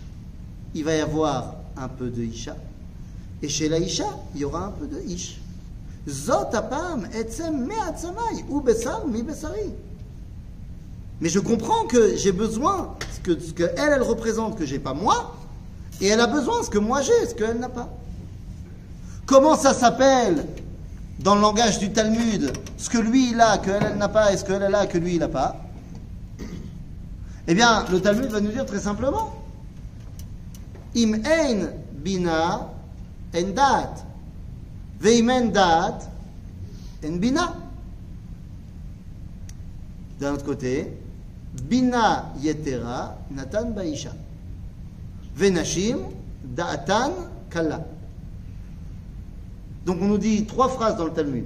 il 0.74 0.82
va 0.82 0.96
y 0.96 1.00
avoir 1.00 1.54
un 1.76 1.86
peu 1.86 2.10
de 2.10 2.20
isha, 2.20 2.56
et 3.40 3.48
chez 3.48 3.68
la 3.68 3.78
isha, 3.78 4.08
il 4.34 4.40
y 4.40 4.44
aura 4.44 4.66
un 4.66 4.70
peu 4.72 4.88
de 4.88 5.00
ish. 5.08 5.38
Zot 6.08 6.52
apam 6.52 7.06
etzem 7.14 7.64
me'atzamai, 7.64 8.44
ou 8.48 8.60
besar 8.60 9.06
mi 9.06 9.22
besari. 9.22 9.72
Mais 11.20 11.28
je 11.28 11.38
comprends 11.38 11.84
que 11.86 12.16
j'ai 12.16 12.32
besoin, 12.32 12.96
ce 13.14 13.20
que, 13.20 13.38
ce 13.38 13.52
que 13.52 13.62
elle, 13.76 13.92
elle 13.94 14.02
représente, 14.02 14.58
que 14.58 14.66
j'ai 14.66 14.80
pas 14.80 14.92
moi, 14.92 15.36
et 16.00 16.08
elle 16.08 16.20
a 16.20 16.26
besoin 16.26 16.64
ce 16.64 16.70
que 16.70 16.78
moi 16.78 17.02
j'ai, 17.02 17.26
ce 17.28 17.34
qu'elle 17.36 17.60
n'a 17.60 17.68
pas. 17.68 17.88
Comment 19.26 19.56
ça 19.56 19.72
s'appelle 19.72 20.44
dans 21.20 21.36
le 21.36 21.40
langage 21.40 21.78
du 21.78 21.92
Talmud 21.92 22.52
ce 22.78 22.90
que 22.90 22.98
lui 22.98 23.30
il 23.30 23.40
a, 23.40 23.58
que 23.58 23.70
elle, 23.70 23.92
elle 23.92 23.98
n'a 23.98 24.08
pas, 24.08 24.32
et 24.32 24.36
ce 24.36 24.44
qu'elle 24.44 24.62
elle 24.62 24.74
a, 24.74 24.88
que 24.88 24.98
lui 24.98 25.14
il 25.14 25.20
n'a 25.20 25.28
pas? 25.28 25.65
Eh 27.48 27.54
bien, 27.54 27.84
le 27.90 28.00
Talmud 28.00 28.26
va 28.26 28.40
nous 28.40 28.50
dire 28.50 28.66
très 28.66 28.80
simplement 28.80 29.32
Im 30.96 31.12
ein 31.24 31.68
bina 31.92 32.72
en 33.34 33.52
dat, 33.54 34.04
veim 34.98 35.28
en 35.28 35.52
dat 35.52 36.08
en 37.04 37.18
bina. 37.20 37.54
D'un 40.18 40.32
autre 40.32 40.44
côté, 40.44 40.96
bina 41.52 42.32
yetera 42.40 43.18
natan 43.30 43.72
baisha, 43.76 44.12
venashim 45.36 45.98
da'atan 46.42 47.12
kalla. 47.50 47.84
Donc 49.84 49.98
on 50.00 50.06
nous 50.06 50.18
dit 50.18 50.46
trois 50.46 50.70
phrases 50.70 50.96
dans 50.96 51.04
le 51.04 51.12
Talmud. 51.12 51.44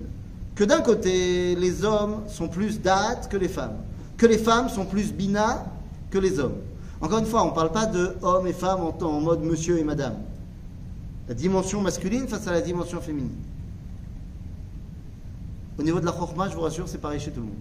Que 0.54 0.62
d'un 0.62 0.80
côté, 0.80 1.56
les 1.56 1.84
hommes 1.84 2.22
sont 2.28 2.46
plus 2.46 2.80
da'at 2.80 3.26
que 3.28 3.36
les 3.36 3.48
femmes. 3.48 3.76
Que 4.16 4.26
les 4.26 4.38
femmes 4.38 4.68
sont 4.68 4.84
plus 4.84 5.12
bina 5.12 5.64
que 6.10 6.18
les 6.18 6.38
hommes. 6.38 6.56
Encore 7.00 7.18
une 7.18 7.26
fois, 7.26 7.44
on 7.44 7.50
ne 7.50 7.54
parle 7.54 7.72
pas 7.72 7.86
de 7.86 8.14
hommes 8.22 8.46
et 8.46 8.52
femmes 8.52 8.80
en, 8.80 8.96
en 9.02 9.20
mode 9.20 9.42
monsieur 9.42 9.78
et 9.78 9.84
madame. 9.84 10.16
La 11.28 11.34
dimension 11.34 11.80
masculine 11.80 12.26
face 12.26 12.46
à 12.46 12.52
la 12.52 12.60
dimension 12.60 13.00
féminine. 13.00 13.30
Au 15.78 15.82
niveau 15.82 16.00
de 16.00 16.04
la 16.04 16.12
chorma, 16.12 16.48
je 16.48 16.54
vous 16.56 16.60
rassure, 16.60 16.88
c'est 16.88 16.98
pareil 16.98 17.20
chez 17.20 17.30
tout 17.30 17.40
le 17.40 17.46
monde. 17.46 17.54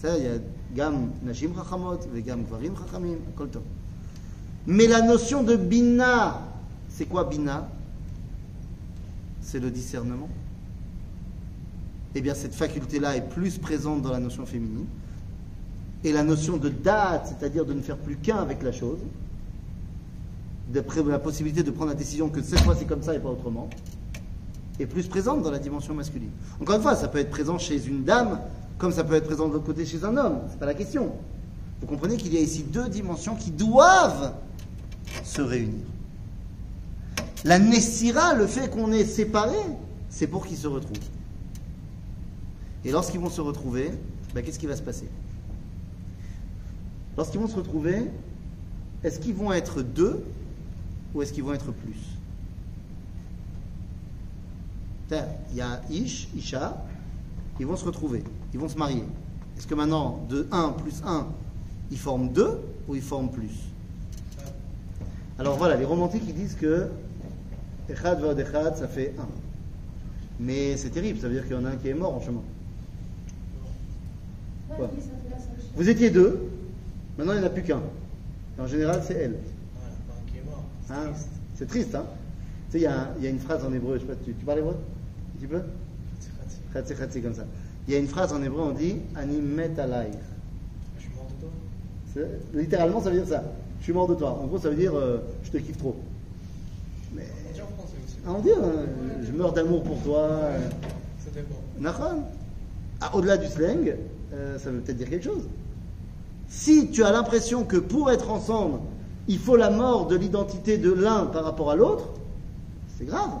Ça, 0.00 0.16
il 0.16 0.24
y 0.24 0.28
a 0.28 0.38
gam 0.76 1.10
nashim 1.24 1.50
chachamot, 1.56 1.98
gam 2.24 2.44
gvarim 2.44 2.74
chachamim, 2.76 3.16
kol 3.36 3.48
tov. 3.48 3.62
Mais 4.66 4.86
la 4.86 5.02
notion 5.02 5.42
de 5.42 5.56
bina, 5.56 6.42
c'est 6.88 7.06
quoi 7.06 7.24
bina? 7.24 7.68
C'est 9.40 9.58
le 9.58 9.70
discernement. 9.70 10.28
Eh 12.14 12.20
bien, 12.20 12.34
cette 12.34 12.54
faculté-là 12.54 13.16
est 13.16 13.28
plus 13.28 13.58
présente 13.58 14.02
dans 14.02 14.12
la 14.12 14.20
notion 14.20 14.44
féminine. 14.44 14.86
Et 16.04 16.12
la 16.12 16.22
notion 16.22 16.56
de 16.56 16.68
date, 16.68 17.34
c'est-à-dire 17.38 17.64
de 17.64 17.72
ne 17.72 17.80
faire 17.80 17.96
plus 17.96 18.16
qu'un 18.16 18.36
avec 18.36 18.62
la 18.62 18.72
chose, 18.72 18.98
la 20.72 21.18
possibilité 21.18 21.62
de 21.62 21.70
prendre 21.70 21.90
la 21.90 21.96
décision 21.96 22.28
que 22.28 22.42
cette 22.42 22.60
fois 22.60 22.76
c'est 22.78 22.84
comme 22.84 23.02
ça 23.02 23.14
et 23.14 23.18
pas 23.18 23.30
autrement, 23.30 23.68
est 24.78 24.86
plus 24.86 25.06
présente 25.06 25.42
dans 25.42 25.50
la 25.50 25.58
dimension 25.58 25.94
masculine. 25.94 26.30
Encore 26.60 26.76
une 26.76 26.82
fois, 26.82 26.94
ça 26.94 27.08
peut 27.08 27.18
être 27.18 27.30
présent 27.30 27.58
chez 27.58 27.84
une 27.86 28.04
dame, 28.04 28.40
comme 28.78 28.92
ça 28.92 29.02
peut 29.02 29.14
être 29.14 29.26
présent 29.26 29.48
de 29.48 29.54
l'autre 29.54 29.66
côté 29.66 29.84
chez 29.84 30.04
un 30.04 30.16
homme. 30.16 30.38
C'est 30.50 30.58
pas 30.58 30.66
la 30.66 30.74
question. 30.74 31.12
Vous 31.80 31.86
comprenez 31.86 32.16
qu'il 32.16 32.32
y 32.32 32.36
a 32.36 32.40
ici 32.40 32.62
deux 32.62 32.88
dimensions 32.88 33.34
qui 33.34 33.50
doivent 33.50 34.34
se 35.24 35.42
réunir. 35.42 35.84
La 37.44 37.58
Nessira, 37.58 38.34
le 38.34 38.46
fait 38.46 38.68
qu'on 38.68 38.92
est 38.92 39.04
séparés, 39.04 39.56
c'est 40.10 40.26
pour 40.26 40.46
qu'ils 40.46 40.56
se 40.56 40.66
retrouvent. 40.66 40.98
Et 42.84 42.90
lorsqu'ils 42.90 43.20
vont 43.20 43.30
se 43.30 43.40
retrouver, 43.40 43.90
ben, 44.34 44.44
qu'est-ce 44.44 44.58
qui 44.58 44.66
va 44.66 44.76
se 44.76 44.82
passer? 44.82 45.08
Lorsqu'ils 47.18 47.40
vont 47.40 47.48
se 47.48 47.56
retrouver, 47.56 48.06
est-ce 49.02 49.18
qu'ils 49.18 49.34
vont 49.34 49.52
être 49.52 49.82
deux 49.82 50.24
ou 51.12 51.20
est-ce 51.20 51.32
qu'ils 51.32 51.42
vont 51.42 51.52
être 51.52 51.72
plus? 51.72 51.98
Il 55.50 55.56
y 55.56 55.60
a 55.60 55.80
Ish, 55.90 56.28
Isha, 56.36 56.80
ils 57.58 57.66
vont 57.66 57.74
se 57.74 57.84
retrouver, 57.84 58.22
ils 58.54 58.60
vont 58.60 58.68
se 58.68 58.78
marier. 58.78 59.02
Est-ce 59.56 59.66
que 59.66 59.74
maintenant, 59.74 60.24
de 60.28 60.46
1 60.52 60.68
plus 60.70 61.02
1, 61.04 61.26
ils 61.90 61.98
forment 61.98 62.28
2 62.28 62.60
ou 62.86 62.94
ils 62.94 63.02
forment 63.02 63.30
plus? 63.30 63.72
Alors 65.40 65.56
voilà, 65.56 65.74
les 65.74 65.84
romantiques 65.84 66.22
ils 66.28 66.34
disent 66.34 66.54
que 66.54 66.88
Echad 67.88 68.20
va 68.20 68.40
Echad, 68.40 68.76
ça 68.76 68.86
fait 68.86 69.12
1. 69.18 69.22
Mais 70.38 70.76
c'est 70.76 70.90
terrible, 70.90 71.18
ça 71.18 71.26
veut 71.26 71.34
dire 71.34 71.48
qu'il 71.48 71.56
y 71.56 71.58
en 71.58 71.64
a 71.64 71.70
un 71.70 71.76
qui 71.76 71.88
est 71.88 71.94
mort 71.94 72.14
en 72.14 72.20
chemin. 72.20 72.42
Quoi 74.76 74.88
Vous 75.74 75.88
étiez 75.88 76.10
deux, 76.10 76.47
maintenant 77.18 77.32
il 77.34 77.38
n'y 77.40 77.44
en 77.44 77.46
a 77.46 77.50
plus 77.50 77.62
qu'un. 77.62 77.80
En 78.58 78.66
général, 78.66 79.02
c'est 79.06 79.14
elle. 79.14 79.36
Voilà, 79.74 79.94
pas 80.08 80.14
un 80.14 80.30
qui 80.30 80.38
est 80.38 80.44
mort. 80.50 80.64
C'est 80.86 80.92
Hein 80.94 81.10
triste. 81.12 81.28
c'est 81.56 81.66
triste, 81.68 81.94
hein 81.94 82.04
Tu 82.70 82.72
sais, 82.72 82.78
il 82.78 82.82
y, 82.82 82.86
a 82.86 83.08
y 83.20 83.30
une 83.30 83.38
phrase 83.38 83.64
en 83.64 83.72
hébreu, 83.72 83.94
je 83.96 84.00
sais 84.00 84.06
pas, 84.06 84.14
tu, 84.24 84.32
tu 84.34 84.44
parles 84.44 84.58
hébreu? 84.60 84.74
Un 84.74 85.38
petit 85.38 85.46
peu? 85.46 85.60
C'est 86.20 86.30
fatigué. 86.32 86.62
Khatsi, 86.72 86.94
khatsi, 86.94 87.22
comme 87.22 87.34
ça. 87.34 87.44
Il 87.86 87.94
y 87.94 87.96
a 87.96 88.00
une 88.00 88.08
phrase 88.08 88.32
en 88.32 88.42
hébreu, 88.42 88.62
on 88.62 88.72
dit 88.72 88.96
Ani 89.16 89.40
met 89.40 89.78
alayh. 89.78 90.10
Je 90.96 91.02
suis 91.02 91.10
mort 91.14 91.26
de 91.36 92.20
toi. 92.20 92.28
Littéralement, 92.54 93.00
ça 93.00 93.10
veut 93.10 93.16
dire 93.20 93.28
ça. 93.28 93.44
Je 93.78 93.84
suis 93.84 93.92
mort 93.92 94.08
de 94.08 94.14
toi. 94.14 94.30
En 94.42 94.46
gros, 94.46 94.58
ça 94.58 94.68
veut 94.70 94.76
dire 94.76 94.94
euh, 94.96 95.18
je 95.44 95.50
te 95.50 95.58
kiffe 95.58 95.78
trop. 95.78 95.96
Mais 97.14 97.22
On 97.46 97.52
dit. 97.52 97.60
Ah, 98.26 98.30
on 98.36 98.40
dit 98.40 98.50
hein, 98.50 98.86
je 99.24 99.32
meurs 99.32 99.52
d'amour 99.52 99.82
pour 99.84 100.02
toi. 100.02 100.18
euh, 100.18 100.58
Ça 101.24 101.30
dépend. 101.32 101.54
Nachon. 101.80 102.22
Ah, 103.00 103.14
Au-delà 103.14 103.36
du 103.36 103.46
slang, 103.46 103.94
euh, 104.34 104.58
ça 104.58 104.70
veut 104.70 104.80
peut-être 104.80 104.98
dire 104.98 105.08
quelque 105.08 105.24
chose. 105.24 105.44
Si 106.48 106.90
tu 106.90 107.04
as 107.04 107.12
l'impression 107.12 107.64
que 107.64 107.76
pour 107.76 108.10
être 108.10 108.30
ensemble, 108.30 108.80
il 109.28 109.38
faut 109.38 109.56
la 109.56 109.70
mort 109.70 110.06
de 110.06 110.16
l'identité 110.16 110.78
de 110.78 110.90
l'un 110.90 111.26
par 111.26 111.44
rapport 111.44 111.70
à 111.70 111.76
l'autre, 111.76 112.08
c'est 112.96 113.04
grave. 113.04 113.32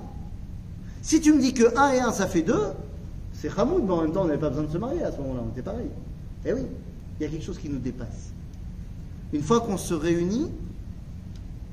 Si 1.02 1.20
tu 1.20 1.32
me 1.32 1.40
dis 1.40 1.54
que 1.54 1.76
1 1.76 1.92
et 1.92 2.00
1 2.00 2.12
ça 2.12 2.26
fait 2.26 2.42
2, 2.42 2.54
c'est 3.32 3.56
Hamoud, 3.58 3.84
mais 3.86 3.92
en 3.92 4.02
même 4.02 4.12
temps 4.12 4.22
on 4.22 4.26
n'avait 4.26 4.38
pas 4.38 4.50
besoin 4.50 4.64
de 4.64 4.72
se 4.72 4.78
marier 4.78 5.02
à 5.02 5.10
ce 5.10 5.18
moment-là, 5.18 5.40
on 5.46 5.50
était 5.50 5.62
pareil. 5.62 5.88
Eh 6.44 6.52
oui, 6.52 6.62
il 7.18 7.22
y 7.22 7.26
a 7.26 7.30
quelque 7.30 7.44
chose 7.44 7.58
qui 7.58 7.68
nous 7.68 7.78
dépasse. 7.78 8.32
Une 9.32 9.42
fois 9.42 9.60
qu'on 9.60 9.78
se 9.78 9.94
réunit, 9.94 10.50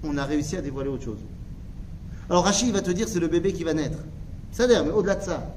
on 0.04 0.18
a 0.18 0.24
réussi 0.24 0.56
à 0.56 0.62
dévoiler 0.62 0.90
autre 0.90 1.04
chose. 1.04 1.20
Alors 2.30 2.46
Rachid 2.46 2.74
va 2.74 2.82
te 2.82 2.92
dire 2.92 3.08
c'est 3.08 3.20
le 3.20 3.28
bébé 3.28 3.52
qui 3.52 3.64
va 3.64 3.74
naître. 3.74 4.00
Ça 4.52 4.68
l'air, 4.68 4.86
mais 4.86 4.92
au-delà 4.92 5.16
de 5.16 5.24
ça, 5.24 5.54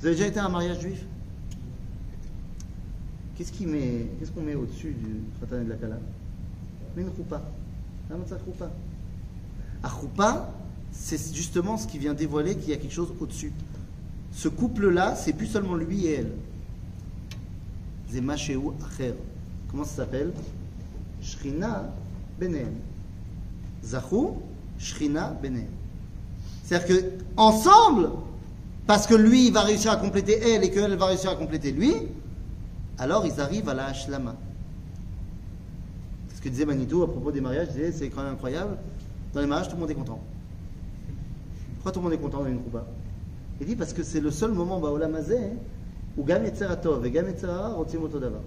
vous 0.00 0.06
avez 0.06 0.14
déjà 0.14 0.26
été 0.26 0.40
à 0.40 0.46
un 0.46 0.48
mariage 0.48 0.80
juif? 0.80 1.04
Qu'est-ce 3.38 3.52
qu'on 4.32 4.42
met 4.42 4.56
au-dessus 4.56 4.96
du 5.00 5.22
Khatan 5.38 5.60
et 5.60 5.64
de 5.64 5.70
la 5.70 5.76
Kala? 5.76 5.98
Une 6.96 7.06
choupa. 7.16 7.40
À 9.80 9.88
choupa, 9.88 10.52
c'est 10.90 11.32
justement 11.32 11.76
ce 11.76 11.86
qui 11.86 11.98
vient 11.98 12.14
dévoiler 12.14 12.56
qu'il 12.56 12.70
y 12.70 12.72
a 12.72 12.76
quelque 12.78 12.92
chose 12.92 13.12
au-dessus. 13.20 13.52
Ce 14.32 14.48
couple-là, 14.48 15.14
c'est 15.14 15.34
plus 15.34 15.46
seulement 15.46 15.76
lui 15.76 16.06
et 16.06 16.14
elle. 16.14 16.32
Zema 18.10 18.36
Sheu 18.36 18.58
Acher. 18.90 19.14
Comment 19.70 19.84
ça 19.84 19.96
s'appelle? 19.98 20.32
Shrina 21.22 21.92
Benem. 22.40 22.72
Zachou, 23.84 24.38
Shrina 24.80 25.36
Benem. 25.40 25.68
C'est-à-dire 26.64 26.88
que 26.88 27.04
ensemble, 27.36 28.10
parce 28.88 29.06
que 29.06 29.14
lui 29.14 29.52
va 29.52 29.62
réussir 29.62 29.92
à 29.92 29.96
compléter 29.96 30.40
elle 30.40 30.64
et 30.64 30.72
qu'elle 30.72 30.96
va 30.96 31.06
réussir 31.06 31.30
à 31.30 31.36
compléter 31.36 31.70
lui, 31.70 31.94
alors 32.98 33.26
ils 33.26 33.40
arrivent 33.40 33.68
à 33.68 33.74
la 33.74 33.86
Hashlama. 33.86 34.36
Ce 36.34 36.40
que 36.40 36.48
disait 36.48 36.66
Manitou 36.66 37.02
à 37.02 37.10
propos 37.10 37.32
des 37.32 37.40
mariages, 37.40 37.68
disait 37.68 37.92
c'est 37.92 38.08
quand 38.10 38.22
même 38.22 38.34
incroyable, 38.34 38.76
dans 39.34 39.40
les 39.40 39.46
mariages 39.46 39.68
tout 39.68 39.74
le 39.74 39.80
monde 39.80 39.90
est 39.90 39.94
content. 39.94 40.20
Pourquoi 41.74 41.92
tout 41.92 42.00
le 42.00 42.04
monde 42.04 42.12
est 42.12 42.22
content 42.22 42.40
dans 42.40 42.46
une 42.46 42.60
coupa 42.60 42.84
Il 43.60 43.66
dit 43.66 43.76
parce 43.76 43.92
que 43.92 44.02
c'est 44.02 44.20
le 44.20 44.30
seul 44.30 44.52
moment 44.52 44.80
Baolam 44.80 45.14
Hazeh, 45.14 45.52
où 46.16 46.24
Gam 46.24 46.44
et 46.44 47.10
Gam 47.10 47.26
Davar. 47.32 48.40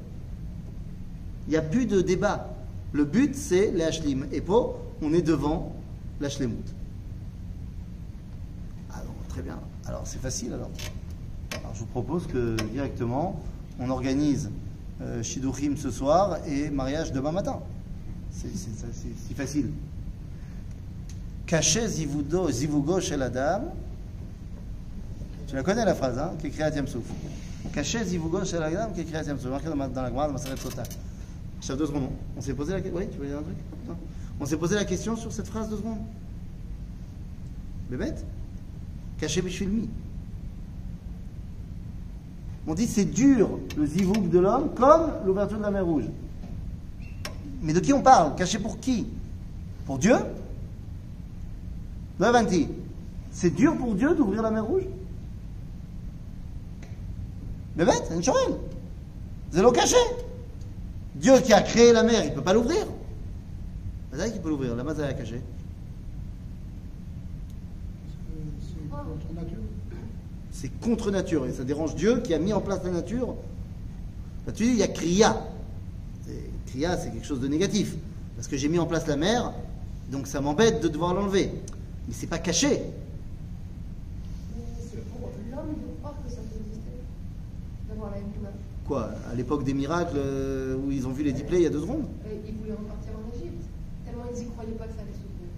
Il 1.48 1.52
n'y 1.52 1.56
a 1.56 1.62
plus 1.62 1.86
de 1.86 2.02
débat. 2.02 2.50
Le 2.92 3.06
but, 3.06 3.36
c'est 3.36 3.72
les 3.72 3.84
Hashlim. 3.84 4.28
Et 4.32 4.42
pour, 4.42 4.78
on 5.02 5.14
est 5.14 5.22
devant 5.22 5.74
l'Hashlemut. 6.20 6.66
Alors, 8.94 9.14
très 9.30 9.42
bien. 9.42 9.60
Alors, 9.86 10.02
c'est 10.06 10.20
facile. 10.22 10.54
Alors, 10.54 10.70
je 11.74 11.80
vous 11.80 11.86
propose 11.86 12.28
que 12.28 12.56
directement, 12.74 13.42
on 13.80 13.90
organise 13.90 14.50
euh, 15.02 15.24
ce 15.24 15.92
soir 15.92 16.38
et 16.48 16.70
mariage 16.70 17.12
demain 17.12 17.32
matin. 17.32 17.60
C'est 18.32 18.56
si 18.56 19.34
facile. 19.34 19.72
Caché 21.46 21.88
zivudo, 21.88 22.50
zivugo 22.50 23.02
chez 23.02 23.18
la 23.18 23.30
dame. 23.30 23.72
Tu 25.48 25.56
la 25.56 25.64
connais 25.64 25.84
la 25.84 25.94
phrase, 25.94 26.18
hein 26.18 26.32
Qui 26.40 26.50
Tiamsouf. 26.50 27.04
Caché 27.74 28.06
zivugo 28.06 28.46
chez 28.46 28.58
la 28.58 28.72
dame, 28.72 28.94
qui 28.94 29.02
est 29.02 29.04
créée 29.04 29.20
à 29.20 29.24
Tiamsouf. 29.24 29.52
Marqué 29.52 29.68
dans, 29.68 29.76
la 29.76 30.10
Gemara, 30.10 30.30
dans. 30.30 30.38
Chef 31.62 31.78
deux 31.78 31.86
secondes. 31.86 32.10
On 32.36 32.42
s'est 32.42 32.54
posé 32.54 32.74
la 32.74 32.82
question. 32.82 32.98
Oui, 32.98 33.08
tu 33.12 33.20
veux 33.20 33.28
dire 33.28 33.38
un 33.38 33.44
truc? 33.44 33.58
Non. 33.88 33.96
On 34.40 34.46
s'est 34.46 34.58
posé 34.58 34.76
la 34.76 34.86
question 34.86 35.16
sur 35.16 35.32
cette 35.32 35.48
phrase 35.48 35.70
deux 35.70 35.78
secondes. 35.78 36.00
Bébête 37.90 38.26
Caché 39.20 39.42
Bishvilmi. 39.42 39.90
On 42.68 42.76
dit 42.76 42.88
c'est 42.88 43.06
dur, 43.06 43.60
le 43.76 43.86
zivouk 43.86 44.30
de 44.30 44.40
l'homme, 44.40 44.70
comme 44.76 45.12
l'ouverture 45.26 45.58
de 45.58 45.64
la 45.64 45.72
mer 45.72 45.86
Rouge. 45.86 46.06
Mais 47.62 47.74
de 47.74 47.80
qui 47.80 47.94
on 47.94 48.02
parle? 48.02 48.36
Caché 48.36 48.60
pour 48.60 48.80
qui? 48.80 49.08
Pour 49.86 49.98
Dieu? 49.98 50.16
C'est 53.32 53.50
dur 53.50 53.76
pour 53.78 53.96
Dieu 53.96 54.16
d'ouvrir 54.16 54.42
la 54.44 54.52
mer 54.52 54.64
Rouge? 54.66 54.84
Mais 57.76 57.86
bête, 57.86 58.04
c'est 58.08 58.16
une 58.16 58.22
C'est 59.52 59.62
l'eau 59.62 59.72
cachée. 59.72 59.96
Dieu 61.16 61.40
qui 61.40 61.54
a 61.54 61.62
créé 61.62 61.94
la 61.94 62.04
mer, 62.04 62.24
il 62.24 62.30
ne 62.30 62.36
peut 62.36 62.44
pas 62.44 62.54
l'ouvrir. 62.54 62.86
C'est 64.14 64.34
qui 64.34 64.40
peut 64.40 64.50
l'ouvrir, 64.50 64.76
la 64.76 64.84
masse 64.84 65.00
est 65.00 65.18
cachée. 65.18 65.42
C'est 70.62 70.70
contre 70.80 71.10
nature. 71.10 71.48
Et 71.48 71.54
ça 71.54 71.64
dérange 71.64 71.96
Dieu 71.96 72.20
qui 72.20 72.36
a 72.36 72.40
mis 72.40 72.54
en 72.54 72.62
place 72.62 72.84
la 72.84 72.92
nature. 72.92 73.34
Bah, 74.46 74.52
tu 74.52 74.64
dis, 74.66 74.70
il 74.70 74.78
y 74.78 74.84
a 74.84 74.88
Kriya. 74.88 75.42
Kriya, 76.68 76.98
c'est 76.98 77.10
quelque 77.10 77.26
chose 77.26 77.40
de 77.40 77.48
négatif. 77.48 77.96
Parce 78.36 78.48
que 78.48 78.58
j'ai 78.58 78.70
mis 78.70 78.78
en 78.78 78.86
place 78.86 79.08
la 79.08 79.16
mer, 79.16 79.54
donc 80.12 80.28
ça 80.28 80.40
m'embête 80.40 80.84
de 80.84 80.88
devoir 80.88 81.16
l'enlever. 81.16 81.50
Mais 82.08 82.14
c'est 82.14 82.28
pas 82.28 82.38
caché. 82.38 82.84
Mais 84.56 84.62
c'est 84.80 85.04
pour 85.10 85.32
l'homme 85.50 85.74
de 85.74 86.00
croire 86.00 86.14
que 86.24 86.30
ça 86.32 86.38
peut 86.38 86.60
exister, 86.64 86.92
d'avoir 87.90 88.12
la 88.12 88.18
Yuma. 88.18 88.50
Quoi 88.88 89.10
À 89.32 89.36
l'époque 89.36 89.64
des 89.64 89.74
miracles 89.74 90.18
euh, 90.18 90.78
où 90.78 90.92
ils 90.92 91.08
ont 91.08 91.12
vu 91.12 91.24
les 91.24 91.34
dix 91.34 91.44
plaies 91.44 91.62
il 91.62 91.64
y 91.64 91.68
a 91.68 91.72
deux 91.72 91.82
secondes? 91.82 92.06
Euh, 92.28 92.36
Ils 92.48 92.54
voulaient 92.54 92.74
repartir 92.74 93.14
en 93.16 93.36
Égypte, 93.36 93.64
tellement 94.06 94.24
ils 94.32 94.40
n'y 94.44 94.52
croyaient 94.52 94.72
pas 94.74 94.86
que 94.86 94.94
ça 94.94 95.02
allait 95.02 95.12
s'ouvrir. 95.12 95.50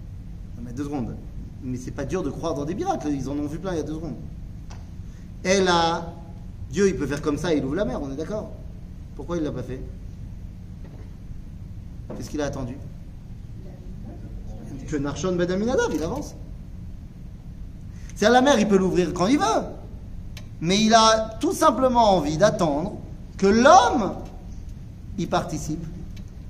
Non, 0.56 0.62
mais 0.64 0.72
deux 0.72 0.84
secondes. 0.84 1.14
Mais 1.62 1.76
c'est 1.76 1.90
pas 1.90 2.06
dur 2.06 2.22
de 2.22 2.30
croire 2.30 2.54
dans 2.54 2.64
des 2.64 2.74
miracles. 2.74 3.08
Ils 3.10 3.28
en 3.28 3.38
ont 3.38 3.46
vu 3.46 3.58
plein 3.58 3.72
il 3.72 3.76
y 3.76 3.80
a 3.80 3.84
deux 3.84 3.94
secondes. 3.94 4.16
Et 5.44 5.60
là, 5.60 6.12
Dieu, 6.70 6.88
il 6.88 6.96
peut 6.96 7.06
faire 7.06 7.20
comme 7.20 7.38
ça, 7.38 7.52
il 7.52 7.64
ouvre 7.64 7.76
la 7.76 7.84
mer, 7.84 8.00
on 8.02 8.10
est 8.10 8.16
d'accord? 8.16 8.50
Pourquoi 9.14 9.36
il 9.36 9.42
l'a 9.42 9.52
pas 9.52 9.62
fait? 9.62 9.80
Qu'est-ce 12.16 12.30
qu'il 12.30 12.40
a 12.40 12.46
attendu? 12.46 12.76
Que 14.88 14.96
Narshon 14.96 15.38
Aminadab, 15.38 15.92
il 15.94 16.02
avance. 16.02 16.34
C'est 18.14 18.26
à 18.26 18.30
la 18.30 18.42
mer, 18.42 18.58
il 18.58 18.68
peut 18.68 18.76
l'ouvrir 18.76 19.12
quand 19.12 19.26
il 19.26 19.38
veut. 19.38 19.44
Mais 20.60 20.80
il 20.80 20.94
a 20.94 21.36
tout 21.40 21.52
simplement 21.52 22.16
envie 22.16 22.36
d'attendre 22.36 22.98
que 23.36 23.46
l'homme 23.46 24.14
y 25.18 25.26
participe. 25.26 25.84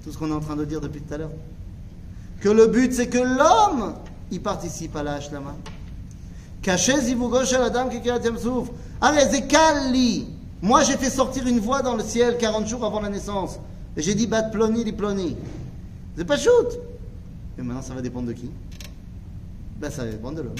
Tout 0.04 0.12
ce 0.12 0.18
qu'on 0.18 0.30
est 0.30 0.34
en 0.34 0.40
train 0.40 0.56
de 0.56 0.64
dire 0.64 0.80
depuis 0.80 1.00
tout 1.00 1.14
à 1.14 1.18
l'heure. 1.18 1.30
Que 2.40 2.48
le 2.48 2.66
but, 2.66 2.92
c'est 2.92 3.08
que 3.08 3.18
l'homme 3.18 3.94
y 4.30 4.38
participe 4.38 4.94
à 4.96 5.02
la 5.02 5.14
Hashlama. 5.14 5.54
Caché 6.64 6.98
zivougo 6.98 7.44
shel 7.44 7.62
adam 7.62 7.90
ki 7.90 8.00
kirat 8.00 8.24
yam 8.24 8.38
souf. 8.38 8.70
Allez, 8.98 9.28
c'est 9.30 9.46
Kali. 9.46 10.26
Moi, 10.62 10.82
j'ai 10.82 10.96
fait 10.96 11.10
sortir 11.10 11.46
une 11.46 11.60
voix 11.60 11.82
dans 11.82 11.94
le 11.94 12.02
ciel 12.02 12.38
40 12.38 12.66
jours 12.66 12.82
avant 12.86 13.00
la 13.02 13.10
naissance. 13.10 13.60
Et 13.98 14.00
j'ai 14.00 14.14
dit, 14.14 14.26
bat 14.26 14.44
ploni 14.44 14.82
li 14.82 14.92
ploni. 14.92 15.36
C'est 16.16 16.24
pas 16.24 16.38
shoot. 16.38 16.78
Et 17.58 17.62
maintenant, 17.62 17.82
ça 17.82 17.92
va 17.92 18.00
dépendre 18.00 18.28
de 18.28 18.32
qui? 18.32 18.50
Ben, 19.78 19.90
ça 19.90 20.06
va 20.06 20.10
dépendre 20.10 20.38
de 20.38 20.42
l'homme. 20.42 20.54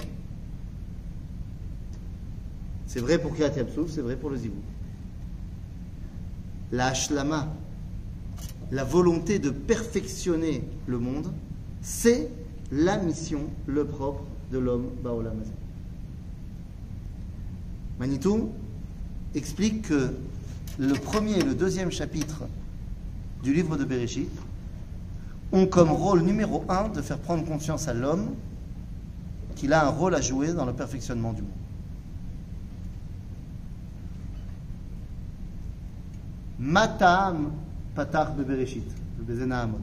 C'est 2.87 3.01
vrai 3.01 3.17
pour 3.17 3.35
Kirat 3.35 3.57
Yamsouf, 3.57 3.91
c'est 3.91 4.03
vrai 4.03 4.17
pour 4.17 4.29
le 4.29 4.37
Zivou. 4.37 4.61
La 6.71 6.89
Hashlama, 6.89 7.49
la 8.71 8.85
volonté 8.85 9.39
de 9.39 9.49
perfectionner 9.49 10.69
le 10.87 10.99
monde, 10.99 11.33
c'est 11.81 12.29
la 12.71 12.99
mission, 12.99 13.41
le 13.67 13.87
propre 13.87 14.25
de 14.53 14.59
l'homme 14.59 14.91
Baolam 15.03 15.41
Hazé. 15.41 15.64
Manitou 17.99 18.53
explique 19.35 19.83
que 19.83 20.15
le 20.79 20.95
premier 20.95 21.39
et 21.39 21.43
le 21.43 21.55
deuxième 21.55 21.91
chapitre 21.91 22.45
du 23.43 23.55
livre 23.55 23.77
de 23.77 23.85
Bereshit 23.85 24.31
ont 25.53 25.67
comme 25.67 25.91
rôle 25.91 26.23
numéro 26.23 26.65
un 26.69 26.89
de 26.89 27.01
faire 27.01 27.19
prendre 27.19 27.45
conscience 27.45 27.87
à 27.87 27.95
l'homme 27.95 28.35
qu'il 29.55 29.73
a 29.73 29.87
un 29.87 29.91
rôle 29.91 30.15
à 30.15 30.21
jouer 30.21 30.53
dans 30.53 30.65
le 30.65 30.73
perfectionnement 30.73 31.33
du 31.33 31.43
monde. 31.43 31.51
Matam 36.59 37.53
patach 37.95 38.35
bebereshit, 38.35 38.85
le 39.19 39.25
Bezena 39.25 39.63
Amod. 39.63 39.81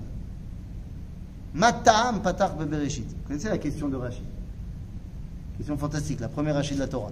Matam 1.53 2.21
patach 2.21 2.57
bebereshit. 2.57 3.07
Vous 3.07 3.27
connaissez 3.27 3.49
la 3.49 3.57
question 3.57 3.87
de 3.87 3.95
Rachid 3.95 4.23
Question 5.57 5.77
fantastique, 5.77 6.19
la 6.19 6.29
première 6.29 6.55
Rachid 6.55 6.75
de 6.75 6.81
la 6.81 6.87
Torah. 6.87 7.11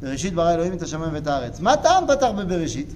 Bereshit 0.00 0.34
bara 0.34 0.54
Elohim 0.54 0.74
et 0.74 1.26
haaretz. 1.26 1.60
Matam 1.60 2.06
patach 2.06 2.34
bebereshit. 2.34 2.88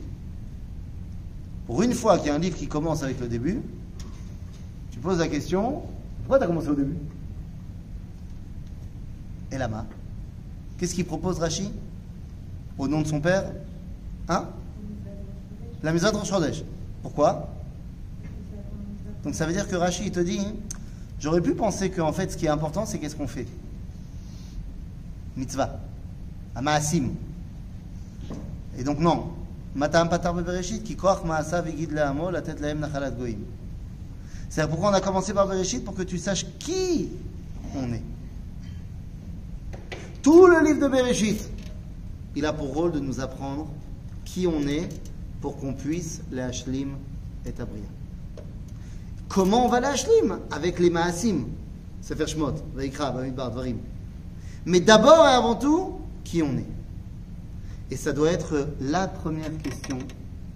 Pour 1.67 1.83
une 1.83 1.95
fois 1.95 2.19
qu'il 2.19 2.29
y 2.29 2.31
a 2.31 2.35
un 2.35 2.39
livre 2.39 2.57
qui 2.57 2.69
commence 2.69 3.03
avec 3.03 3.21
le 3.21 3.29
début, 3.29 3.61
tu 4.91 4.99
poses 4.99 5.19
la 5.19 5.29
question 5.29 5.83
pourquoi 6.31 6.39
tu 6.39 6.45
as 6.45 6.47
commencé 6.47 6.69
au 6.69 6.77
début? 6.77 6.97
Et 9.51 9.59
Lama 9.59 9.85
Qu'est-ce 10.79 10.95
qu'il 10.95 11.05
propose 11.05 11.41
Rachid 11.41 11.73
Au 12.79 12.87
nom 12.87 13.03
de 13.03 13.09
son 13.09 13.21
père? 13.21 13.51
Hein? 14.29 14.47
La 15.83 15.93
Mizrat 15.93 16.13
Rosh. 16.13 16.63
Pourquoi? 17.03 17.49
Donc 19.25 19.35
ça 19.35 19.45
veut 19.45 19.53
dire 19.53 19.67
que 19.67 19.75
Rachid 19.75 20.07
il 20.07 20.13
te 20.13 20.21
dit 20.21 20.41
j'aurais 21.19 21.41
pu 21.41 21.57
penser 21.57 21.91
qu'en 21.91 22.13
fait 22.13 22.31
ce 22.31 22.37
qui 22.37 22.47
est 22.47 22.51
important 22.51 22.87
c'est 22.87 23.01
qu'est-ce 23.01 23.17
qu'on 23.17 23.27
fait? 23.27 23.49
Mitzvah. 25.37 25.81
Amaasim. 26.61 27.15
Et 28.79 28.85
donc 28.85 28.99
non. 28.99 29.33
Matam 29.75 30.09
patar 30.11 30.35
koach 30.35 31.25
maasa 31.25 31.63
vigid 31.63 31.91
le'amo 31.91 32.31
la. 32.31 32.43
C'est 34.51 34.69
pourquoi 34.69 34.91
on 34.91 34.93
a 34.93 35.01
commencé 35.01 35.33
par 35.33 35.47
Bereshit? 35.47 35.83
Pour 35.85 35.95
que 35.95 36.03
tu 36.03 36.19
saches 36.19 36.45
qui 36.59 37.09
on 37.75 37.93
est. 37.95 38.03
Tout 40.23 40.47
le 40.47 40.63
livre 40.67 40.81
de 40.81 40.89
Bereshit, 40.89 41.49
il 42.37 42.45
a 42.45 42.53
pour 42.53 42.75
rôle 42.75 42.93
de 42.93 43.01
nous 43.01 43.21
apprendre 43.21 43.69
qui 44.25 44.47
on 44.47 44.61
est 44.69 44.89
pour 45.41 45.57
qu'on 45.57 45.73
puisse 45.73 46.21
les 46.31 46.43
Hashlim 46.43 46.91
et 47.47 47.55
Abria. 47.59 47.85
Comment 49.29 49.65
on 49.65 49.69
va 49.69 49.81
les 49.81 49.87
Hashlim? 49.87 50.41
Avec 50.51 50.79
les 50.79 50.91
Maasim, 50.91 51.47
Sefer 52.03 52.27
Shmot, 52.27 52.55
Vaikra, 52.75 53.13
Bamidbar. 53.13 53.53
Mais 54.67 54.81
d'abord 54.81 55.27
et 55.27 55.33
avant 55.33 55.55
tout, 55.55 56.00
qui 56.25 56.43
on 56.43 56.57
est. 56.57 56.67
Et 57.91 57.97
ça 57.97 58.13
doit 58.13 58.31
être 58.31 58.69
la 58.81 59.09
première 59.09 59.57
question 59.59 59.99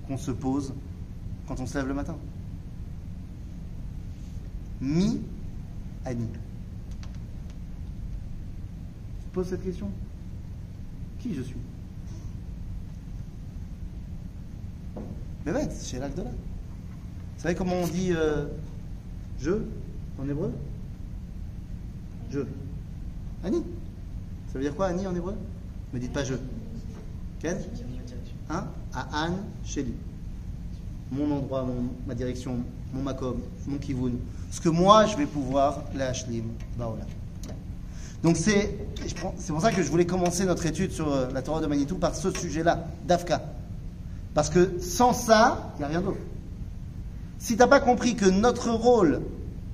qu'on 0.06 0.16
se 0.16 0.30
pose 0.30 0.72
quand 1.48 1.60
on 1.60 1.66
se 1.66 1.76
lève 1.76 1.88
le 1.88 1.94
matin. 1.94 2.16
Mi 4.80 5.20
Ani. 6.04 6.28
Tu 9.22 9.28
poses 9.32 9.48
cette 9.48 9.64
question? 9.64 9.90
Qui 11.18 11.34
je 11.34 11.42
suis? 11.42 11.56
Mais 15.46 15.52
bête, 15.52 15.74
chez 15.82 15.98
là. 15.98 16.08
Vous 16.08 16.22
savez 17.36 17.54
comment 17.54 17.76
on 17.76 17.86
dit 17.86 18.12
euh, 18.12 18.46
je 19.40 19.52
en 20.18 20.28
hébreu? 20.28 20.52
Je. 22.30 22.40
Ani. 23.42 23.62
Ça 24.48 24.58
veut 24.58 24.64
dire 24.64 24.74
quoi 24.74 24.86
Ani 24.86 25.06
en 25.06 25.14
hébreu? 25.14 25.34
Me 25.94 26.00
dites 26.00 26.12
pas 26.12 26.24
je. 26.24 26.34
Quel 27.40 27.58
Hein? 28.50 28.64
À 28.92 29.24
Anne, 29.24 29.36
chez 29.64 29.84
lui. 29.84 29.94
Mon 31.12 31.30
endroit, 31.30 31.62
mon- 31.62 31.90
ma 32.06 32.14
direction, 32.14 32.56
mon 32.92 33.02
makom, 33.02 33.36
mon 33.66 33.78
kivoun. 33.78 34.18
Ce 34.50 34.60
que 34.60 34.68
moi, 34.68 35.06
je 35.06 35.16
vais 35.16 35.26
pouvoir, 35.26 35.84
la 35.94 36.08
hashlim, 36.08 36.44
baola. 36.76 37.04
Donc 38.22 38.36
c'est 38.36 38.76
pour 39.48 39.60
ça 39.60 39.70
que 39.70 39.82
je 39.82 39.88
voulais 39.90 40.06
commencer 40.06 40.44
notre 40.44 40.64
étude 40.66 40.92
sur 40.92 41.12
euh, 41.12 41.28
la 41.32 41.42
Torah 41.42 41.60
de 41.60 41.66
Manitou 41.66 41.96
par 41.96 42.14
ce 42.14 42.30
sujet-là, 42.30 42.86
d'Afka. 43.06 43.42
Parce 44.34 44.50
que 44.50 44.80
sans 44.80 45.12
ça, 45.12 45.72
il 45.76 45.80
n'y 45.80 45.84
a 45.84 45.88
rien 45.88 46.00
d'autre. 46.00 46.18
si 47.38 47.56
t'as 47.56 47.66
pas 47.66 47.80
compris 47.80 48.14
que 48.16 48.24
notre 48.26 48.70
rôle, 48.70 49.20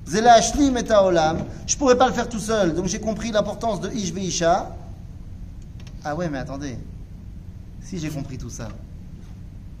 c'est 0.05 0.21
la 0.21 0.33
Ashlim 0.33 0.77
et 0.77 0.91
Olam, 0.91 1.45
je 1.65 1.77
pourrais 1.77 1.97
pas 1.97 2.07
le 2.07 2.13
faire 2.13 2.27
tout 2.29 2.39
seul. 2.39 2.75
Donc 2.75 2.85
j'ai 2.87 2.99
compris 2.99 3.31
l'importance 3.31 3.81
de 3.81 3.89
Ish 3.89 4.13
Veisha. 4.13 4.75
Ah 6.03 6.15
ouais, 6.15 6.29
mais 6.29 6.39
attendez. 6.39 6.77
Si 7.81 7.99
j'ai 7.99 8.09
compris 8.09 8.37
tout 8.37 8.49
ça, 8.49 8.69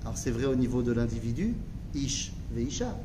alors 0.01 0.17
c'est 0.17 0.31
vrai 0.31 0.45
au 0.45 0.55
niveau 0.55 0.81
de 0.83 0.91
l'individu, 0.91 1.55
Ish 1.95 2.31
Veisha. 2.51 2.95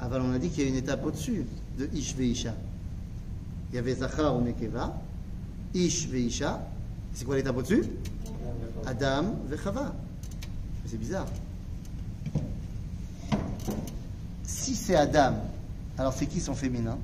Aval, 0.00 0.22
on 0.22 0.32
a 0.32 0.38
dit 0.38 0.48
qu'il 0.48 0.64
y 0.64 0.66
a 0.66 0.70
une 0.70 0.76
étape 0.76 1.04
au-dessus 1.04 1.44
de 1.78 1.88
Ish 1.94 2.14
Veisha. 2.14 2.54
Il 3.70 3.76
y 3.76 3.78
avait 3.78 3.94
Zachar 3.94 4.36
ou 4.36 4.40
Nekeva, 4.40 5.00
Ish 5.74 6.08
Veisha. 6.08 6.60
C'est 7.12 7.24
quoi 7.24 7.36
l'étape 7.36 7.56
au-dessus? 7.56 7.84
Adam 8.86 9.36
Vechava. 9.48 9.94
C'est 10.86 10.98
bizarre. 10.98 11.26
Si 14.42 14.74
c'est 14.74 14.96
Adam, 14.96 15.34
alors 15.98 16.12
c'est 16.12 16.26
qui 16.26 16.40
son 16.40 16.54
féminin? 16.54 16.98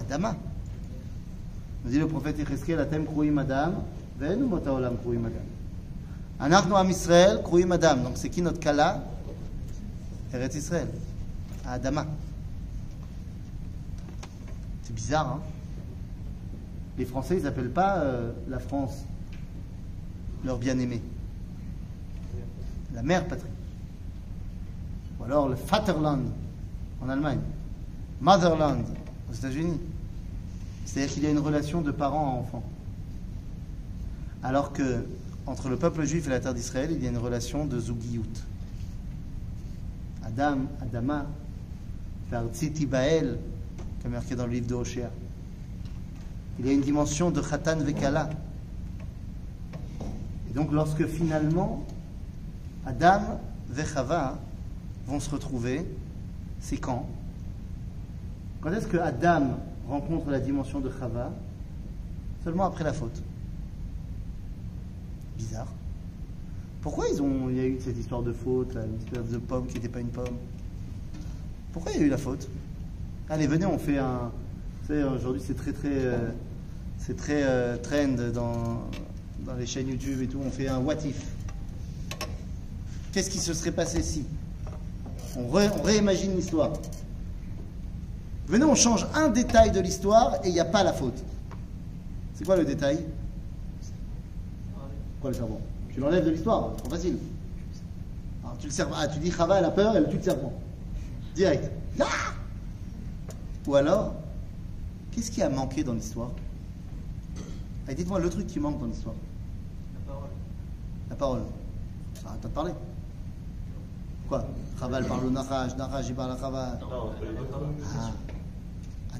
Adama. 0.00 0.36
Dit 1.84 1.98
le 1.98 2.08
prophète 2.08 2.38
Yecheskel, 2.38 2.80
Atem 2.80 3.04
kruim 3.04 3.36
Adam, 3.38 3.84
ve'enu 4.18 4.44
mota 4.44 4.72
olam 4.72 4.96
kruim 4.96 5.26
Adam. 5.26 6.74
Am 6.76 6.90
Israël, 6.90 7.40
kruim 7.42 7.72
Adam. 7.72 7.96
Donc 7.96 8.12
c'est 8.16 8.30
qui 8.30 8.40
notre 8.40 8.58
kala? 8.58 9.04
Eretz 10.32 10.56
Israël. 10.56 10.88
Adama. 11.66 12.06
C'est 14.82 14.94
bizarre, 14.94 15.28
hein? 15.28 15.40
Les 16.96 17.04
Français, 17.04 17.36
ils 17.36 17.42
n'appellent 17.42 17.70
pas 17.70 17.98
euh, 17.98 18.32
la 18.48 18.58
France 18.58 19.04
leur 20.44 20.58
bien-aimé. 20.58 21.02
La 22.94 23.02
mère 23.02 23.26
patrie. 23.26 23.48
Ou 25.18 25.24
alors 25.24 25.48
le 25.48 25.54
Vaterland 25.54 26.24
en 27.02 27.08
Allemagne. 27.08 27.40
Motherland 28.20 28.84
aux 29.30 29.34
États-Unis. 29.34 29.80
C'est-à-dire 30.84 31.12
qu'il 31.12 31.22
y 31.24 31.26
a 31.26 31.30
une 31.30 31.38
relation 31.38 31.80
de 31.80 31.90
parent 31.90 32.26
à 32.26 32.38
enfant. 32.40 32.62
Alors 34.42 34.72
que 34.72 35.06
entre 35.46 35.68
le 35.68 35.76
peuple 35.76 36.04
juif 36.04 36.26
et 36.26 36.30
la 36.30 36.40
terre 36.40 36.54
d'Israël, 36.54 36.90
il 36.92 37.02
y 37.02 37.06
a 37.06 37.10
une 37.10 37.18
relation 37.18 37.66
de 37.66 37.78
Zugiyut. 37.78 38.22
Adam, 40.24 40.60
Adama, 40.80 41.26
Vartziti 42.30 42.86
Bael, 42.86 43.38
comme 44.02 44.12
marqué 44.12 44.34
dans 44.34 44.46
le 44.46 44.52
livre 44.52 44.66
de 44.66 44.74
Hoshea. 44.74 45.10
Il 46.58 46.66
y 46.66 46.70
a 46.70 46.72
une 46.72 46.80
dimension 46.80 47.30
de 47.30 47.40
Khatan 47.40 47.78
Vekala. 47.78 48.30
Et 50.50 50.54
donc, 50.54 50.72
lorsque 50.72 51.06
finalement 51.06 51.84
Adam 52.86 53.40
et 53.76 53.84
Chava 53.84 54.38
vont 55.06 55.20
se 55.20 55.28
retrouver, 55.30 55.84
c'est 56.60 56.76
quand? 56.76 57.06
Quand 58.60 58.72
est-ce 58.72 58.86
que 58.86 58.96
Adam 58.96 59.58
rencontre 59.88 60.30
la 60.30 60.40
dimension 60.40 60.80
de 60.80 60.90
Chava 60.90 61.32
Seulement 62.42 62.64
après 62.64 62.84
la 62.84 62.92
faute. 62.92 63.22
Bizarre. 65.38 65.68
Pourquoi 66.82 67.06
ils 67.08 67.22
ont, 67.22 67.48
il 67.48 67.56
y 67.56 67.60
a 67.60 67.66
eu 67.66 67.78
cette 67.80 67.96
histoire 67.96 68.22
de 68.22 68.32
faute, 68.32 68.74
là, 68.74 68.82
une 68.84 68.96
espèce 68.96 69.32
de 69.32 69.38
pomme 69.38 69.66
qui 69.66 69.74
n'était 69.74 69.88
pas 69.88 70.00
une 70.00 70.08
pomme? 70.08 70.36
Pourquoi 71.72 71.92
il 71.92 72.00
y 72.00 72.02
a 72.02 72.06
eu 72.06 72.10
la 72.10 72.18
faute? 72.18 72.48
Allez, 73.30 73.46
venez, 73.46 73.64
on 73.64 73.78
fait 73.78 73.96
un. 73.98 74.30
Vous 74.82 74.88
savez, 74.88 75.04
aujourd'hui, 75.04 75.42
c'est 75.44 75.54
très, 75.54 75.72
très. 75.72 75.88
euh, 75.88 76.30
c'est 76.98 77.16
très 77.16 77.42
euh, 77.42 77.78
trend 77.78 78.30
dans, 78.34 78.82
dans 79.46 79.54
les 79.58 79.66
chaînes 79.66 79.88
YouTube 79.88 80.20
et 80.20 80.26
tout. 80.26 80.40
On 80.44 80.50
fait 80.50 80.68
un 80.68 80.78
what 80.80 80.96
if. 81.06 81.24
Qu'est-ce 83.12 83.30
qui 83.30 83.38
se 83.38 83.54
serait 83.54 83.72
passé 83.72 84.02
si? 84.02 84.26
On, 85.36 85.48
ré- 85.48 85.70
on 85.78 85.82
réimagine 85.82 86.36
l'histoire. 86.36 86.74
Venez, 88.46 88.64
on 88.64 88.74
change 88.74 89.06
un 89.14 89.28
détail 89.28 89.70
de 89.70 89.80
l'histoire 89.80 90.36
et 90.44 90.48
il 90.48 90.52
n'y 90.52 90.60
a 90.60 90.64
pas 90.64 90.82
la 90.82 90.92
faute. 90.92 91.22
C'est 92.34 92.44
quoi 92.44 92.56
le 92.56 92.64
détail? 92.64 92.98
Quoi 95.20 95.30
le 95.30 95.36
serpent 95.36 95.60
Tu 95.92 96.00
l'enlèves 96.00 96.26
de 96.26 96.30
l'histoire, 96.30 96.76
trop 96.76 96.90
facile. 96.90 97.16
Alors, 98.42 98.58
tu 98.58 98.66
le 98.66 98.72
serpent, 98.72 98.94
ah, 98.98 99.08
tu 99.08 99.18
dis 99.18 99.30
Chava, 99.30 99.58
elle 99.58 99.64
a 99.64 99.70
peur, 99.70 99.96
elle 99.96 100.08
tue 100.08 100.18
le 100.18 100.22
serpent. 100.22 100.52
Direct. 101.34 101.70
Ah 102.00 102.04
Ou 103.66 103.74
alors, 103.76 104.14
qu'est-ce 105.10 105.30
qui 105.30 105.42
a 105.42 105.48
manqué 105.48 105.82
dans 105.82 105.94
l'histoire? 105.94 106.30
Allez, 107.86 107.96
Dites-moi 107.96 108.20
le 108.20 108.28
truc 108.28 108.46
qui 108.46 108.60
manque 108.60 108.78
dans 108.78 108.86
l'histoire. 108.86 109.14
La 109.98 110.12
parole. 110.12 110.28
La 111.10 111.16
parole. 111.16 111.42
Pas 112.22 112.36
de 112.42 112.52
parler. 112.52 112.72
Quoi? 114.28 114.44
Chava, 114.78 114.98
elle 114.98 115.06
parle 115.06 115.26
au 115.26 115.30
Nachash, 115.30 115.76
Nachash, 115.76 116.06
il 116.08 116.14
parle 116.14 116.32
à 116.32 116.36
Chava. 116.38 116.78
Ah. 117.96 118.10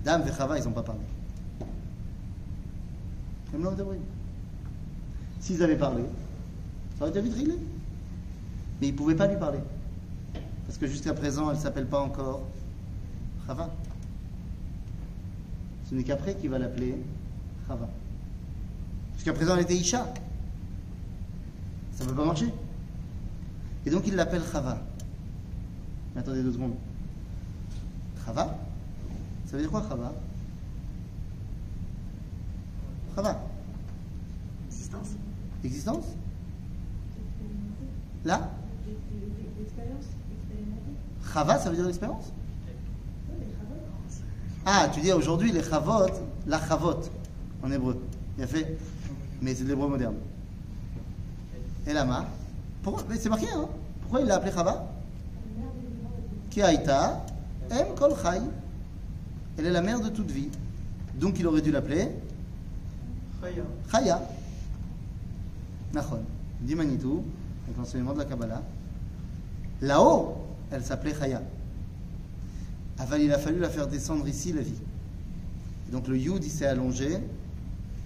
Adam 0.07 0.27
et 0.27 0.33
Chava, 0.33 0.59
ils 0.59 0.65
n'ont 0.65 0.73
pas 0.73 0.83
parlé. 0.83 1.01
S'ils 5.41 5.63
avaient 5.63 5.79
parlé, 5.79 6.03
ça 6.99 7.03
aurait 7.03 7.11
été 7.11 7.21
vite 7.21 7.35
réglé. 7.35 7.55
Mais 8.81 8.89
ils 8.89 8.93
ne 8.93 8.97
pouvaient 8.97 9.15
pas 9.15 9.27
lui 9.27 9.37
parler. 9.37 9.61
Parce 10.67 10.79
que 10.79 10.87
jusqu'à 10.87 11.15
présent, 11.15 11.51
elle 11.51 11.57
ne 11.57 11.63
s'appelle 11.63 11.87
pas 11.87 12.01
encore 12.01 12.43
Chava. 13.47 13.71
Ce 15.89 15.95
n'est 15.95 16.05
qu'après 16.05 16.35
qu'il 16.35 16.51
va 16.51 16.59
l'appeler 16.59 16.97
Chava. 17.67 17.89
Jusqu'à 19.15 19.33
présent, 19.33 19.55
elle 19.55 19.63
était 19.63 19.77
Isha. 19.77 20.13
Ça 21.93 22.05
ne 22.05 22.11
peut 22.11 22.17
pas 22.17 22.25
marcher. 22.27 22.53
Et 23.87 23.91
donc, 23.91 24.07
il 24.07 24.17
l'appelle 24.17 24.43
Chava. 24.51 24.83
Mais 26.15 26.21
attendez 26.21 26.43
deux 26.43 26.53
secondes. 26.53 26.75
Chava 28.27 28.59
Ça 29.55 29.59
veut 29.59 29.67
dire 29.67 29.71
quoi, 29.71 29.85
Chava? 29.89 30.13
Chava 33.15 33.41
Existence. 34.67 35.09
Existence? 35.63 36.05
Là? 38.25 38.51
L'expérience. 39.57 40.07
Chava, 41.33 41.59
ça 41.61 41.71
veut 41.71 41.77
dire 41.77 41.87
l'expérience? 41.87 42.33
Ah, 44.67 44.89
tu 44.93 45.01
dis 45.01 45.13
aujourd'hui 45.13 45.53
les 45.53 45.63
chavot, 45.63 46.11
la 46.49 46.59
chavot 46.67 47.03
en 47.63 47.71
hébreu. 47.71 48.03
Il 48.37 48.43
a 48.43 48.49
fait, 48.49 48.77
mais 49.41 49.55
c'est 49.55 49.63
de 49.63 49.69
l'hébreu 49.69 49.87
moderne. 49.87 50.17
Et 51.87 51.93
lama 51.93 52.27
Pourquoi? 52.83 53.05
Mais 53.09 53.19
c'est 53.19 53.29
marqué, 53.29 53.47
hein? 53.55 53.69
Pourquoi 54.01 54.21
il 54.21 54.27
l'a 54.27 54.35
appelé 54.35 54.51
Chava? 54.51 54.85
Ki 56.51 56.61
aïta, 56.61 57.25
em 57.71 57.95
kol 57.95 58.17
chai. 58.21 58.41
Elle 59.59 59.67
est 59.67 59.73
la 59.73 59.83
mère 59.83 60.01
de 60.01 60.09
toute 60.09 60.31
vie. 60.31 60.49
Donc 61.15 61.39
il 61.39 61.47
aurait 61.47 61.63
dû 61.63 61.71
l'appeler 61.71 62.09
Chaya. 63.41 63.63
Chaya. 63.91 64.23
Nachon. 65.93 66.21
Dit 66.61 66.75
Manitou, 66.75 67.23
avec 67.65 67.77
l'enseignement 67.77 68.13
de 68.13 68.19
la 68.19 68.25
Kabbalah. 68.25 68.63
Là-haut, 69.81 70.37
elle 70.71 70.85
s'appelait 70.85 71.15
Chaya. 71.15 71.43
Aval, 72.99 73.23
il 73.23 73.33
a 73.33 73.39
fallu 73.39 73.59
la 73.59 73.69
faire 73.69 73.87
descendre 73.87 74.27
ici, 74.27 74.53
la 74.53 74.63
vie. 74.63 74.81
Et 75.89 75.93
donc 75.93 76.09
le 76.09 76.17
Yud, 76.17 76.43
il 76.43 76.51
s'est 76.51 76.67
allongé 76.67 77.15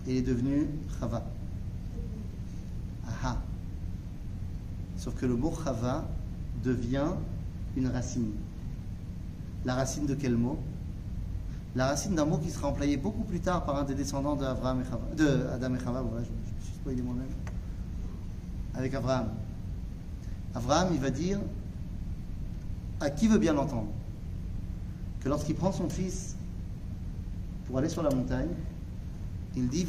et 0.06 0.12
il 0.12 0.16
est 0.16 0.22
devenu 0.22 0.66
Chava. 0.98 1.24
Aha. 3.06 3.40
Sauf 4.96 5.14
que 5.14 5.26
le 5.26 5.36
mot 5.36 5.52
Chava 5.64 6.08
devient 6.64 7.12
une 7.76 7.86
racine. 7.86 8.32
La 9.64 9.74
racine 9.74 10.06
de 10.06 10.14
quel 10.14 10.36
mot? 10.36 10.58
La 11.76 11.88
racine 11.88 12.14
d'un 12.14 12.24
mot 12.24 12.38
qui 12.38 12.50
sera 12.50 12.68
employé 12.68 12.96
beaucoup 12.96 13.24
plus 13.24 13.40
tard 13.40 13.64
par 13.64 13.76
un 13.76 13.84
des 13.84 13.94
descendants 13.94 14.36
de, 14.36 14.44
Abraham 14.44 14.80
et 14.80 14.84
Chava, 14.84 15.14
de 15.16 15.46
Adam 15.52 15.74
et 15.74 15.78
Chava. 15.78 16.02
Je, 16.02 16.18
me 16.18 16.24
suis 16.64 16.74
spoilé 16.74 17.02
moi-même. 17.02 17.28
Avec 18.74 18.94
Abraham. 18.94 19.28
Abraham, 20.54 20.88
il 20.92 21.00
va 21.00 21.10
dire 21.10 21.38
à 23.00 23.10
qui 23.10 23.28
veut 23.28 23.38
bien 23.38 23.52
l'entendre 23.52 23.88
que 25.20 25.28
lorsqu'il 25.28 25.54
prend 25.54 25.72
son 25.72 25.88
fils 25.88 26.36
pour 27.66 27.78
aller 27.78 27.88
sur 27.88 28.02
la 28.02 28.10
montagne, 28.10 28.48
il 29.56 29.68
dit. 29.68 29.86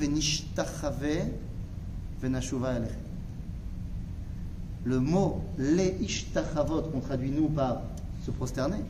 Le 4.85 4.99
mot 4.99 5.43
le 5.57 6.01
ishtachavot 6.01 6.83
qu'on 6.83 6.99
traduit 6.99 7.31
nous 7.31 7.49
par 7.49 7.81
se 8.25 8.31
prosterner, 8.31 8.83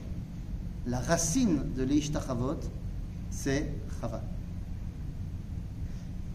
la 0.86 1.00
racine 1.00 1.74
de 1.76 1.84
le 1.84 1.94
ishtachavot, 1.94 2.60
c'est 3.32 3.70
chava. 4.02 4.22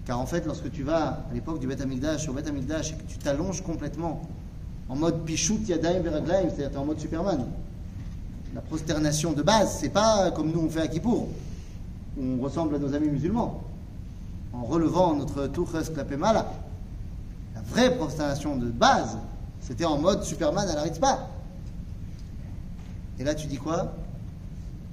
Car 0.07 0.21
en 0.21 0.27
fait, 0.27 0.45
lorsque 0.47 0.71
tu 0.71 0.83
vas 0.83 1.25
à 1.31 1.35
l'époque 1.35 1.61
du 1.61 1.67
Beth 1.67 1.81
Amikdash, 1.81 2.29
au 2.29 2.33
Beth 2.33 2.47
Amikdash, 2.47 2.93
et 2.93 2.95
que 2.97 3.03
tu 3.05 3.19
t'allonges 3.19 3.63
complètement 3.63 4.23
en 4.89 4.97
mode 4.97 5.25
pichout 5.25 5.61
yadaim 5.67 6.01
veraglaim, 6.01 6.49
c'est-à-dire 6.55 6.81
en 6.81 6.85
mode 6.85 6.99
Superman, 6.99 7.47
la 8.55 8.61
prosternation 8.61 9.33
de 9.33 9.43
base, 9.43 9.79
c'est 9.81 9.89
pas 9.89 10.31
comme 10.31 10.51
nous 10.53 10.61
on 10.61 10.69
fait 10.69 10.83
à 10.83 10.89
Kippour, 10.89 11.29
où 12.19 12.23
on 12.23 12.43
ressemble 12.43 12.75
à 12.75 12.79
nos 12.79 12.95
amis 12.95 13.09
musulmans, 13.09 13.63
en 14.53 14.65
relevant 14.65 15.15
notre 15.15 15.47
touches 15.47 15.91
klapemala. 15.93 16.53
La 17.55 17.63
vraie 17.63 17.97
prosternation 17.97 18.57
de 18.57 18.67
base, 18.67 19.17
c'était 19.61 19.87
en 19.87 19.99
mode 19.99 20.23
Superman 20.23 20.69
à 20.69 20.75
la 20.75 20.83
Ritzpah. 20.83 21.31
Et 23.19 23.25
là, 23.25 23.35
tu 23.35 23.47
dis 23.47 23.57
quoi? 23.57 23.93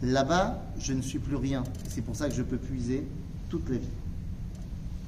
Là-bas, 0.02 0.58
je 0.82 0.94
ne 0.94 1.02
suis 1.02 1.20
plus 1.20 1.36
rien. 1.36 1.64
C'est 1.90 2.02
pour 2.02 2.16
ça 2.16 2.28
que 2.28 2.36
je 2.36 2.44
peux 2.44 2.58
puiser 2.58 3.08
toute 3.50 3.70
la 3.70 3.78
vie. 3.78 3.90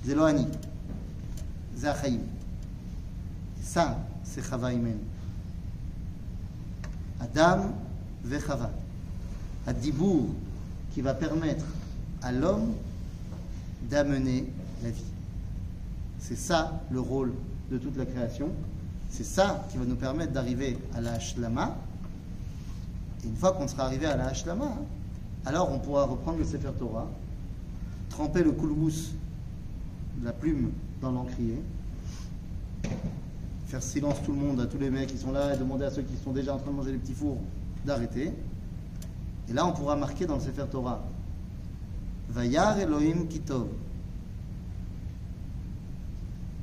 Zeloani. 0.05 0.47
Zachaim. 1.77 2.19
Ça, 3.61 3.97
c'est 4.23 4.43
Chava. 4.43 4.69
Adam 7.19 7.73
Vechava. 8.23 8.71
Adibour 9.65 10.27
qui 10.93 11.01
va 11.01 11.13
permettre 11.13 11.65
à 12.21 12.31
l'homme 12.31 12.73
d'amener 13.89 14.45
la 14.83 14.89
vie. 14.89 15.03
C'est 16.19 16.37
ça 16.37 16.81
le 16.91 16.99
rôle 16.99 17.33
de 17.71 17.77
toute 17.77 17.97
la 17.97 18.05
création. 18.05 18.49
C'est 19.09 19.25
ça 19.25 19.67
qui 19.71 19.77
va 19.77 19.85
nous 19.85 19.95
permettre 19.95 20.33
d'arriver 20.33 20.77
à 20.93 21.01
la 21.01 21.13
Hashlama. 21.13 21.77
Et 23.23 23.27
une 23.27 23.35
fois 23.35 23.53
qu'on 23.53 23.67
sera 23.67 23.85
arrivé 23.85 24.05
à 24.05 24.15
la 24.15 24.27
Hashlama, 24.27 24.65
hein, 24.65 24.85
alors 25.45 25.71
on 25.71 25.79
pourra 25.79 26.05
reprendre 26.05 26.37
le 26.39 26.45
Sefer 26.45 26.71
Torah, 26.77 27.07
tremper 28.09 28.43
le 28.43 28.51
coulbous 28.51 29.11
de 30.19 30.25
la 30.25 30.33
plume 30.33 30.71
dans 31.01 31.11
l'encrier, 31.11 31.61
faire 33.67 33.83
silence 33.83 34.17
tout 34.25 34.31
le 34.31 34.37
monde, 34.37 34.61
à 34.61 34.67
tous 34.67 34.77
les 34.77 34.89
mecs 34.89 35.07
qui 35.07 35.17
sont 35.17 35.31
là, 35.31 35.53
et 35.53 35.57
demander 35.57 35.85
à 35.85 35.91
ceux 35.91 36.03
qui 36.03 36.15
sont 36.23 36.31
déjà 36.31 36.53
en 36.53 36.57
train 36.57 36.71
de 36.71 36.75
manger 36.75 36.91
les 36.91 36.97
petits 36.97 37.13
fours 37.13 37.37
d'arrêter. 37.85 38.31
Et 39.49 39.53
là, 39.53 39.65
on 39.65 39.73
pourra 39.73 39.95
marquer 39.95 40.25
dans 40.25 40.35
le 40.35 40.41
Sefer 40.41 40.65
Torah 40.71 41.03
Vayar 42.29 42.79
Elohim 42.79 43.27
Kitov. 43.27 43.67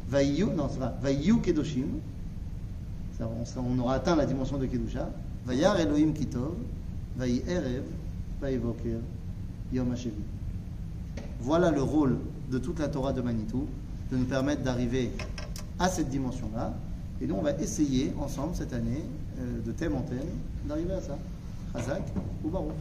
Vayu, 0.08 0.46
non, 0.46 0.68
c'est 0.70 0.80
pas. 0.80 0.96
Vayu 1.00 1.40
Kedoshim. 1.40 2.00
Ça, 3.18 3.28
on 3.58 3.78
aura 3.78 3.94
atteint 3.94 4.16
la 4.16 4.26
dimension 4.26 4.56
de 4.56 4.66
Kedusha. 4.66 5.08
Vayar 5.44 5.78
Elohim 5.78 6.12
Kitov. 6.12 6.54
Vayi 7.16 7.42
Erev. 7.46 7.84
Yom. 9.72 9.94
Voilà 11.40 11.70
le 11.70 11.82
rôle 11.82 12.16
de 12.50 12.58
toute 12.58 12.78
la 12.78 12.88
Torah 12.88 13.12
de 13.12 13.20
Manitou, 13.20 13.66
de 14.10 14.16
nous 14.16 14.24
permettre 14.24 14.62
d'arriver 14.62 15.10
à 15.78 15.88
cette 15.88 16.08
dimension-là. 16.08 16.74
Et 17.20 17.26
nous, 17.26 17.34
on 17.34 17.42
va 17.42 17.52
essayer 17.52 18.12
ensemble 18.18 18.54
cette 18.54 18.72
année, 18.72 19.04
euh, 19.38 19.60
de 19.64 19.72
thème 19.72 19.94
en 19.94 20.02
thème, 20.02 20.18
d'arriver 20.66 20.94
à 20.94 21.00
ça. 21.00 21.18
Chazak 21.74 22.02
ou 22.44 22.48
Baruch. 22.48 22.72